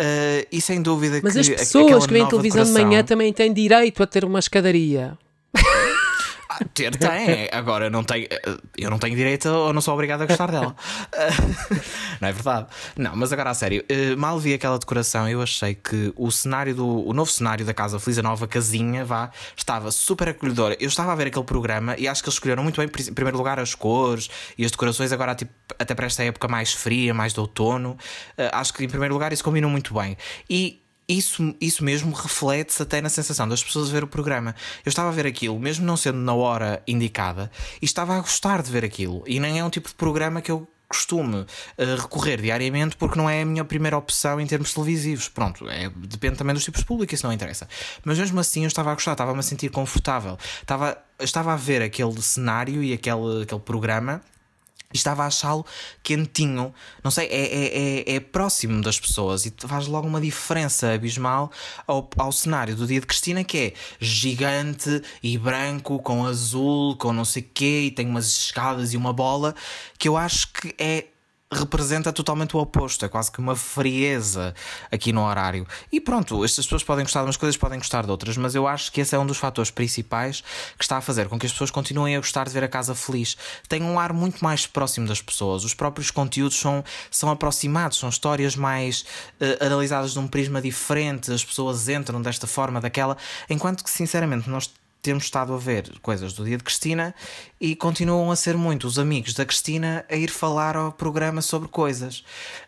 Uh, 0.00 0.46
e 0.50 0.60
sem 0.60 0.80
dúvida 0.80 1.20
mas 1.22 1.32
que. 1.32 1.38
Mas 1.38 1.50
as 1.50 1.56
pessoas 1.56 2.06
que 2.06 2.12
vêm 2.12 2.26
televisão 2.26 2.64
de, 2.64 2.72
de 2.72 2.82
manhã 2.82 3.04
também 3.04 3.32
têm 3.32 3.52
direito 3.52 4.02
a 4.02 4.06
ter 4.06 4.24
uma 4.24 4.38
escadaria. 4.38 5.18
Ter 6.74 6.96
tem, 6.96 7.48
agora 7.52 7.90
não 7.90 8.04
tenho, 8.04 8.26
eu 8.76 8.90
não 8.90 8.98
tenho 8.98 9.16
direito 9.16 9.48
ou 9.48 9.72
não 9.72 9.80
sou 9.80 9.94
obrigado 9.94 10.22
a 10.22 10.26
gostar 10.26 10.50
dela. 10.50 10.74
não 12.20 12.28
é 12.28 12.32
verdade? 12.32 12.66
Não, 12.96 13.16
mas 13.16 13.32
agora 13.32 13.50
a 13.50 13.54
sério, 13.54 13.84
eh, 13.88 14.14
mal 14.16 14.38
vi 14.38 14.54
aquela 14.54 14.78
decoração, 14.78 15.28
eu 15.28 15.42
achei 15.42 15.74
que 15.74 16.12
o 16.16 16.30
cenário 16.30 16.74
do 16.74 17.08
o 17.08 17.12
novo 17.12 17.30
cenário 17.30 17.64
da 17.64 17.74
Casa 17.74 17.98
Feliz, 17.98 18.18
a 18.18 18.22
nova 18.22 18.46
casinha, 18.46 19.04
vá, 19.04 19.30
estava 19.56 19.90
super 19.90 20.28
acolhedora. 20.28 20.76
Eu 20.80 20.88
estava 20.88 21.12
a 21.12 21.14
ver 21.14 21.28
aquele 21.28 21.44
programa 21.44 21.94
e 21.98 22.08
acho 22.08 22.22
que 22.22 22.28
eles 22.28 22.34
escolheram 22.34 22.62
muito 22.62 22.76
bem, 22.76 22.86
em 22.86 23.14
primeiro 23.14 23.36
lugar, 23.36 23.58
as 23.58 23.74
cores 23.74 24.28
e 24.56 24.64
as 24.64 24.70
decorações, 24.70 25.12
agora 25.12 25.34
tipo, 25.34 25.52
até 25.78 25.94
para 25.94 26.06
esta 26.06 26.22
época 26.22 26.48
mais 26.48 26.72
fria, 26.72 27.14
mais 27.14 27.32
de 27.32 27.40
outono. 27.40 27.96
Eh, 28.36 28.50
acho 28.52 28.72
que 28.74 28.84
em 28.84 28.88
primeiro 28.88 29.14
lugar 29.14 29.32
isso 29.32 29.44
combina 29.44 29.68
muito 29.68 29.94
bem. 29.94 30.16
E 30.48 30.82
isso, 31.08 31.54
isso 31.60 31.82
mesmo 31.82 32.12
reflete-se 32.12 32.82
até 32.82 33.00
na 33.00 33.08
sensação 33.08 33.48
das 33.48 33.64
pessoas 33.64 33.88
a 33.88 33.92
ver 33.92 34.04
o 34.04 34.06
programa. 34.06 34.54
Eu 34.84 34.90
estava 34.90 35.08
a 35.08 35.12
ver 35.12 35.26
aquilo, 35.26 35.58
mesmo 35.58 35.86
não 35.86 35.96
sendo 35.96 36.18
na 36.18 36.34
hora 36.34 36.82
indicada, 36.86 37.50
e 37.80 37.84
estava 37.84 38.14
a 38.16 38.20
gostar 38.20 38.62
de 38.62 38.70
ver 38.70 38.84
aquilo. 38.84 39.24
E 39.26 39.40
nem 39.40 39.58
é 39.58 39.64
um 39.64 39.70
tipo 39.70 39.88
de 39.88 39.94
programa 39.94 40.42
que 40.42 40.50
eu 40.50 40.68
costume 40.88 41.40
uh, 41.40 41.46
recorrer 42.00 42.40
diariamente 42.40 42.96
porque 42.96 43.18
não 43.18 43.28
é 43.28 43.42
a 43.42 43.44
minha 43.44 43.62
primeira 43.62 43.96
opção 43.96 44.40
em 44.40 44.46
termos 44.46 44.72
televisivos. 44.72 45.28
Pronto, 45.28 45.68
é, 45.68 45.90
depende 45.94 46.36
também 46.36 46.54
dos 46.54 46.64
tipos 46.64 46.80
de 46.80 46.86
público, 46.86 47.14
isso 47.14 47.26
não 47.26 47.32
interessa. 47.32 47.68
Mas 48.04 48.18
mesmo 48.18 48.40
assim 48.40 48.62
eu 48.62 48.68
estava 48.68 48.90
a 48.90 48.94
gostar, 48.94 49.12
estava-me 49.12 49.38
a 49.38 49.42
sentir 49.42 49.70
confortável. 49.70 50.38
Estava, 50.60 50.96
estava 51.20 51.52
a 51.52 51.56
ver 51.56 51.82
aquele 51.82 52.20
cenário 52.22 52.82
e 52.82 52.92
aquele, 52.92 53.42
aquele 53.42 53.60
programa 53.60 54.22
estava 54.92 55.24
a 55.24 55.26
achá-lo 55.26 55.66
quentinho, 56.02 56.74
não 57.04 57.10
sei, 57.10 57.26
é, 57.26 57.36
é, 57.36 58.12
é, 58.12 58.16
é, 58.16 58.20
próximo 58.20 58.80
das 58.82 58.98
pessoas 58.98 59.44
e 59.44 59.52
faz 59.66 59.86
logo 59.86 60.06
uma 60.06 60.20
diferença 60.20 60.92
abismal 60.92 61.50
ao, 61.86 62.08
ao 62.16 62.32
cenário 62.32 62.74
do 62.74 62.86
dia 62.86 63.00
de 63.00 63.06
Cristina, 63.06 63.44
que 63.44 63.58
é 63.58 63.72
gigante 64.00 65.02
e 65.22 65.36
branco, 65.36 65.98
com 65.98 66.24
azul, 66.24 66.96
com 66.96 67.12
não 67.12 67.24
sei 67.24 67.42
o 67.42 67.50
quê, 67.52 67.82
e 67.86 67.90
tem 67.90 68.06
umas 68.06 68.26
escadas 68.26 68.94
e 68.94 68.96
uma 68.96 69.12
bola, 69.12 69.54
que 69.98 70.08
eu 70.08 70.16
acho 70.16 70.52
que 70.52 70.74
é 70.78 71.04
representa 71.50 72.12
totalmente 72.12 72.54
o 72.56 72.60
oposto, 72.60 73.04
é 73.04 73.08
quase 73.08 73.32
que 73.32 73.38
uma 73.38 73.56
frieza 73.56 74.54
aqui 74.92 75.12
no 75.12 75.22
horário. 75.22 75.66
E 75.90 75.98
pronto, 75.98 76.44
estas 76.44 76.66
pessoas 76.66 76.84
podem 76.84 77.04
gostar 77.04 77.20
de 77.20 77.26
umas 77.26 77.38
coisas, 77.38 77.56
podem 77.56 77.78
gostar 77.78 78.04
de 78.04 78.10
outras, 78.10 78.36
mas 78.36 78.54
eu 78.54 78.66
acho 78.66 78.92
que 78.92 79.00
esse 79.00 79.14
é 79.14 79.18
um 79.18 79.26
dos 79.26 79.38
fatores 79.38 79.70
principais 79.70 80.42
que 80.76 80.84
está 80.84 80.98
a 80.98 81.00
fazer 81.00 81.28
com 81.28 81.38
que 81.38 81.46
as 81.46 81.52
pessoas 81.52 81.70
continuem 81.70 82.16
a 82.16 82.18
gostar 82.18 82.46
de 82.46 82.52
ver 82.52 82.64
a 82.64 82.68
casa 82.68 82.94
feliz. 82.94 83.36
Tem 83.66 83.82
um 83.82 83.98
ar 83.98 84.12
muito 84.12 84.44
mais 84.44 84.66
próximo 84.66 85.08
das 85.08 85.22
pessoas, 85.22 85.64
os 85.64 85.72
próprios 85.72 86.10
conteúdos 86.10 86.58
são, 86.58 86.84
são 87.10 87.30
aproximados, 87.30 87.98
são 87.98 88.10
histórias 88.10 88.54
mais 88.54 89.06
uh, 89.40 89.64
analisadas 89.64 90.12
de 90.12 90.18
um 90.18 90.28
prisma 90.28 90.60
diferente, 90.60 91.32
as 91.32 91.44
pessoas 91.44 91.88
entram 91.88 92.20
desta 92.20 92.46
forma, 92.46 92.78
daquela, 92.78 93.16
enquanto 93.48 93.82
que 93.82 93.90
sinceramente 93.90 94.50
nós 94.50 94.70
temos 95.08 95.24
estado 95.24 95.54
a 95.54 95.56
ver 95.56 95.98
coisas 96.02 96.34
do 96.34 96.44
dia 96.44 96.58
de 96.58 96.62
Cristina 96.62 97.14
e 97.58 97.74
continuam 97.74 98.30
a 98.30 98.36
ser 98.36 98.58
muito 98.58 98.86
os 98.86 98.98
amigos 98.98 99.32
da 99.32 99.46
Cristina 99.46 100.04
a 100.06 100.14
ir 100.14 100.28
falar 100.28 100.76
ao 100.76 100.92
programa 100.92 101.40
sobre 101.40 101.66
coisas. 101.66 102.18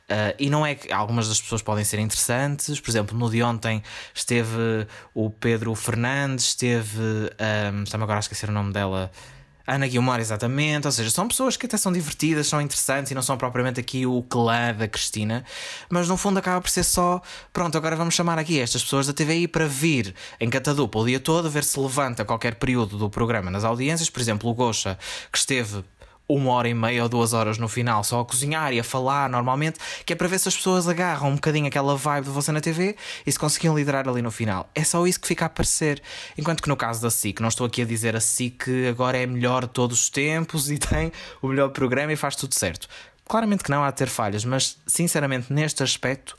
Uh, 0.09 0.32
e 0.38 0.49
não 0.49 0.64
é 0.64 0.74
que 0.74 0.91
algumas 0.91 1.28
das 1.28 1.38
pessoas 1.38 1.61
podem 1.61 1.84
ser 1.84 1.99
interessantes, 1.99 2.80
por 2.80 2.91
exemplo, 2.91 3.18
no 3.18 3.28
de 3.28 3.43
ontem 3.43 3.82
esteve 4.14 4.86
o 5.12 5.28
Pedro 5.28 5.74
Fernandes, 5.74 6.47
esteve. 6.47 6.99
Um, 7.03 7.82
Está-me 7.82 8.05
agora 8.05 8.18
a 8.18 8.20
esquecer 8.20 8.49
o 8.49 8.53
nome 8.53 8.72
dela. 8.72 9.11
Ana 9.75 9.87
Guilmar, 9.87 10.21
exatamente. 10.21 10.87
Ou 10.87 10.93
seja, 10.93 11.11
são 11.11 11.29
pessoas 11.29 11.57
que 11.57 11.66
até 11.66 11.77
são 11.77 11.93
divertidas, 11.93 12.47
são 12.47 12.61
interessantes 12.61 13.12
e 13.12 13.14
não 13.14 13.23
são 13.23 13.37
propriamente 13.37 13.79
aqui 13.79 14.05
o 14.07 14.23
clã 14.23 14.75
da 14.75 14.89
Cristina, 14.89 15.45
mas 15.89 16.09
no 16.09 16.16
fundo 16.16 16.39
acaba 16.39 16.61
por 16.61 16.71
ser 16.71 16.83
só, 16.83 17.23
pronto, 17.53 17.77
agora 17.79 17.95
vamos 17.95 18.14
chamar 18.14 18.39
aqui 18.39 18.59
estas 18.59 18.83
pessoas 18.83 19.07
da 19.07 19.12
TVI 19.12 19.47
para 19.47 19.66
vir 19.66 20.14
em 20.41 20.51
catadupa 20.51 20.99
o 20.99 21.07
dia 21.07 21.21
todo, 21.21 21.49
ver 21.49 21.64
se 21.64 21.79
levanta 21.79 22.25
qualquer 22.25 22.57
período 22.57 22.99
do 22.99 23.09
programa 23.09 23.51
nas 23.51 23.64
audiências. 23.64 24.11
Por 24.11 24.21
exemplo, 24.21 24.51
o 24.51 24.55
Gosha, 24.55 24.99
que 25.31 25.39
esteve 25.39 25.85
uma 26.37 26.53
hora 26.53 26.68
e 26.68 26.74
meia 26.74 27.03
ou 27.03 27.09
duas 27.09 27.33
horas 27.33 27.59
no 27.59 27.68
final 27.68 28.05
só 28.05 28.20
a 28.20 28.24
cozinhar 28.24 28.72
e 28.72 28.81
a 28.81 28.85
falar 28.85 29.28
normalmente, 29.28 29.78
que 30.05 30.12
é 30.12 30.16
para 30.16 30.28
ver 30.28 30.39
se 30.39 30.49
as 30.49 30.57
pessoas 30.57 30.89
agarram 30.89 31.28
um 31.28 31.35
bocadinho 31.35 31.66
aquela 31.66 31.97
vibe 31.97 32.24
de 32.24 32.31
você 32.31 32.53
na 32.53 32.61
TV 32.61 32.97
e 33.26 33.33
se 33.33 33.39
conseguiam 33.39 33.76
liderar 33.76 34.09
ali 34.09 34.22
no 34.22 34.31
final. 34.31 34.68
É 34.74 34.85
só 34.85 35.07
isso 35.07 35.20
que 35.20 35.28
fica 35.28 35.45
a 35.45 35.47
aparecer. 35.47 36.03
Enquanto 36.37 36.62
que 36.62 36.68
no 36.68 36.76
caso 36.76 37.03
da 37.03 37.11
SIC, 37.11 37.41
não 37.41 37.49
estou 37.49 37.66
aqui 37.66 37.83
a 37.83 37.85
dizer 37.85 38.16
a 38.16 38.20
SIC 38.20 38.89
agora 38.89 39.18
é 39.18 39.26
melhor 39.26 39.62
de 39.62 39.72
todos 39.72 40.03
os 40.03 40.11
tempos 40.11 40.70
e 40.70 40.78
tem 40.78 41.12
o 41.41 41.49
melhor 41.49 41.70
programa 41.70 42.12
e 42.12 42.16
faz 42.16 42.37
tudo 42.37 42.55
certo. 42.55 42.89
Claramente 43.28 43.62
que 43.62 43.70
não 43.70 43.85
há 43.85 43.91
de 43.91 43.97
ter 43.97 44.09
falhas, 44.09 44.45
mas 44.45 44.76
sinceramente 44.87 45.53
neste 45.53 45.85
aspecto 45.85 46.37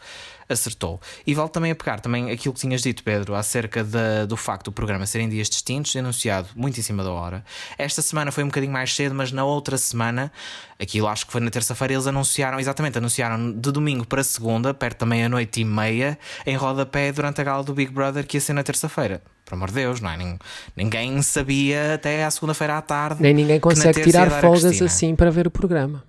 acertou. 0.52 1.00
E 1.26 1.34
vale 1.34 1.50
também 1.50 1.72
a 1.72 1.76
pegar 1.76 2.00
também 2.00 2.30
aquilo 2.32 2.54
que 2.54 2.60
tinhas 2.60 2.82
dito, 2.82 3.04
Pedro, 3.04 3.36
acerca 3.36 3.84
do 4.28 4.38
facto 4.38 4.66
do 4.66 4.72
programa 4.72 5.06
serem 5.06 5.30
dias 5.30 5.50
distintos, 5.50 5.96
anunciado 5.96 6.50
muito 6.56 6.80
em 6.80 6.84
cima 6.84 7.04
da 7.04 7.12
hora. 7.12 7.44
Esta 7.78 8.02
semana 8.02 8.32
foi 8.32 8.44
um 8.44 8.48
bocadinho 8.48 8.74
mais 8.74 8.94
cedo, 8.94 9.16
mas 9.16 9.32
na 9.32 9.44
outra 9.44 9.78
semana, 9.78 10.32
aquilo 10.80 11.08
acho 11.08 11.26
que 11.26 11.32
foi 11.32 11.42
na 11.42 11.50
terça-feira, 11.50 11.94
eles 11.94 12.08
anunciaram, 12.08 12.60
exatamente, 12.60 12.98
anunciaram 12.98 13.52
de 13.52 13.72
domingo 13.72 14.06
para 14.06 14.24
segunda, 14.24 14.74
perto 14.74 15.00
da 15.00 15.06
meia-noite 15.06 15.62
e 15.62 15.66
meia, 15.66 16.18
em 16.46 16.56
rodapé 16.56 17.12
durante 17.12 17.42
a 17.42 17.44
gala 17.44 17.64
do 17.64 17.74
Big 17.74 17.92
Brother, 17.92 18.26
que 18.26 18.38
ia 18.38 18.42
ser 18.42 18.54
na 18.54 18.64
terça-feira. 18.64 19.22
Por 19.46 19.56
amor 19.56 19.70
de 19.70 19.76
Deus, 19.76 20.00
não 20.00 20.10
é? 20.10 20.38
Ninguém 20.78 21.22
sabia 21.22 21.96
até 21.96 22.24
à 22.24 22.32
segunda-feira 22.32 22.78
à 22.78 22.82
tarde. 22.82 23.22
Nem 23.22 23.34
ninguém 23.34 23.60
consegue 23.60 24.02
tirar 24.02 24.30
folgas 24.40 24.82
assim 24.82 25.16
para 25.16 25.30
ver 25.30 25.48
o 25.48 25.52
programa. 25.52 26.04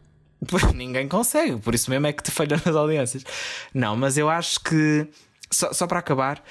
Ninguém 0.74 1.08
consegue, 1.08 1.56
por 1.56 1.74
isso 1.74 1.90
mesmo 1.90 2.06
é 2.06 2.12
que 2.12 2.22
te 2.22 2.30
falham 2.30 2.60
nas 2.64 2.74
audiências. 2.74 3.24
Não, 3.72 3.96
mas 3.96 4.18
eu 4.18 4.28
acho 4.28 4.60
que, 4.60 5.06
só, 5.50 5.72
só 5.72 5.86
para 5.86 6.00
acabar, 6.00 6.42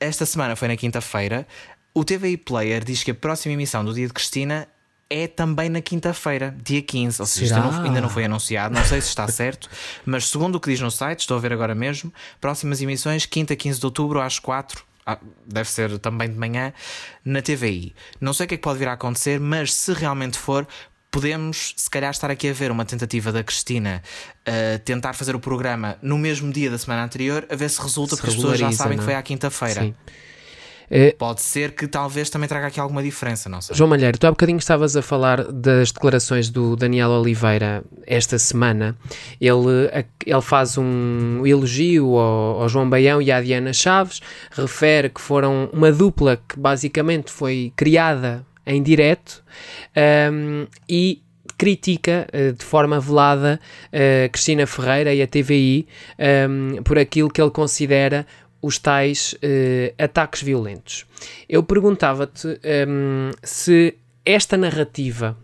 esta 0.00 0.24
semana 0.24 0.56
foi 0.56 0.68
na 0.68 0.76
quinta-feira. 0.76 1.46
O 1.92 2.04
TVI 2.04 2.36
Player 2.36 2.82
diz 2.84 3.02
que 3.02 3.10
a 3.10 3.14
próxima 3.14 3.54
emissão 3.54 3.84
do 3.84 3.92
dia 3.92 4.06
de 4.06 4.12
Cristina 4.12 4.66
é 5.08 5.26
também 5.26 5.68
na 5.68 5.80
quinta-feira, 5.80 6.56
dia 6.62 6.82
15. 6.82 7.20
Ou 7.20 7.26
seja, 7.26 7.58
não, 7.58 7.84
ainda 7.84 8.00
não 8.00 8.08
foi 8.08 8.24
anunciado, 8.24 8.74
não 8.74 8.84
sei 8.84 9.00
se 9.00 9.08
está 9.08 9.28
certo, 9.28 9.68
mas 10.04 10.28
segundo 10.28 10.56
o 10.56 10.60
que 10.60 10.70
diz 10.70 10.80
no 10.80 10.90
site, 10.90 11.20
estou 11.20 11.36
a 11.36 11.40
ver 11.40 11.52
agora 11.52 11.74
mesmo, 11.74 12.12
próximas 12.40 12.80
emissões, 12.80 13.26
quinta, 13.26 13.54
15 13.54 13.78
de 13.78 13.86
outubro, 13.86 14.20
às 14.20 14.38
4. 14.38 14.84
Ah, 15.06 15.18
deve 15.46 15.68
ser 15.68 15.98
também 15.98 16.30
de 16.30 16.38
manhã 16.38 16.72
na 17.22 17.42
TVI. 17.42 17.94
Não 18.18 18.32
sei 18.32 18.46
o 18.46 18.48
que 18.48 18.54
é 18.54 18.56
que 18.56 18.62
pode 18.62 18.78
vir 18.78 18.88
a 18.88 18.94
acontecer, 18.94 19.38
mas 19.38 19.74
se 19.74 19.92
realmente 19.92 20.38
for, 20.38 20.66
podemos, 21.14 21.74
se 21.76 21.88
calhar, 21.88 22.10
estar 22.10 22.28
aqui 22.28 22.48
a 22.48 22.52
ver 22.52 22.72
uma 22.72 22.84
tentativa 22.84 23.30
da 23.30 23.44
Cristina 23.44 24.02
uh, 24.48 24.80
tentar 24.80 25.12
fazer 25.12 25.36
o 25.36 25.38
programa 25.38 25.96
no 26.02 26.18
mesmo 26.18 26.52
dia 26.52 26.68
da 26.68 26.76
semana 26.76 27.04
anterior, 27.04 27.46
a 27.48 27.54
ver 27.54 27.70
se 27.70 27.80
resulta, 27.80 28.16
se 28.16 28.20
porque 28.20 28.30
as 28.30 28.36
pessoas 28.36 28.58
já 28.58 28.72
sabem 28.72 28.96
não? 28.96 28.98
que 28.98 29.04
foi 29.04 29.14
é? 29.14 29.16
à 29.16 29.22
quinta-feira. 29.22 29.94
Uh, 30.90 31.16
Pode 31.16 31.40
ser 31.40 31.70
que 31.70 31.86
talvez 31.86 32.28
também 32.28 32.48
traga 32.48 32.66
aqui 32.66 32.80
alguma 32.80 33.00
diferença, 33.00 33.48
não 33.48 33.60
sei. 33.60 33.76
João 33.76 33.88
Malheiro, 33.88 34.18
tu 34.18 34.26
há 34.26 34.30
bocadinho 34.30 34.58
estavas 34.58 34.96
a 34.96 35.02
falar 35.02 35.44
das 35.52 35.92
declarações 35.92 36.50
do 36.50 36.74
Daniel 36.74 37.10
Oliveira 37.10 37.84
esta 38.04 38.36
semana. 38.36 38.96
Ele, 39.40 39.88
ele 40.26 40.42
faz 40.42 40.76
um 40.76 41.46
elogio 41.46 42.18
ao, 42.18 42.62
ao 42.62 42.68
João 42.68 42.90
Baião 42.90 43.22
e 43.22 43.30
à 43.30 43.40
Diana 43.40 43.72
Chaves, 43.72 44.20
refere 44.50 45.08
que 45.10 45.20
foram 45.20 45.70
uma 45.72 45.92
dupla 45.92 46.42
que 46.48 46.58
basicamente 46.58 47.30
foi 47.30 47.72
criada 47.76 48.44
em 48.66 48.82
direto 48.82 49.42
um, 50.32 50.66
e 50.88 51.22
critica 51.56 52.26
uh, 52.32 52.52
de 52.52 52.64
forma 52.64 52.98
velada 52.98 53.60
uh, 53.88 54.30
Cristina 54.30 54.66
Ferreira 54.66 55.14
e 55.14 55.22
a 55.22 55.26
TVI 55.26 55.86
um, 56.48 56.82
por 56.82 56.98
aquilo 56.98 57.30
que 57.30 57.40
ele 57.40 57.50
considera 57.50 58.26
os 58.60 58.78
tais 58.78 59.34
uh, 59.34 60.02
ataques 60.02 60.42
violentos. 60.42 61.04
Eu 61.48 61.62
perguntava-te 61.62 62.48
um, 62.88 63.30
se 63.42 63.94
esta 64.24 64.56
narrativa 64.56 65.36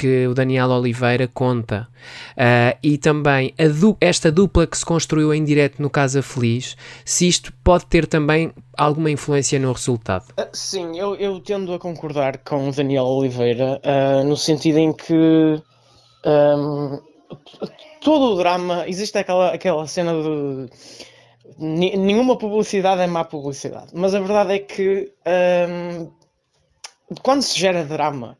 que 0.00 0.26
o 0.26 0.32
Daniel 0.32 0.70
Oliveira 0.70 1.28
conta 1.28 1.86
uh, 2.32 2.78
e 2.82 2.96
também 2.96 3.54
du 3.78 3.96
esta 4.00 4.32
dupla 4.32 4.66
que 4.66 4.78
se 4.78 4.84
construiu 4.84 5.34
em 5.34 5.44
direto 5.44 5.82
no 5.82 5.90
Casa 5.90 6.22
Feliz, 6.22 6.74
se 7.04 7.28
isto 7.28 7.52
pode 7.62 7.84
ter 7.84 8.06
também 8.06 8.50
alguma 8.80 9.10
influência 9.10 9.58
no 9.58 9.72
resultado. 9.72 10.24
Uh, 10.38 10.48
sim, 10.52 10.98
eu, 10.98 11.14
eu, 11.16 11.38
tendo 11.40 11.74
a 11.74 11.78
concordar 11.78 12.38
com 12.38 12.68
o 12.68 12.72
Daniel 12.72 13.04
Oliveira 13.04 13.80
uh, 13.84 14.24
no 14.24 14.36
sentido 14.36 14.78
em 14.78 14.92
que 14.92 15.62
um, 16.24 16.98
todo 18.00 18.32
o 18.32 18.36
drama, 18.36 18.88
existe 18.88 19.18
aquela, 19.18 19.52
aquela 19.52 19.86
cena 19.86 20.12
de 20.14 20.70
nenhuma 21.58 22.38
publicidade 22.38 23.02
é 23.02 23.06
má 23.06 23.22
publicidade, 23.22 23.90
mas 23.92 24.14
a 24.14 24.20
verdade 24.20 24.54
é 24.54 24.58
que 24.60 25.12
um, 25.68 26.10
quando 27.22 27.42
se 27.42 27.58
gera 27.58 27.84
drama 27.84 28.38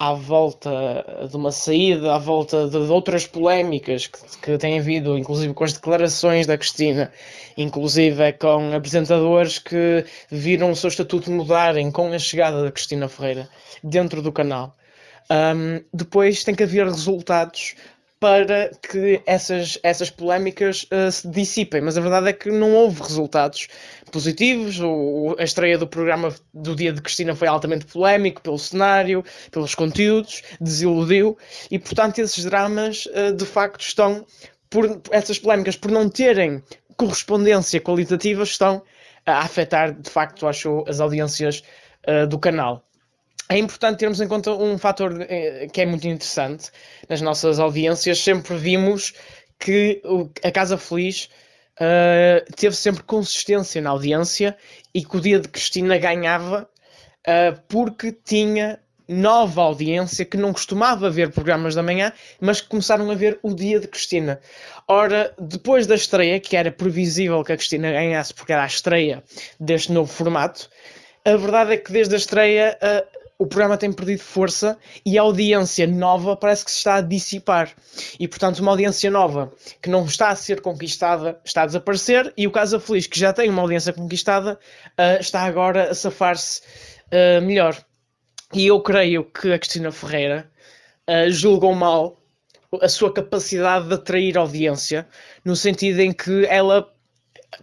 à 0.00 0.14
volta 0.14 1.28
de 1.28 1.36
uma 1.36 1.52
saída, 1.52 2.14
à 2.14 2.18
volta 2.18 2.66
de, 2.66 2.78
outras 2.78 3.26
polémicas 3.26 4.06
que, 4.06 4.38
que 4.38 4.56
têm 4.56 4.78
havido, 4.78 5.18
inclusive 5.18 5.52
com 5.52 5.62
as 5.62 5.74
declarações 5.74 6.46
da 6.46 6.56
Cristina, 6.56 7.12
inclusive 7.54 8.32
com 8.32 8.72
apresentadores 8.74 9.58
que 9.58 10.06
viram 10.30 10.70
o 10.70 10.76
seu 10.76 10.88
estatuto 10.88 11.30
mudarem 11.30 11.90
com 11.90 12.10
a 12.14 12.18
chegada 12.18 12.62
da 12.62 12.72
Cristina 12.72 13.10
Ferreira 13.10 13.46
dentro 13.84 14.22
do 14.22 14.32
canal. 14.32 14.74
Um, 15.30 15.84
depois 15.92 16.42
tem 16.42 16.54
que 16.54 16.62
haver 16.62 16.86
resultados 16.86 17.74
para 18.20 18.70
que 18.82 19.22
essas, 19.24 19.78
essas 19.82 20.10
polémicas 20.10 20.86
uh, 20.92 21.10
se 21.10 21.26
dissipem, 21.26 21.80
mas 21.80 21.96
a 21.96 22.02
verdade 22.02 22.28
é 22.28 22.32
que 22.34 22.50
não 22.50 22.74
houve 22.74 23.00
resultados 23.00 23.66
positivos. 24.12 24.78
O, 24.78 25.34
a 25.38 25.42
estreia 25.42 25.78
do 25.78 25.86
programa 25.86 26.34
do 26.52 26.76
dia 26.76 26.92
de 26.92 27.00
Cristina 27.00 27.34
foi 27.34 27.48
altamente 27.48 27.86
polémico 27.86 28.42
pelo 28.42 28.58
cenário, 28.58 29.24
pelos 29.50 29.74
conteúdos, 29.74 30.42
desiludiu. 30.60 31.38
E, 31.70 31.78
portanto, 31.78 32.18
esses 32.18 32.44
dramas 32.44 33.06
uh, 33.06 33.32
de 33.34 33.46
facto 33.46 33.80
estão, 33.80 34.26
por 34.68 35.00
essas 35.10 35.38
polémicas, 35.38 35.76
por 35.76 35.90
não 35.90 36.06
terem 36.10 36.62
correspondência 36.98 37.80
qualitativa, 37.80 38.42
estão 38.42 38.82
a 39.24 39.38
afetar 39.38 39.94
de 39.94 40.10
facto, 40.10 40.46
acho, 40.46 40.84
as 40.86 41.00
audiências 41.00 41.62
uh, 42.06 42.26
do 42.26 42.38
canal 42.38 42.84
é 43.50 43.58
importante 43.58 43.98
termos 43.98 44.20
em 44.20 44.28
conta 44.28 44.52
um 44.52 44.78
fator 44.78 45.26
eh, 45.28 45.66
que 45.72 45.80
é 45.80 45.86
muito 45.86 46.06
interessante 46.06 46.70
nas 47.08 47.20
nossas 47.20 47.58
audiências. 47.58 48.20
Sempre 48.20 48.56
vimos 48.56 49.12
que 49.58 50.00
a 50.44 50.52
Casa 50.52 50.78
Feliz 50.78 51.28
uh, 51.80 52.52
teve 52.54 52.76
sempre 52.76 53.02
consistência 53.02 53.82
na 53.82 53.90
audiência 53.90 54.56
e 54.94 55.04
que 55.04 55.16
o 55.16 55.20
dia 55.20 55.40
de 55.40 55.48
Cristina 55.48 55.98
ganhava 55.98 56.70
uh, 57.26 57.60
porque 57.68 58.12
tinha 58.12 58.78
nova 59.08 59.62
audiência 59.62 60.24
que 60.24 60.36
não 60.36 60.52
costumava 60.52 61.10
ver 61.10 61.32
programas 61.32 61.74
da 61.74 61.82
manhã, 61.82 62.12
mas 62.40 62.60
que 62.60 62.68
começaram 62.68 63.10
a 63.10 63.14
ver 63.16 63.40
o 63.42 63.52
dia 63.52 63.80
de 63.80 63.88
Cristina. 63.88 64.40
Ora, 64.86 65.34
depois 65.36 65.88
da 65.88 65.96
estreia, 65.96 66.38
que 66.38 66.56
era 66.56 66.70
previsível 66.70 67.42
que 67.42 67.52
a 67.52 67.56
Cristina 67.56 67.90
ganhasse 67.90 68.32
porque 68.32 68.52
era 68.52 68.62
a 68.62 68.66
estreia 68.66 69.24
deste 69.58 69.90
novo 69.90 70.10
formato, 70.10 70.70
a 71.24 71.36
verdade 71.36 71.72
é 71.72 71.76
que 71.76 71.90
desde 71.90 72.14
a 72.14 72.18
estreia 72.18 72.78
o 73.40 73.46
programa 73.46 73.78
tem 73.78 73.90
perdido 73.90 74.20
força 74.20 74.76
e 75.04 75.18
a 75.18 75.22
audiência 75.22 75.86
nova 75.86 76.36
parece 76.36 76.62
que 76.62 76.70
se 76.70 76.76
está 76.76 76.96
a 76.96 77.00
dissipar. 77.00 77.74
E, 78.18 78.28
portanto, 78.28 78.58
uma 78.58 78.70
audiência 78.70 79.10
nova 79.10 79.50
que 79.80 79.88
não 79.88 80.04
está 80.04 80.28
a 80.28 80.36
ser 80.36 80.60
conquistada 80.60 81.40
está 81.42 81.62
a 81.62 81.66
desaparecer 81.66 82.34
e 82.36 82.46
o 82.46 82.50
Casa 82.50 82.78
Feliz, 82.78 83.06
que 83.06 83.18
já 83.18 83.32
tem 83.32 83.48
uma 83.48 83.62
audiência 83.62 83.94
conquistada, 83.94 84.60
uh, 84.90 85.18
está 85.18 85.40
agora 85.40 85.90
a 85.90 85.94
safar-se 85.94 86.60
uh, 87.06 87.40
melhor. 87.40 87.82
E 88.52 88.66
eu 88.66 88.78
creio 88.82 89.24
que 89.24 89.50
a 89.50 89.58
Cristina 89.58 89.90
Ferreira 89.90 90.50
uh, 91.08 91.30
julgou 91.30 91.74
mal 91.74 92.22
a 92.82 92.90
sua 92.90 93.10
capacidade 93.10 93.88
de 93.88 93.94
atrair 93.94 94.36
audiência, 94.36 95.08
no 95.42 95.56
sentido 95.56 96.00
em 96.00 96.12
que 96.12 96.44
ela 96.44 96.86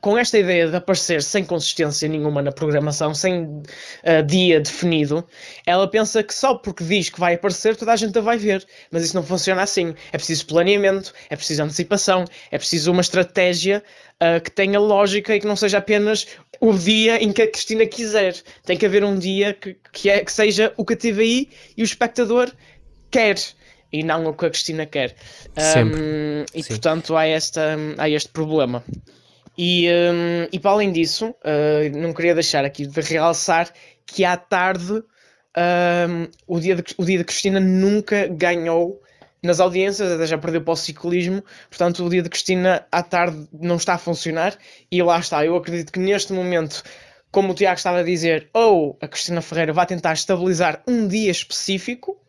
com 0.01 0.17
esta 0.17 0.37
ideia 0.37 0.67
de 0.67 0.75
aparecer 0.75 1.23
sem 1.23 1.43
consistência 1.43 2.07
nenhuma 2.07 2.41
na 2.41 2.51
programação, 2.51 3.13
sem 3.13 3.43
uh, 3.43 4.23
dia 4.25 4.59
definido, 4.59 5.25
ela 5.65 5.87
pensa 5.87 6.21
que 6.21 6.33
só 6.33 6.55
porque 6.55 6.83
diz 6.83 7.09
que 7.09 7.19
vai 7.19 7.35
aparecer 7.35 7.75
toda 7.75 7.93
a 7.93 7.95
gente 7.95 8.17
a 8.17 8.21
vai 8.21 8.37
ver. 8.37 8.65
Mas 8.91 9.03
isso 9.03 9.15
não 9.15 9.23
funciona 9.23 9.61
assim. 9.61 9.95
É 10.11 10.17
preciso 10.17 10.45
planeamento, 10.45 11.13
é 11.29 11.35
preciso 11.35 11.63
antecipação, 11.63 12.25
é 12.51 12.57
preciso 12.57 12.91
uma 12.91 13.01
estratégia 13.01 13.83
uh, 14.15 14.41
que 14.41 14.51
tenha 14.51 14.79
lógica 14.79 15.35
e 15.35 15.39
que 15.39 15.47
não 15.47 15.55
seja 15.55 15.77
apenas 15.77 16.27
o 16.59 16.73
dia 16.73 17.23
em 17.23 17.31
que 17.31 17.41
a 17.41 17.49
Cristina 17.49 17.85
quiser. 17.85 18.35
Tem 18.65 18.77
que 18.77 18.85
haver 18.85 19.03
um 19.03 19.17
dia 19.17 19.53
que, 19.53 19.77
que, 19.91 20.09
é, 20.09 20.23
que 20.23 20.31
seja 20.31 20.73
o 20.75 20.83
que 20.83 20.93
a 20.93 20.97
TVI 20.97 21.49
e 21.77 21.81
o 21.81 21.85
espectador 21.85 22.51
quer 23.09 23.37
e 23.91 24.03
não 24.03 24.25
o 24.27 24.33
que 24.33 24.45
a 24.45 24.49
Cristina 24.49 24.85
quer. 24.85 25.15
Sempre. 25.57 26.01
Um, 26.01 26.45
e 26.53 26.61
Sim. 26.61 26.69
portanto 26.69 27.15
há, 27.15 27.25
esta, 27.25 27.77
há 27.97 28.09
este 28.09 28.29
problema. 28.29 28.83
E, 29.57 29.89
um, 29.89 30.47
e 30.51 30.59
para 30.59 30.71
além 30.71 30.91
disso, 30.91 31.29
uh, 31.29 31.97
não 31.97 32.13
queria 32.13 32.35
deixar 32.35 32.63
aqui 32.63 32.85
de 32.85 33.01
realçar 33.01 33.71
que 34.05 34.23
à 34.23 34.37
tarde 34.37 35.03
um, 35.57 36.27
o, 36.45 36.59
dia 36.59 36.75
de, 36.75 36.83
o 36.97 37.03
dia 37.03 37.17
de 37.17 37.23
Cristina 37.23 37.59
nunca 37.59 38.27
ganhou 38.27 39.01
nas 39.41 39.59
audiências, 39.59 40.11
até 40.11 40.25
já 40.27 40.37
perdeu 40.37 40.61
para 40.61 40.73
o 40.73 40.75
ciclismo, 40.75 41.43
portanto 41.69 42.05
o 42.05 42.09
dia 42.09 42.21
de 42.21 42.29
Cristina 42.29 42.85
à 42.91 43.01
tarde 43.01 43.47
não 43.51 43.77
está 43.77 43.95
a 43.95 43.97
funcionar 43.97 44.55
e 44.91 45.01
lá 45.01 45.17
está. 45.19 45.45
Eu 45.45 45.55
acredito 45.55 45.91
que 45.91 45.99
neste 45.99 46.33
momento, 46.33 46.83
como 47.31 47.51
o 47.51 47.55
Tiago 47.55 47.77
estava 47.77 47.99
a 47.99 48.03
dizer, 48.03 48.49
ou 48.53 48.97
a 49.01 49.07
Cristina 49.07 49.41
Ferreira 49.41 49.73
vai 49.73 49.85
tentar 49.85 50.13
estabilizar 50.13 50.83
um 50.87 51.07
dia 51.07 51.31
específico, 51.31 52.19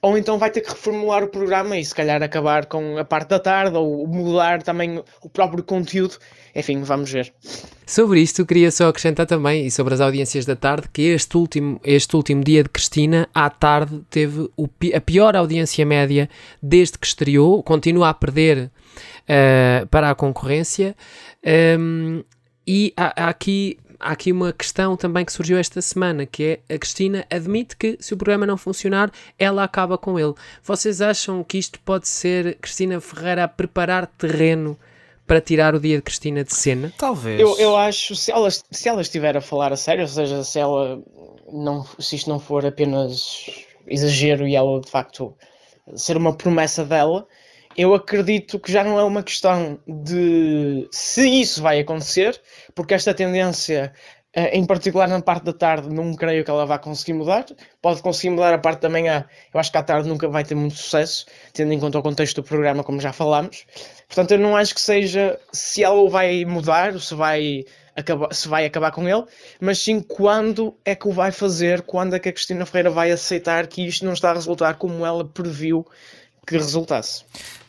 ou 0.00 0.16
então 0.16 0.38
vai 0.38 0.50
ter 0.50 0.60
que 0.60 0.70
reformular 0.70 1.24
o 1.24 1.28
programa 1.28 1.76
e 1.76 1.84
se 1.84 1.94
calhar 1.94 2.22
acabar 2.22 2.66
com 2.66 2.98
a 2.98 3.04
parte 3.04 3.30
da 3.30 3.40
tarde 3.40 3.76
ou 3.76 4.06
mudar 4.06 4.62
também 4.62 5.02
o 5.20 5.28
próprio 5.28 5.64
conteúdo. 5.64 6.16
Enfim, 6.58 6.82
vamos 6.82 7.12
ver. 7.12 7.32
Sobre 7.86 8.20
isto, 8.20 8.44
queria 8.44 8.72
só 8.72 8.88
acrescentar 8.88 9.26
também, 9.26 9.64
e 9.64 9.70
sobre 9.70 9.94
as 9.94 10.00
audiências 10.00 10.44
da 10.44 10.56
tarde, 10.56 10.88
que 10.92 11.02
este 11.02 11.36
último, 11.36 11.80
este 11.84 12.16
último 12.16 12.42
dia 12.42 12.64
de 12.64 12.68
Cristina, 12.68 13.28
à 13.32 13.48
tarde, 13.48 14.02
teve 14.10 14.50
o, 14.56 14.68
a 14.92 15.00
pior 15.00 15.36
audiência 15.36 15.86
média 15.86 16.28
desde 16.60 16.98
que 16.98 17.06
estreou, 17.06 17.62
continua 17.62 18.08
a 18.08 18.14
perder 18.14 18.64
uh, 18.64 19.86
para 19.86 20.10
a 20.10 20.16
concorrência. 20.16 20.96
Um, 21.78 22.24
e 22.66 22.92
há, 22.96 23.26
há 23.26 23.28
aqui 23.28 23.78
há 24.00 24.12
aqui 24.12 24.32
uma 24.32 24.52
questão 24.52 24.96
também 24.96 25.24
que 25.24 25.32
surgiu 25.32 25.58
esta 25.58 25.80
semana, 25.80 26.26
que 26.26 26.60
é 26.68 26.74
a 26.74 26.78
Cristina 26.78 27.24
admite 27.30 27.76
que 27.76 27.96
se 28.00 28.14
o 28.14 28.16
programa 28.16 28.46
não 28.46 28.56
funcionar, 28.56 29.10
ela 29.38 29.64
acaba 29.64 29.96
com 29.96 30.18
ele. 30.18 30.34
Vocês 30.62 31.00
acham 31.00 31.42
que 31.42 31.58
isto 31.58 31.80
pode 31.80 32.08
ser 32.08 32.56
Cristina 32.60 33.00
Ferreira 33.00 33.44
a 33.44 33.48
preparar 33.48 34.06
terreno 34.06 34.78
para 35.28 35.42
tirar 35.42 35.74
o 35.74 35.80
dia 35.80 35.96
de 35.96 36.02
Cristina 36.02 36.42
de 36.42 36.54
cena? 36.54 36.92
Talvez. 36.96 37.38
Eu, 37.38 37.56
eu 37.58 37.76
acho, 37.76 38.16
se 38.16 38.32
ela, 38.32 38.50
se 38.50 38.88
ela 38.88 39.02
estiver 39.02 39.36
a 39.36 39.42
falar 39.42 39.72
a 39.72 39.76
sério, 39.76 40.02
ou 40.02 40.08
seja, 40.08 40.42
se 40.42 40.58
ela 40.58 41.00
não, 41.52 41.86
se 41.98 42.16
isto 42.16 42.30
não 42.30 42.40
for 42.40 42.64
apenas 42.64 43.44
exagero 43.86 44.48
e 44.48 44.56
ela 44.56 44.80
de 44.80 44.90
facto 44.90 45.36
ser 45.94 46.16
uma 46.16 46.34
promessa 46.34 46.82
dela, 46.82 47.26
eu 47.76 47.94
acredito 47.94 48.58
que 48.58 48.72
já 48.72 48.82
não 48.82 48.98
é 48.98 49.04
uma 49.04 49.22
questão 49.22 49.78
de 49.86 50.88
se 50.90 51.28
isso 51.28 51.62
vai 51.62 51.78
acontecer, 51.78 52.40
porque 52.74 52.94
esta 52.94 53.12
tendência, 53.12 53.92
em 54.34 54.64
particular 54.66 55.08
na 55.08 55.20
parte 55.20 55.44
da 55.44 55.52
tarde, 55.52 55.88
não 55.88 56.14
creio 56.14 56.44
que 56.44 56.50
ela 56.50 56.66
vá 56.66 56.78
conseguir 56.78 57.14
mudar. 57.14 57.46
Pode 57.80 58.02
conseguir 58.02 58.30
mudar 58.30 58.52
a 58.52 58.58
parte 58.58 58.82
da 58.82 58.88
manhã, 58.88 59.24
eu 59.52 59.58
acho 59.58 59.72
que 59.72 59.78
à 59.78 59.82
tarde 59.82 60.08
nunca 60.08 60.28
vai 60.28 60.44
ter 60.44 60.54
muito 60.54 60.76
sucesso, 60.76 61.26
tendo 61.52 61.72
em 61.72 61.80
conta 61.80 61.98
o 61.98 62.02
contexto 62.02 62.36
do 62.36 62.42
programa, 62.42 62.84
como 62.84 63.00
já 63.00 63.12
falámos. 63.12 63.64
Portanto, 64.06 64.32
eu 64.32 64.38
não 64.38 64.56
acho 64.56 64.74
que 64.74 64.80
seja 64.80 65.38
se 65.52 65.82
ela 65.82 66.08
vai 66.08 66.44
mudar, 66.44 66.92
ou 66.92 67.00
se 67.00 67.14
vai 67.14 67.64
acabar, 67.96 68.32
se 68.32 68.46
vai 68.46 68.64
acabar 68.64 68.92
com 68.92 69.08
ele, 69.08 69.24
mas 69.60 69.80
sim 69.80 70.00
quando 70.00 70.76
é 70.84 70.94
que 70.94 71.08
o 71.08 71.12
vai 71.12 71.32
fazer, 71.32 71.82
quando 71.82 72.14
é 72.14 72.18
que 72.18 72.28
a 72.28 72.32
Cristina 72.32 72.64
Ferreira 72.64 72.90
vai 72.90 73.10
aceitar 73.10 73.66
que 73.66 73.86
isto 73.86 74.04
não 74.04 74.12
está 74.12 74.30
a 74.30 74.34
resultar 74.34 74.74
como 74.74 75.04
ela 75.04 75.24
previu 75.24 75.86
que 76.46 76.56
resultasse. 76.56 77.24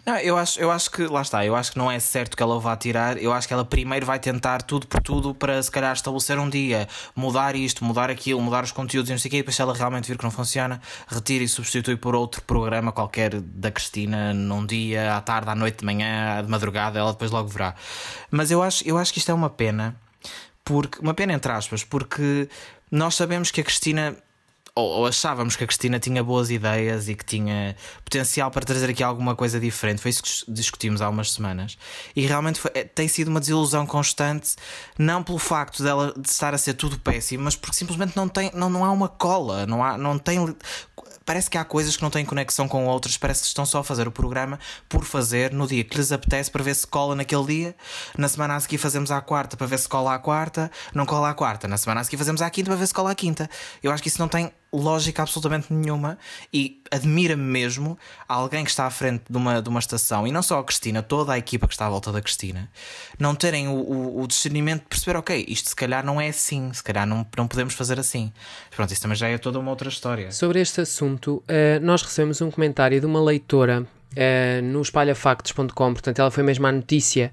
Não, 0.09 0.17
eu 0.17 0.35
acho, 0.39 0.59
eu 0.59 0.71
acho 0.71 0.89
que, 0.89 1.05
lá 1.05 1.21
está, 1.21 1.45
eu 1.45 1.55
acho 1.55 1.71
que 1.71 1.77
não 1.77 1.91
é 1.91 1.99
certo 1.99 2.35
que 2.35 2.41
ela 2.41 2.59
vá 2.59 2.75
tirar. 2.75 3.21
Eu 3.21 3.31
acho 3.31 3.47
que 3.47 3.53
ela 3.53 3.63
primeiro 3.63 4.07
vai 4.07 4.17
tentar 4.17 4.63
tudo 4.63 4.87
por 4.87 4.99
tudo 5.03 5.35
para 5.35 5.61
se 5.61 5.69
calhar 5.69 5.93
estabelecer 5.93 6.39
um 6.39 6.49
dia, 6.49 6.87
mudar 7.15 7.55
isto, 7.55 7.85
mudar 7.85 8.09
aquilo, 8.09 8.41
mudar 8.41 8.63
os 8.63 8.71
conteúdos 8.71 9.11
e 9.11 9.13
não 9.13 9.19
sei 9.19 9.29
o 9.29 9.31
quê. 9.31 9.37
E 9.37 9.41
depois, 9.41 9.55
se 9.55 9.61
ela 9.61 9.71
realmente 9.71 10.07
vir 10.07 10.17
que 10.17 10.23
não 10.23 10.31
funciona, 10.31 10.81
retira 11.07 11.43
e 11.43 11.47
substitui 11.47 11.95
por 11.95 12.15
outro 12.15 12.41
programa 12.41 12.91
qualquer 12.91 13.39
da 13.39 13.69
Cristina 13.69 14.33
num 14.33 14.65
dia, 14.65 15.15
à 15.15 15.21
tarde, 15.21 15.51
à 15.51 15.53
noite, 15.53 15.77
de 15.81 15.85
manhã, 15.85 16.43
de 16.43 16.49
madrugada. 16.49 16.97
Ela 16.97 17.11
depois 17.11 17.29
logo 17.29 17.47
verá. 17.47 17.75
Mas 18.31 18.49
eu 18.49 18.63
acho, 18.63 18.83
eu 18.87 18.97
acho 18.97 19.13
que 19.13 19.19
isto 19.19 19.29
é 19.29 19.33
uma 19.35 19.51
pena, 19.51 19.95
porque, 20.65 20.97
uma 21.01 21.13
pena 21.13 21.33
entre 21.33 21.51
aspas, 21.51 21.83
porque 21.83 22.49
nós 22.89 23.13
sabemos 23.13 23.51
que 23.51 23.61
a 23.61 23.63
Cristina 23.63 24.15
ou, 24.79 24.99
ou, 24.99 25.05
achávamos 25.05 25.55
que 25.55 25.63
a 25.63 25.67
Cristina 25.67 25.99
tinha 25.99 26.23
boas 26.23 26.49
ideias 26.49 27.09
e 27.09 27.15
que 27.15 27.25
tinha 27.25 27.75
potencial 28.03 28.49
para 28.49 28.65
trazer 28.65 28.89
aqui 28.89 29.03
alguma 29.03 29.35
coisa 29.35 29.59
diferente. 29.59 30.01
Foi 30.01 30.09
isso 30.09 30.23
que 30.23 30.51
discutimos 30.51 31.01
há 31.01 31.09
umas 31.09 31.31
semanas. 31.31 31.77
E 32.15 32.25
realmente 32.25 32.59
foi, 32.59 32.71
é, 32.73 32.83
tem 32.83 33.07
sido 33.07 33.27
uma 33.27 33.39
desilusão 33.39 33.85
constante, 33.85 34.55
não 34.97 35.21
pelo 35.23 35.37
facto 35.39 35.83
dela 35.83 36.13
de 36.17 36.29
estar 36.29 36.53
a 36.53 36.57
ser 36.57 36.73
tudo 36.73 36.99
péssimo, 36.99 37.43
mas 37.43 37.55
porque 37.55 37.75
simplesmente 37.75 38.15
não, 38.15 38.27
tem, 38.27 38.51
não, 38.53 38.69
não 38.69 38.85
há 38.85 38.91
uma 38.91 39.09
cola, 39.09 39.65
não, 39.65 39.83
há, 39.83 39.97
não 39.97 40.17
tem 40.17 40.39
parece 41.29 41.47
que 41.47 41.59
há 41.59 41.63
coisas 41.63 41.95
que 41.95 42.01
não 42.01 42.09
têm 42.09 42.25
conexão 42.25 42.67
com 42.67 42.87
outras, 42.87 43.15
parece 43.15 43.41
que 43.41 43.47
estão 43.49 43.63
só 43.63 43.81
a 43.81 43.83
fazer 43.83 44.07
o 44.07 44.11
programa 44.11 44.59
por 44.89 45.05
fazer 45.05 45.53
no 45.53 45.67
dia 45.67 45.83
que 45.83 45.95
lhes 45.95 46.11
apetece 46.11 46.49
para 46.49 46.63
ver 46.63 46.73
se 46.73 46.87
cola 46.87 47.15
naquele 47.15 47.45
dia. 47.45 47.75
Na 48.17 48.27
semana 48.27 48.55
a 48.55 48.59
seguir 48.59 48.79
fazemos 48.79 49.11
à 49.11 49.21
quarta 49.21 49.55
para 49.55 49.67
ver 49.67 49.77
se 49.77 49.87
cola 49.87 50.15
à 50.15 50.17
quarta, 50.17 50.71
não 50.91 51.05
cola 51.05 51.29
à 51.29 51.33
quarta. 51.35 51.67
Na 51.67 51.77
semana 51.77 52.01
a 52.01 52.03
seguir 52.03 52.17
fazemos 52.17 52.41
à 52.41 52.49
quinta 52.49 52.71
para 52.71 52.79
ver 52.79 52.87
se 52.87 52.93
cola 52.95 53.11
à 53.11 53.15
quinta. 53.15 53.47
Eu 53.83 53.91
acho 53.91 54.01
que 54.01 54.09
isso 54.09 54.19
não 54.19 54.27
tem 54.27 54.51
lógica 54.71 55.21
absolutamente 55.21 55.73
nenhuma 55.73 56.17
e 56.53 56.81
admira-me 56.91 57.43
mesmo 57.43 57.97
alguém 58.27 58.63
que 58.63 58.69
está 58.69 58.85
à 58.85 58.89
frente 58.89 59.23
de 59.29 59.37
uma, 59.37 59.61
de 59.61 59.69
uma 59.69 59.79
estação 59.79 60.27
e 60.27 60.31
não 60.31 60.41
só 60.41 60.59
a 60.59 60.63
Cristina, 60.63 61.01
toda 61.01 61.33
a 61.33 61.37
equipa 61.37 61.67
que 61.67 61.73
está 61.73 61.87
à 61.87 61.89
volta 61.89 62.11
da 62.11 62.21
Cristina, 62.21 62.69
não 63.17 63.35
terem 63.35 63.67
o, 63.67 63.73
o, 63.73 64.21
o 64.21 64.27
discernimento 64.27 64.83
de 64.83 64.87
perceber, 64.87 65.17
ok, 65.17 65.45
isto 65.47 65.69
se 65.69 65.75
calhar 65.75 66.05
não 66.05 66.19
é 66.19 66.29
assim, 66.29 66.71
se 66.73 66.83
calhar 66.83 67.05
não, 67.05 67.25
não 67.37 67.47
podemos 67.47 67.73
fazer 67.73 67.99
assim. 67.99 68.31
Pronto, 68.75 68.91
isso 68.91 69.01
também 69.01 69.17
já 69.17 69.27
é 69.27 69.37
toda 69.37 69.59
uma 69.59 69.71
outra 69.71 69.89
história. 69.89 70.31
Sobre 70.31 70.59
este 70.59 70.81
assunto, 70.81 71.43
uh, 71.47 71.79
nós 71.81 72.01
recebemos 72.01 72.41
um 72.41 72.51
comentário 72.51 72.99
de 72.99 73.05
uma 73.05 73.21
leitora 73.21 73.87
Uh, 74.09 74.61
no 74.63 74.81
espalhafactos.com, 74.81 75.93
portanto 75.93 76.17
ela 76.17 76.31
foi 76.31 76.41
mesmo 76.41 76.65
à 76.65 76.71
notícia 76.71 77.31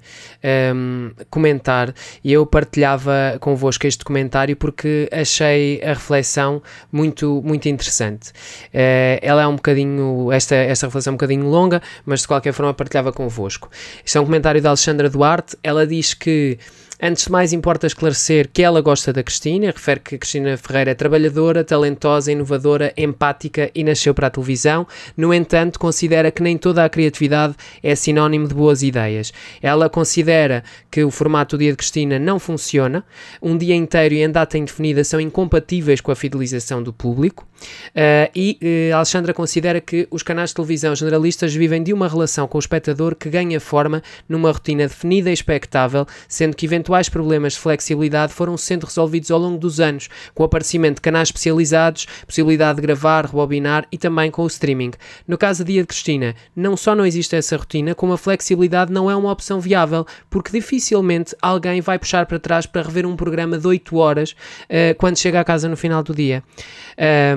um, 0.74 1.06
ehm, 1.08 1.24
comentar 1.30 1.94
e 2.22 2.30
eu 2.30 2.44
partilhava 2.44 3.38
convosco 3.40 3.86
este 3.86 4.04
comentário 4.04 4.54
porque 4.54 5.08
achei 5.10 5.80
a 5.82 5.94
reflexão 5.94 6.62
muito, 6.92 7.40
muito 7.42 7.66
interessante. 7.66 8.28
Uh, 8.74 9.18
ela 9.22 9.42
é 9.42 9.46
um 9.46 9.56
bocadinho, 9.56 10.30
esta, 10.30 10.54
esta 10.54 10.86
reflexão 10.86 11.12
é 11.12 11.14
um 11.14 11.16
bocadinho 11.16 11.46
longa, 11.46 11.80
mas 12.04 12.20
de 12.20 12.28
qualquer 12.28 12.52
forma 12.52 12.74
partilhava 12.74 13.10
convosco. 13.10 13.70
Isto 14.04 14.18
é 14.18 14.20
um 14.20 14.24
comentário 14.24 14.60
da 14.60 14.68
Alexandra 14.68 15.08
Duarte, 15.08 15.56
ela 15.62 15.86
diz 15.86 16.12
que 16.12 16.58
Antes 17.00 17.24
de 17.24 17.32
mais, 17.32 17.52
importa 17.52 17.86
esclarecer 17.86 18.48
que 18.50 18.62
ela 18.62 18.80
gosta 18.80 19.12
da 19.12 19.22
Cristina, 19.22 19.66
refere 19.66 20.00
que 20.00 20.16
Cristina 20.16 20.56
Ferreira 20.56 20.92
é 20.92 20.94
trabalhadora, 20.94 21.62
talentosa, 21.62 22.32
inovadora, 22.32 22.90
empática 22.96 23.70
e 23.74 23.84
nasceu 23.84 24.14
para 24.14 24.28
a 24.28 24.30
televisão. 24.30 24.86
No 25.14 25.34
entanto, 25.34 25.78
considera 25.78 26.30
que 26.30 26.42
nem 26.42 26.56
toda 26.56 26.82
a 26.82 26.88
criatividade 26.88 27.54
é 27.82 27.94
sinónimo 27.94 28.48
de 28.48 28.54
boas 28.54 28.82
ideias. 28.82 29.30
Ela 29.60 29.90
considera 29.90 30.64
que 30.90 31.04
o 31.04 31.10
formato 31.10 31.58
do 31.58 31.60
Dia 31.60 31.72
de 31.72 31.76
Cristina 31.76 32.18
não 32.18 32.38
funciona, 32.38 33.04
um 33.42 33.58
dia 33.58 33.74
inteiro 33.74 34.14
e 34.14 34.22
em 34.22 34.30
data 34.30 34.56
indefinida 34.56 35.04
são 35.04 35.20
incompatíveis 35.20 36.00
com 36.00 36.10
a 36.10 36.16
fidelização 36.16 36.82
do 36.82 36.94
público. 36.94 37.46
Uh, 37.88 38.30
e 38.34 38.90
uh, 38.92 38.96
Alexandra 38.96 39.32
considera 39.32 39.80
que 39.80 40.06
os 40.10 40.22
canais 40.22 40.50
de 40.50 40.56
televisão 40.56 40.94
generalistas 40.94 41.54
vivem 41.54 41.82
de 41.82 41.92
uma 41.92 42.08
relação 42.08 42.46
com 42.46 42.58
o 42.58 42.60
espectador 42.60 43.14
que 43.14 43.30
ganha 43.30 43.58
forma 43.60 44.02
numa 44.28 44.50
rotina 44.50 44.86
definida 44.86 45.30
e 45.30 45.32
expectável, 45.32 46.06
sendo 46.28 46.54
que 46.54 46.66
eventuais 46.86 47.08
problemas 47.08 47.54
de 47.54 47.58
flexibilidade 47.58 48.32
foram 48.32 48.56
sendo 48.56 48.84
resolvidos 48.84 49.30
ao 49.30 49.40
longo 49.40 49.58
dos 49.58 49.80
anos, 49.80 50.08
com 50.32 50.44
o 50.44 50.46
aparecimento 50.46 50.96
de 50.96 51.00
canais 51.00 51.28
especializados, 51.28 52.06
possibilidade 52.24 52.76
de 52.76 52.82
gravar, 52.82 53.26
rebobinar 53.26 53.86
e 53.90 53.98
também 53.98 54.30
com 54.30 54.42
o 54.42 54.46
streaming. 54.46 54.92
No 55.26 55.36
caso 55.36 55.64
da 55.64 55.66
Dia 55.66 55.80
de 55.80 55.88
Cristina, 55.88 56.34
não 56.54 56.76
só 56.76 56.94
não 56.94 57.04
existe 57.04 57.34
essa 57.34 57.56
rotina, 57.56 57.94
como 57.94 58.12
a 58.12 58.18
flexibilidade 58.18 58.92
não 58.92 59.10
é 59.10 59.16
uma 59.16 59.32
opção 59.32 59.60
viável, 59.60 60.06
porque 60.30 60.52
dificilmente 60.52 61.34
alguém 61.42 61.80
vai 61.80 61.98
puxar 61.98 62.24
para 62.24 62.38
trás 62.38 62.66
para 62.66 62.82
rever 62.82 63.04
um 63.04 63.16
programa 63.16 63.58
de 63.58 63.66
8 63.66 63.96
horas 63.96 64.30
uh, 64.30 64.94
quando 64.96 65.18
chega 65.18 65.40
à 65.40 65.44
casa 65.44 65.68
no 65.68 65.76
final 65.76 66.04
do 66.04 66.14
dia. 66.14 66.44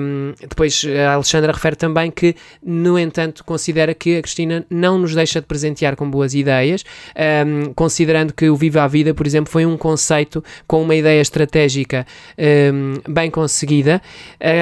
Um, 0.00 0.32
depois 0.40 0.84
a 1.06 1.14
Alexandra 1.14 1.52
refere 1.52 1.76
também 1.76 2.10
que, 2.10 2.36
no 2.62 2.98
entanto, 2.98 3.44
considera 3.44 3.92
que 3.94 4.16
a 4.16 4.22
Cristina 4.22 4.64
não 4.70 4.98
nos 4.98 5.14
deixa 5.14 5.40
de 5.40 5.46
presentear 5.46 5.96
com 5.96 6.08
boas 6.08 6.34
ideias, 6.34 6.84
um, 7.46 7.72
considerando 7.74 8.32
que 8.32 8.48
o 8.48 8.56
Viva 8.56 8.82
a 8.82 8.88
Vida, 8.88 9.12
por 9.12 9.26
exemplo, 9.26 9.39
foi 9.48 9.64
um 9.64 9.76
conceito 9.76 10.42
com 10.66 10.82
uma 10.82 10.94
ideia 10.94 11.20
estratégica 11.20 12.06
um, 12.38 13.12
bem 13.12 13.30
conseguida. 13.30 14.02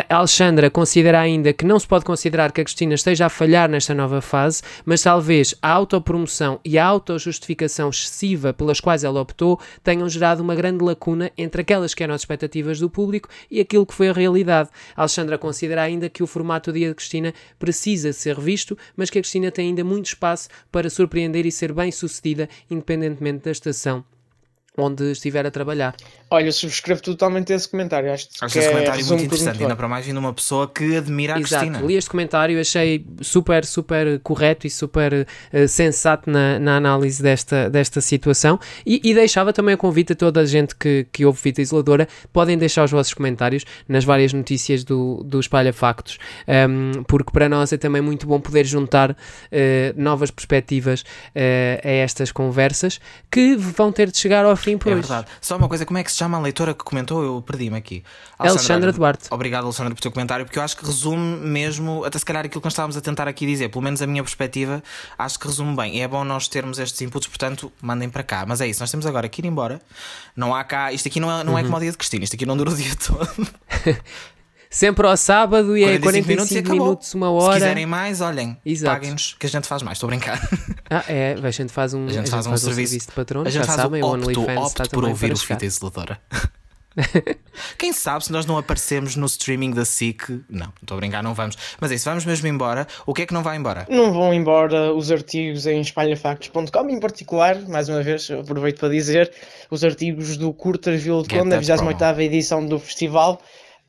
A 0.09 0.17
Alexandra 0.17 0.71
considera 0.71 1.21
ainda 1.21 1.53
que 1.53 1.65
não 1.65 1.79
se 1.79 1.87
pode 1.87 2.05
considerar 2.05 2.53
que 2.53 2.61
a 2.61 2.65
Cristina 2.65 2.95
esteja 2.95 3.27
a 3.27 3.29
falhar 3.29 3.69
nesta 3.69 3.95
nova 3.95 4.21
fase, 4.21 4.63
mas 4.85 5.03
talvez 5.03 5.55
a 5.63 5.71
autopromoção 5.71 6.61
e 6.65 6.79
a 6.79 6.85
autojustificação 6.85 7.89
excessiva 7.89 8.53
pelas 8.53 8.81
quais 8.81 9.05
ela 9.05 9.21
optou 9.21 9.59
tenham 9.83 10.09
gerado 10.09 10.43
uma 10.43 10.55
grande 10.55 10.85
lacuna 10.85 11.31
entre 11.37 11.63
aquelas 11.63 11.95
que 11.95 12.03
eram 12.03 12.15
as 12.15 12.21
expectativas 12.21 12.79
do 12.79 12.91
público 12.91 13.29
e 13.51 13.61
aquilo 13.61 13.87
que 13.87 13.95
foi 13.95 14.09
a 14.09 14.13
realidade. 14.13 14.69
A 14.97 15.03
Alexandra 15.03 15.39
considera 15.39 15.83
ainda 15.83 16.09
que 16.09 16.23
o 16.23 16.27
formato 16.27 16.73
Dia 16.73 16.89
de 16.89 16.95
Cristina 16.95 17.33
precisa 17.59 18.13
ser 18.13 18.37
revisto, 18.37 18.77
mas 18.97 19.11
que 19.11 19.19
a 19.19 19.23
Cristina 19.23 19.51
tem 19.51 19.69
ainda 19.69 19.85
muito 19.85 20.07
espaço 20.07 20.49
para 20.71 20.91
surpreender 20.91 21.47
e 21.47 21.53
ser 21.53 21.73
bem 21.73 21.91
sucedida, 21.91 22.49
independentemente 22.71 23.45
da 23.45 23.51
estação 23.51 24.05
onde 24.79 25.13
estiver 25.13 25.45
a 25.45 25.51
trabalhar. 25.51 25.95
Olha, 26.31 26.53
subscrevo 26.53 27.01
totalmente 27.03 27.53
esse 27.53 27.69
comentário. 27.69 28.13
Acho, 28.13 28.29
Acho 28.41 28.53
que 28.53 28.59
esse 28.59 28.69
é, 28.69 28.71
comentário 28.71 29.07
muito 29.07 29.25
interessante, 29.25 29.63
ainda 29.63 29.77
para 29.77 29.89
mais 29.89 30.05
vindo 30.07 30.19
uma 30.19 30.33
pessoa 30.33 30.69
que 30.69 30.97
admira 30.97 31.35
a 31.35 31.41
Exato, 31.41 31.67
Cristina. 31.67 31.87
li 31.87 31.97
este 31.97 32.11
comentário, 32.11 32.61
achei 32.61 33.05
super, 33.23 33.65
super 33.65 34.21
correto 34.21 34.67
e 34.67 34.71
super 34.71 35.27
eh, 35.53 35.67
sensato 35.67 36.31
na, 36.31 36.59
na 36.59 36.77
análise 36.77 37.23
desta, 37.23 37.71
desta 37.71 38.01
situação 38.01 38.59
e, 38.85 39.01
e 39.03 39.15
deixava 39.15 39.53
também 39.53 39.75
o 39.75 39.79
convite 39.79 40.13
a 40.13 40.17
toda 40.17 40.41
a 40.41 40.47
gente 40.47 40.77
que, 40.77 41.07
que 41.11 41.25
ouve 41.25 41.39
Fita 41.41 41.63
Isoladora, 41.63 42.07
podem 42.33 42.59
deixar 42.59 42.85
os 42.85 42.91
vossos 42.91 43.15
comentários 43.15 43.65
nas 43.89 44.05
várias 44.05 44.33
notícias 44.33 44.85
do, 44.85 45.23
do 45.25 45.41
Espalha 45.41 45.73
Factos, 45.73 46.19
um, 46.69 47.03
porque 47.05 47.33
para 47.33 47.49
nós 47.49 47.73
é 47.73 47.79
também 47.79 48.03
muito 48.03 48.27
bom 48.27 48.39
poder 48.39 48.67
juntar 48.67 49.17
eh, 49.51 49.95
novas 49.97 50.31
perspectivas 50.31 51.05
eh, 51.35 51.81
a 51.83 51.89
estas 51.89 52.31
conversas 52.31 53.01
que 53.31 53.57
vão 53.57 53.91
ter 53.91 54.11
de 54.11 54.19
chegar 54.19 54.45
ao 54.45 54.57
fim 54.57 54.68
por 54.77 54.89
É 54.89 54.93
hoje. 54.97 55.01
verdade. 55.09 55.29
Só 55.41 55.57
uma 55.57 55.69
coisa, 55.69 55.87
como 55.87 55.99
é 55.99 56.05
que 56.05 56.11
se 56.13 56.19
chama 56.19 56.37
a 56.37 56.41
leitora 56.41 56.75
que 56.75 56.85
comentou? 56.85 57.23
Eu 57.23 57.41
perdi-me 57.41 57.77
aqui. 57.79 58.03
Alexandra 58.39 58.89
olha, 58.89 58.93
Duarte. 58.93 59.29
Obrigado, 59.31 59.65
Alexandra, 59.65 59.95
por 59.95 60.01
teu 60.01 60.11
comentário, 60.13 60.45
porque 60.45 60.59
eu 60.59 60.63
acho 60.63 60.77
que 60.77 60.85
resume 60.85 61.37
mesmo, 61.47 62.05
até 62.05 62.19
se 62.19 62.25
calhar 62.25 62.45
aquilo 62.45 62.61
que 62.61 62.67
nós 62.67 62.73
estávamos 62.73 62.97
a 62.97 63.01
tentar 63.01 63.29
aqui 63.29 63.47
dizer, 63.47 63.69
pelo 63.71 63.83
menos 63.83 64.03
a 64.03 64.07
minha 64.07 64.23
perspectiva, 64.23 64.83
acho 65.17 65.39
que 65.39 65.47
resume 65.47 65.75
bem. 65.77 65.97
E 65.97 66.01
é 66.01 66.09
bom 66.09 66.25
nós 66.25 66.49
termos 66.49 66.79
estes 66.79 67.01
inputs, 67.01 67.29
portanto, 67.29 67.73
mandem 67.81 68.09
para 68.11 68.23
cá. 68.23 68.45
Mas 68.47 68.61
é 68.61 68.67
isso, 68.67 68.81
nós 68.81 68.91
temos 68.91 69.07
agora 69.07 69.29
que 69.29 69.41
ir 69.41 69.45
embora. 69.47 69.81
Não 70.37 70.55
há 70.55 70.65
cá, 70.65 70.93
isto 70.93 71.09
aqui 71.09 71.21
não 71.21 71.31
é, 71.31 71.45
não 71.45 71.53
Uhum. 71.55 71.59
é 71.59 71.63
como 71.63 71.77
o 71.77 71.81
dia 71.81 71.91
de 71.91 71.97
Cristina, 71.97 72.25
isto 72.25 72.35
aqui 72.35 72.45
não 72.45 72.57
dura 72.57 72.71
o 72.71 72.75
dia 72.77 72.93
todo. 72.97 73.49
Sempre 74.71 75.07
ao 75.07 75.17
sábado 75.17 75.77
e 75.77 75.83
é 75.85 75.99
45 75.99 76.27
45 76.37 76.59
acabou. 76.69 76.87
minutos, 76.87 77.15
uma 77.15 77.27
Se 77.29 77.33
hora. 77.45 77.55
quiserem 77.55 77.87
mais, 77.87 78.21
olhem, 78.21 78.57
Exato. 78.67 78.95
paguem-nos, 78.95 79.35
que 79.39 79.47
a 79.47 79.49
gente 79.49 79.67
faz 79.67 79.83
mais, 79.83 79.97
estou 79.97 80.09
a 80.09 80.11
brincar. 80.11 80.41
Ah, 80.91 81.05
é, 81.07 81.37
a 81.43 81.51
gente 81.51 81.71
faz 81.71 81.93
um, 81.93 82.07
A 82.07 82.13
gente 82.13 82.31
faz 82.31 82.47
um 82.47 82.57
serviço- 82.57 82.99
de 82.99 83.13
patrono, 83.13 83.47
A 83.47 83.51
gente 83.51 83.61
já 83.61 83.67
faz 83.67 83.83
sabem, 83.83 84.03
o 84.03 84.07
opto, 84.07 84.25
OnlyFans 84.27 84.57
opto 84.59 84.83
está 84.83 84.85
por 84.87 85.05
ouvir 85.05 85.33
o. 85.33 85.37
Fita 85.37 85.67
Isoladora. 85.67 86.19
Quem 87.77 87.93
sabe 87.93 88.25
se 88.25 88.33
nós 88.33 88.47
não 88.47 88.57
aparecemos 88.59 89.15
no 89.15 89.27
streaming 89.27 89.71
da 89.73 89.85
SIC. 89.85 90.41
Não, 90.49 90.73
estou 90.81 90.97
a 90.97 91.01
brincar, 91.01 91.23
não 91.23 91.35
vamos. 91.35 91.57
Mas 91.81 91.93
é 91.93 91.95
isso, 91.95 92.07
vamos 92.09 92.25
mesmo 92.25 92.47
embora. 92.49 92.87
O 93.07 93.13
que 93.15 93.23
é 93.23 93.27
que 93.27 93.35
não 93.35 93.43
vai 93.43 93.57
embora? 93.57 93.87
Não 93.89 94.13
vão 94.13 94.33
embora 94.35 94.93
os 94.95 95.13
artigos 95.13 95.67
em 95.67 95.81
espalhafactos.com, 95.81 96.89
em 96.89 96.99
particular, 96.99 97.61
mais 97.69 97.89
uma 97.89 98.03
vez, 98.03 98.31
aproveito 98.31 98.79
para 98.81 98.89
dizer, 98.89 99.31
os 99.71 99.85
artigos 99.85 100.37
do 100.37 100.53
Curtas 100.53 101.03
Vila 101.03 101.23
de 101.23 101.29
Get 101.31 101.39
Conde, 101.43 101.55
a 101.55 101.59
that 101.61 102.17
28 102.17 102.21
edição 102.21 102.65
do 102.67 102.79
festival, 102.79 103.41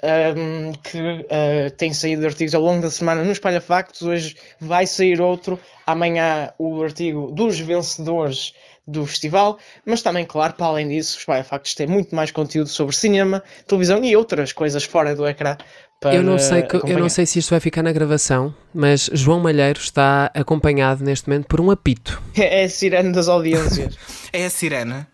ahm, 0.03 0.71
que 0.83 1.25
ah, 1.29 1.69
tem 1.77 1.93
saído 1.93 2.25
artigos 2.25 2.53
ao 2.55 2.61
longo 2.61 2.81
da 2.81 2.89
semana 2.91 3.23
no 3.23 3.31
Espalha 3.31 3.61
Factos. 3.61 4.01
Hoje 4.01 4.35
vai 4.59 4.85
sair 4.87 5.19
outro, 5.21 5.59
amanhã 5.85 6.51
o 6.57 6.81
artigo 6.83 7.31
dos 7.31 7.59
vencedores 7.59 8.53
do 8.87 9.05
festival, 9.05 9.59
mas 9.85 10.01
também, 10.01 10.25
claro, 10.25 10.53
para 10.53 10.65
além 10.65 10.87
disso, 10.87 11.15
o 11.15 11.19
Espalha 11.19 11.43
Factos 11.43 11.75
tem 11.75 11.85
muito 11.85 12.15
mais 12.15 12.31
conteúdo 12.31 12.69
sobre 12.69 12.95
cinema, 12.95 13.43
televisão 13.67 14.03
e 14.03 14.15
outras 14.15 14.51
coisas 14.51 14.83
fora 14.83 15.15
do 15.15 15.27
ecrã. 15.27 15.55
Para 16.01 16.15
Eu 16.15 16.23
não, 16.23 16.39
sei, 16.39 16.63
que- 16.63 16.77
eu 16.77 16.97
não 16.97 17.09
sei 17.09 17.25
se 17.25 17.37
isto 17.39 17.49
vai 17.51 17.59
ficar 17.59 17.83
na 17.83 17.91
gravação, 17.91 18.55
mas 18.73 19.09
João 19.13 19.39
Malheiro 19.41 19.79
está 19.79 20.31
acompanhado 20.33 21.03
neste 21.03 21.27
momento 21.29 21.45
por 21.45 21.59
um 21.61 21.69
apito. 21.69 22.19
É 22.35 22.63
a 22.63 22.69
sirene 22.69 23.11
das 23.11 23.27
audiências. 23.27 23.95
É 24.33 24.45
a 24.45 24.49
sirene. 24.49 25.05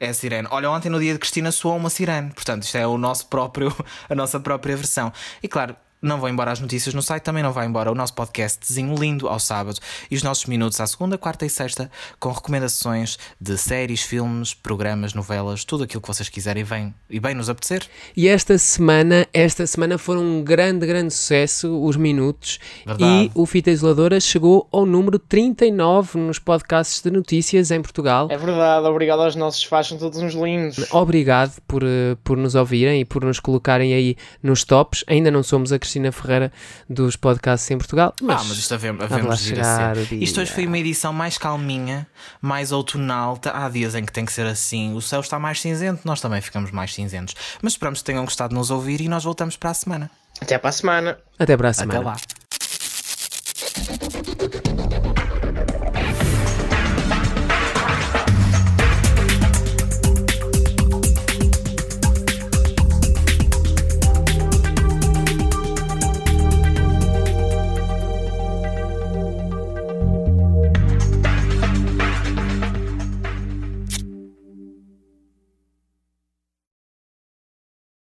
É 0.00 0.08
a 0.08 0.14
sirene. 0.14 0.46
Olha, 0.50 0.70
ontem 0.70 0.88
no 0.88 1.00
dia 1.00 1.12
de 1.12 1.18
Cristina 1.18 1.50
soou 1.50 1.76
uma 1.76 1.90
sirene. 1.90 2.30
Portanto, 2.32 2.62
isto 2.62 2.76
é 2.78 2.86
o 2.86 2.96
nosso 2.96 3.26
próprio, 3.26 3.74
a 4.08 4.14
nossa 4.14 4.38
própria 4.38 4.76
versão. 4.76 5.12
E 5.42 5.48
claro, 5.48 5.74
não 6.00 6.20
vão 6.20 6.28
embora 6.28 6.52
as 6.52 6.60
notícias 6.60 6.94
no 6.94 7.02
site, 7.02 7.22
também 7.22 7.42
não 7.42 7.52
vai 7.52 7.66
embora 7.66 7.90
o 7.90 7.94
nosso 7.94 8.14
podcastzinho 8.14 8.94
lindo 8.94 9.28
ao 9.28 9.38
sábado 9.38 9.78
e 10.10 10.16
os 10.16 10.22
nossos 10.22 10.46
minutos 10.46 10.80
à 10.80 10.86
segunda, 10.86 11.18
quarta 11.18 11.44
e 11.44 11.50
sexta 11.50 11.90
com 12.18 12.30
recomendações 12.30 13.18
de 13.40 13.56
séries, 13.58 14.02
filmes, 14.02 14.54
programas, 14.54 15.14
novelas, 15.14 15.64
tudo 15.64 15.84
aquilo 15.84 16.00
que 16.00 16.08
vocês 16.08 16.28
quiserem 16.28 16.62
e 16.62 16.64
bem, 16.64 16.94
e 17.10 17.20
bem 17.20 17.34
nos 17.34 17.48
apetecer. 17.48 17.82
E 18.16 18.28
esta 18.28 18.56
semana, 18.58 19.26
esta 19.32 19.66
semana 19.66 19.98
foram 19.98 20.22
um 20.22 20.42
grande, 20.42 20.86
grande 20.86 21.12
sucesso 21.12 21.82
os 21.84 21.96
minutos 21.96 22.58
Verdade. 22.86 23.24
e 23.24 23.30
o 23.34 23.46
Fita 23.46 23.70
Isoladora 23.70 24.20
chegou 24.20 24.68
ao 24.72 24.86
número 24.86 25.18
39 25.18 26.18
nos 26.18 26.38
podcasts 26.38 27.02
de 27.02 27.10
notícias 27.10 27.70
em 27.70 27.82
Portugal. 27.82 28.28
É 28.30 28.36
verdade, 28.36 28.86
obrigado 28.86 29.22
aos 29.22 29.34
nossos 29.34 29.64
fãs, 29.64 29.88
são 29.88 29.98
todos 29.98 30.18
uns 30.18 30.34
lindos. 30.34 30.92
Obrigado 30.92 31.60
por, 31.66 31.82
eh, 31.82 32.16
por 32.22 32.36
nos 32.36 32.54
ouvirem 32.54 33.00
e 33.00 33.04
por 33.04 33.24
nos 33.24 33.40
colocarem 33.40 33.94
aí 33.94 34.16
nos 34.42 34.64
tops. 34.64 35.04
Ainda 35.06 35.30
não 35.30 35.42
somos 35.42 35.72
a 35.72 35.78
Cristina 35.88 36.12
Ferreira 36.12 36.52
dos 36.88 37.16
podcasts 37.16 37.70
em 37.70 37.78
Portugal, 37.78 38.12
mas, 38.20 38.40
ah, 38.40 38.44
mas 38.48 38.58
isto 38.58 38.74
havemos, 38.74 39.02
havemos 39.02 39.38
de 39.40 39.48
ir 39.54 39.60
a 39.60 39.64
chegar 39.64 39.96
ser. 39.96 40.14
Isto 40.16 40.40
hoje 40.42 40.52
foi 40.52 40.66
uma 40.66 40.78
edição 40.78 41.12
mais 41.12 41.38
calminha, 41.38 42.06
mais 42.42 42.72
outonal. 42.72 43.36
Tá- 43.38 43.64
Há 43.64 43.68
dias 43.70 43.94
em 43.94 44.04
que 44.04 44.12
tem 44.12 44.24
que 44.24 44.32
ser 44.32 44.46
assim. 44.46 44.94
O 44.94 45.00
céu 45.00 45.20
está 45.20 45.38
mais 45.38 45.60
cinzento, 45.60 46.02
nós 46.04 46.20
também 46.20 46.40
ficamos 46.42 46.70
mais 46.70 46.92
cinzentos. 46.94 47.34
Mas 47.62 47.72
esperamos 47.72 48.00
que 48.00 48.04
tenham 48.04 48.24
gostado 48.24 48.50
de 48.50 48.54
nos 48.56 48.70
ouvir 48.70 49.00
e 49.00 49.08
nós 49.08 49.24
voltamos 49.24 49.56
para 49.56 49.70
a 49.70 49.74
semana. 49.74 50.10
Até 50.40 50.58
para 50.58 50.68
a 50.68 50.72
semana. 50.72 51.18
Até 51.38 51.56
para 51.56 51.68
a 51.68 51.70
Até 51.70 51.80
semana. 51.80 52.00
lá. 52.00 52.16